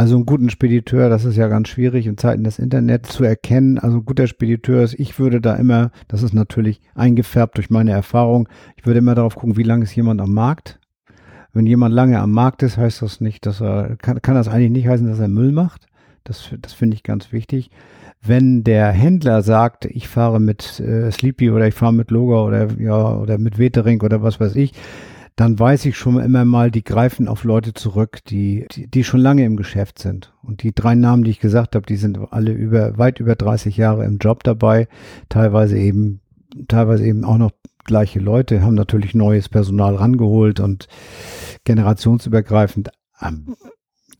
Also 0.00 0.16
einen 0.16 0.24
guten 0.24 0.48
Spediteur, 0.48 1.10
das 1.10 1.26
ist 1.26 1.36
ja 1.36 1.48
ganz 1.48 1.68
schwierig 1.68 2.06
in 2.06 2.16
Zeiten 2.16 2.42
des 2.42 2.58
Internets 2.58 3.10
zu 3.12 3.22
erkennen. 3.22 3.78
Also 3.78 3.98
ein 3.98 4.04
guter 4.06 4.26
Spediteur 4.26 4.82
ist, 4.82 4.94
ich 4.98 5.18
würde 5.18 5.42
da 5.42 5.56
immer, 5.56 5.90
das 6.08 6.22
ist 6.22 6.32
natürlich 6.32 6.80
eingefärbt 6.94 7.58
durch 7.58 7.68
meine 7.68 7.90
Erfahrung, 7.90 8.48
ich 8.76 8.86
würde 8.86 9.00
immer 9.00 9.14
darauf 9.14 9.34
gucken, 9.34 9.58
wie 9.58 9.62
lange 9.62 9.84
ist 9.84 9.94
jemand 9.94 10.22
am 10.22 10.32
Markt. 10.32 10.80
Wenn 11.52 11.66
jemand 11.66 11.94
lange 11.94 12.18
am 12.18 12.32
Markt 12.32 12.62
ist, 12.62 12.78
heißt 12.78 13.02
das 13.02 13.20
nicht, 13.20 13.44
dass 13.44 13.60
er, 13.60 13.96
kann, 13.96 14.22
kann 14.22 14.36
das 14.36 14.48
eigentlich 14.48 14.70
nicht 14.70 14.88
heißen, 14.88 15.06
dass 15.06 15.18
er 15.18 15.28
Müll 15.28 15.52
macht. 15.52 15.84
Das, 16.24 16.48
das 16.62 16.72
finde 16.72 16.94
ich 16.94 17.02
ganz 17.02 17.30
wichtig. 17.30 17.70
Wenn 18.22 18.64
der 18.64 18.92
Händler 18.92 19.42
sagt, 19.42 19.84
ich 19.84 20.08
fahre 20.08 20.40
mit 20.40 20.80
äh, 20.80 21.10
Sleepy 21.10 21.50
oder 21.50 21.68
ich 21.68 21.74
fahre 21.74 21.92
mit 21.92 22.10
Loga 22.10 22.42
oder 22.42 22.68
ja 22.78 23.18
oder 23.18 23.36
mit 23.36 23.58
Wetering 23.58 24.00
oder 24.00 24.22
was 24.22 24.40
weiß 24.40 24.56
ich, 24.56 24.72
dann 25.36 25.58
weiß 25.58 25.86
ich 25.86 25.96
schon 25.96 26.18
immer 26.20 26.44
mal, 26.44 26.70
die 26.70 26.84
greifen 26.84 27.28
auf 27.28 27.44
Leute 27.44 27.72
zurück, 27.72 28.18
die, 28.26 28.66
die, 28.72 28.88
die 28.88 29.04
schon 29.04 29.20
lange 29.20 29.44
im 29.44 29.56
Geschäft 29.56 29.98
sind. 29.98 30.34
Und 30.42 30.62
die 30.62 30.74
drei 30.74 30.94
Namen, 30.94 31.24
die 31.24 31.30
ich 31.30 31.40
gesagt 31.40 31.74
habe, 31.74 31.86
die 31.86 31.96
sind 31.96 32.18
alle 32.30 32.52
über, 32.52 32.98
weit 32.98 33.20
über 33.20 33.34
30 33.34 33.76
Jahre 33.76 34.04
im 34.04 34.18
Job 34.18 34.44
dabei, 34.44 34.88
teilweise 35.28 35.78
eben, 35.78 36.20
teilweise 36.68 37.06
eben 37.06 37.24
auch 37.24 37.38
noch 37.38 37.52
gleiche 37.84 38.20
Leute, 38.20 38.62
haben 38.62 38.74
natürlich 38.74 39.14
neues 39.14 39.48
Personal 39.48 39.96
rangeholt 39.96 40.60
und 40.60 40.88
generationsübergreifend. 41.64 42.90
Ähm, 43.20 43.56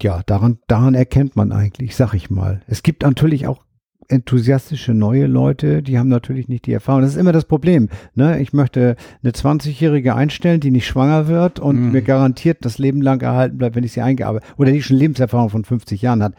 ja, 0.03 0.23
daran, 0.25 0.59
daran 0.67 0.95
erkennt 0.95 1.37
man 1.37 1.53
eigentlich, 1.53 1.97
sag 1.97 2.15
ich 2.15 2.31
mal. 2.31 2.63
Es 2.67 2.83
gibt 2.83 3.03
natürlich 3.03 3.47
auch 3.47 3.63
enthusiastische 4.11 4.93
neue 4.93 5.27
Leute, 5.27 5.83
die 5.83 5.99
haben 5.99 6.09
natürlich 6.09 6.49
nicht 6.49 6.67
die 6.67 6.73
Erfahrung. 6.73 7.03
Das 7.03 7.13
ist 7.13 7.17
immer 7.17 7.33
das 7.33 7.45
Problem. 7.45 7.89
Ne? 8.15 8.41
Ich 8.41 8.53
möchte 8.53 8.97
eine 9.23 9.33
20-Jährige 9.33 10.15
einstellen, 10.15 10.61
die 10.61 10.71
nicht 10.71 10.87
schwanger 10.87 11.29
wird 11.29 11.61
und 11.61 11.81
mhm. 11.81 11.93
mir 11.93 12.03
garantiert 12.03 12.65
das 12.65 12.79
Leben 12.79 13.01
lang 13.01 13.21
erhalten 13.23 13.59
bleibt, 13.59 13.77
wenn 13.77 13.85
ich 13.85 13.93
sie 13.93 14.03
eingearbeitet 14.03 14.49
oder 14.57 14.73
die 14.73 14.83
schon 14.83 14.97
Lebenserfahrung 14.97 15.51
von 15.51 15.65
50 15.65 16.03
Jahren 16.03 16.23
hat. 16.23 16.35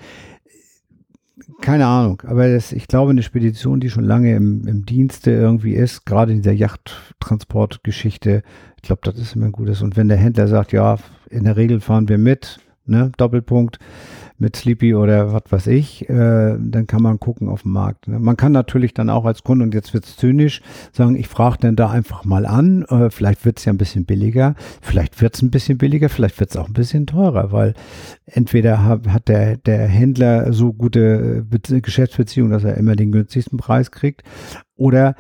Keine 1.61 1.86
Ahnung, 1.86 2.22
aber 2.26 2.51
das, 2.51 2.72
ich 2.72 2.88
glaube, 2.88 3.11
eine 3.11 3.24
Spedition, 3.24 3.80
die 3.80 3.89
schon 3.89 4.03
lange 4.03 4.36
im, 4.36 4.67
im 4.67 4.86
Dienste 4.86 5.32
irgendwie 5.32 5.74
ist, 5.74 6.05
gerade 6.05 6.32
in 6.32 6.41
dieser 6.41 6.53
Yachttransportgeschichte, 6.53 8.43
ich 8.78 8.82
glaube, 8.82 9.01
das 9.03 9.17
ist 9.17 9.36
immer 9.36 9.45
ein 9.45 9.51
gutes. 9.51 9.82
Und 9.82 9.95
wenn 9.95 10.07
der 10.07 10.17
Händler 10.17 10.47
sagt, 10.47 10.72
ja, 10.72 10.97
in 11.30 11.43
der 11.43 11.57
Regel 11.57 11.80
fahren 11.80 12.09
wir 12.09 12.17
mit, 12.17 12.59
ne, 12.86 13.11
Doppelpunkt, 13.17 13.80
mit 14.42 14.56
Sleepy 14.56 14.96
oder 14.96 15.34
was 15.34 15.44
weiß 15.50 15.68
ich, 15.68 16.10
äh, 16.10 16.58
dann 16.58 16.88
kann 16.88 17.04
man 17.04 17.20
gucken 17.20 17.48
auf 17.48 17.62
dem 17.62 17.74
Markt. 17.74 18.08
Ne? 18.08 18.20
Man 18.20 18.38
kann 18.38 18.52
natürlich 18.52 18.96
dann 18.96 19.12
auch 19.12 19.26
als 19.26 19.44
Kunde, 19.44 19.64
und 19.64 19.74
jetzt 19.76 19.94
wird's 19.94 20.18
zynisch, 20.18 20.62
sagen, 20.92 21.16
ich 21.16 21.28
frage 21.28 21.58
dann 21.62 21.76
da 21.76 21.92
einfach 21.92 22.26
mal 22.26 22.48
an, 22.48 22.82
äh, 22.89 23.12
vielleicht 23.12 23.46
wird's 23.46 23.66
ja 23.66 23.72
ein 23.72 23.78
bisschen 23.78 24.06
billiger, 24.06 24.56
vielleicht 24.82 25.22
wird's 25.22 25.44
ein 25.44 25.52
bisschen 25.52 25.78
billiger, 25.78 26.10
vielleicht 26.10 26.39
wird's 26.39 26.58
auch 26.58 26.68
ein 26.68 26.74
bisschen 26.74 27.06
teurer, 27.06 27.52
weil 27.52 27.76
entweder 28.26 28.84
hat, 28.84 29.08
hat 29.08 29.28
der, 29.28 29.58
der 29.58 29.88
Händler 29.88 30.52
so 30.54 30.74
gute 30.74 31.46
äh, 31.52 31.82
Geschäftsbeziehungen, 31.82 32.52
dass 32.52 32.64
er 32.64 32.78
immer 32.78 32.96
den 32.96 33.12
günstigsten 33.12 33.60
Preis 33.60 33.92
kriegt, 33.92 34.24
oder 34.76 35.14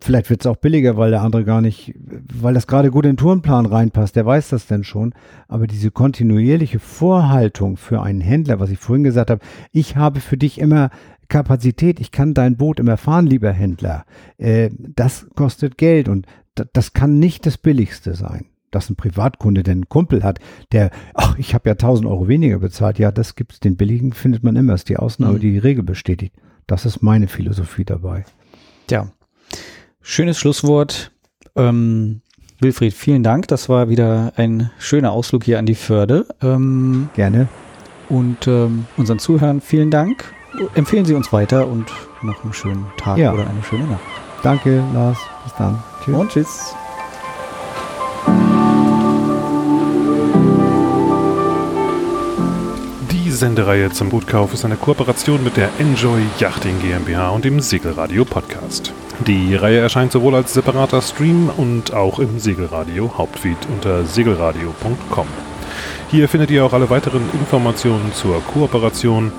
vielleicht 0.00 0.30
wird 0.30 0.40
es 0.40 0.46
auch 0.46 0.56
billiger, 0.56 0.96
weil 0.96 1.10
der 1.10 1.22
andere 1.22 1.44
gar 1.44 1.60
nicht, 1.60 1.94
weil 2.34 2.54
das 2.54 2.66
gerade 2.66 2.90
gut 2.90 3.04
in 3.04 3.12
den 3.12 3.16
Tourenplan 3.16 3.66
reinpasst, 3.66 4.16
der 4.16 4.26
weiß 4.26 4.48
das 4.50 4.66
denn 4.66 4.84
schon. 4.84 5.14
Aber 5.48 5.66
diese 5.66 5.90
kontinuierliche 5.90 6.78
Vorhaltung 6.78 7.76
für 7.76 8.02
einen 8.02 8.20
Händler, 8.20 8.60
was 8.60 8.70
ich 8.70 8.78
vorhin 8.78 9.04
gesagt 9.04 9.30
habe, 9.30 9.44
ich 9.72 9.96
habe 9.96 10.20
für 10.20 10.36
dich 10.36 10.58
immer 10.58 10.90
Kapazität, 11.28 12.00
ich 12.00 12.10
kann 12.10 12.34
dein 12.34 12.56
Boot 12.56 12.80
immer 12.80 12.96
fahren, 12.96 13.26
lieber 13.26 13.52
Händler. 13.52 14.04
Äh, 14.38 14.70
das 14.78 15.26
kostet 15.34 15.78
Geld 15.78 16.08
und 16.08 16.26
das 16.72 16.92
kann 16.92 17.18
nicht 17.18 17.46
das 17.46 17.56
Billigste 17.56 18.14
sein. 18.14 18.46
Dass 18.70 18.88
ein 18.88 18.96
Privatkunde 18.96 19.64
denn 19.64 19.78
einen 19.78 19.88
Kumpel 19.88 20.22
hat, 20.22 20.38
der, 20.70 20.90
ach, 21.14 21.36
ich 21.38 21.54
habe 21.54 21.68
ja 21.68 21.72
1000 21.72 22.06
Euro 22.06 22.28
weniger 22.28 22.60
bezahlt. 22.60 23.00
Ja, 23.00 23.10
das 23.10 23.34
gibt's. 23.34 23.58
Den 23.58 23.76
billigen 23.76 24.12
findet 24.12 24.44
man 24.44 24.54
immer. 24.54 24.72
Das 24.72 24.82
ist 24.82 24.88
die 24.88 24.96
Ausnahme, 24.96 25.34
mhm. 25.34 25.40
die 25.40 25.52
die 25.52 25.58
Regel 25.58 25.82
bestätigt. 25.82 26.34
Das 26.68 26.86
ist 26.86 27.02
meine 27.02 27.26
Philosophie 27.26 27.84
dabei. 27.84 28.24
Ja, 28.88 29.08
Schönes 30.02 30.38
Schlusswort. 30.38 31.12
Ähm, 31.56 32.22
Wilfried, 32.60 32.92
vielen 32.92 33.22
Dank. 33.22 33.48
Das 33.48 33.68
war 33.68 33.88
wieder 33.88 34.32
ein 34.36 34.70
schöner 34.78 35.12
Ausflug 35.12 35.44
hier 35.44 35.58
an 35.58 35.66
die 35.66 35.74
Förde. 35.74 36.26
Ähm, 36.42 37.08
Gerne. 37.14 37.48
Und 38.08 38.46
ähm, 38.46 38.86
unseren 38.96 39.18
Zuhörern 39.18 39.60
vielen 39.60 39.90
Dank. 39.90 40.32
Empfehlen 40.74 41.04
Sie 41.04 41.14
uns 41.14 41.32
weiter 41.32 41.68
und 41.68 41.86
noch 42.22 42.42
einen 42.42 42.52
schönen 42.52 42.86
Tag 42.96 43.18
ja. 43.18 43.32
oder 43.32 43.48
eine 43.48 43.62
schöne 43.62 43.84
Nacht. 43.84 44.00
Danke, 44.42 44.82
Lars. 44.92 45.18
Bis 45.44 45.54
dann. 45.56 45.82
Tschüss. 46.04 46.14
Und 46.14 46.30
tschüss. 46.30 46.74
Die 53.12 53.30
Sendereihe 53.30 53.90
zum 53.90 54.08
Bootkauf 54.08 54.52
ist 54.52 54.64
eine 54.64 54.76
Kooperation 54.76 55.44
mit 55.44 55.56
der 55.56 55.70
Enjoy 55.78 56.20
Yachting 56.38 56.80
GmbH 56.80 57.30
und 57.30 57.44
dem 57.44 57.60
Segelradio 57.60 58.24
Podcast. 58.24 58.92
Die 59.26 59.54
Reihe 59.54 59.78
erscheint 59.78 60.12
sowohl 60.12 60.34
als 60.34 60.54
separater 60.54 61.02
Stream 61.02 61.50
und 61.54 61.92
auch 61.92 62.18
im 62.18 62.38
Segelradio 62.38 63.12
Hauptfeed 63.18 63.58
unter 63.70 64.04
segelradio.com. 64.04 65.26
Hier 66.10 66.28
findet 66.28 66.50
ihr 66.50 66.64
auch 66.64 66.72
alle 66.72 66.88
weiteren 66.88 67.22
Informationen 67.34 68.12
zur 68.14 68.42
Kooperation. 68.42 69.30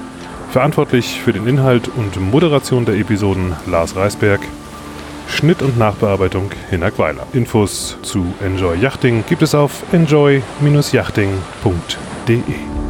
Verantwortlich 0.51 1.19
für 1.19 1.33
den 1.33 1.47
Inhalt 1.47 1.87
und 1.87 2.21
Moderation 2.21 2.85
der 2.85 2.95
Episoden 2.95 3.55
Lars 3.65 3.95
Reisberg. 3.95 4.41
Schnitt 5.27 5.63
und 5.63 5.77
Nachbearbeitung 5.77 6.51
Hinak 6.69 6.99
Weiler. 6.99 7.25
Infos 7.33 7.97
zu 8.03 8.33
Enjoy 8.41 8.77
Yachting 8.77 9.23
gibt 9.27 9.41
es 9.41 9.55
auf 9.55 9.81
enjoy-yachting.de. 9.93 12.80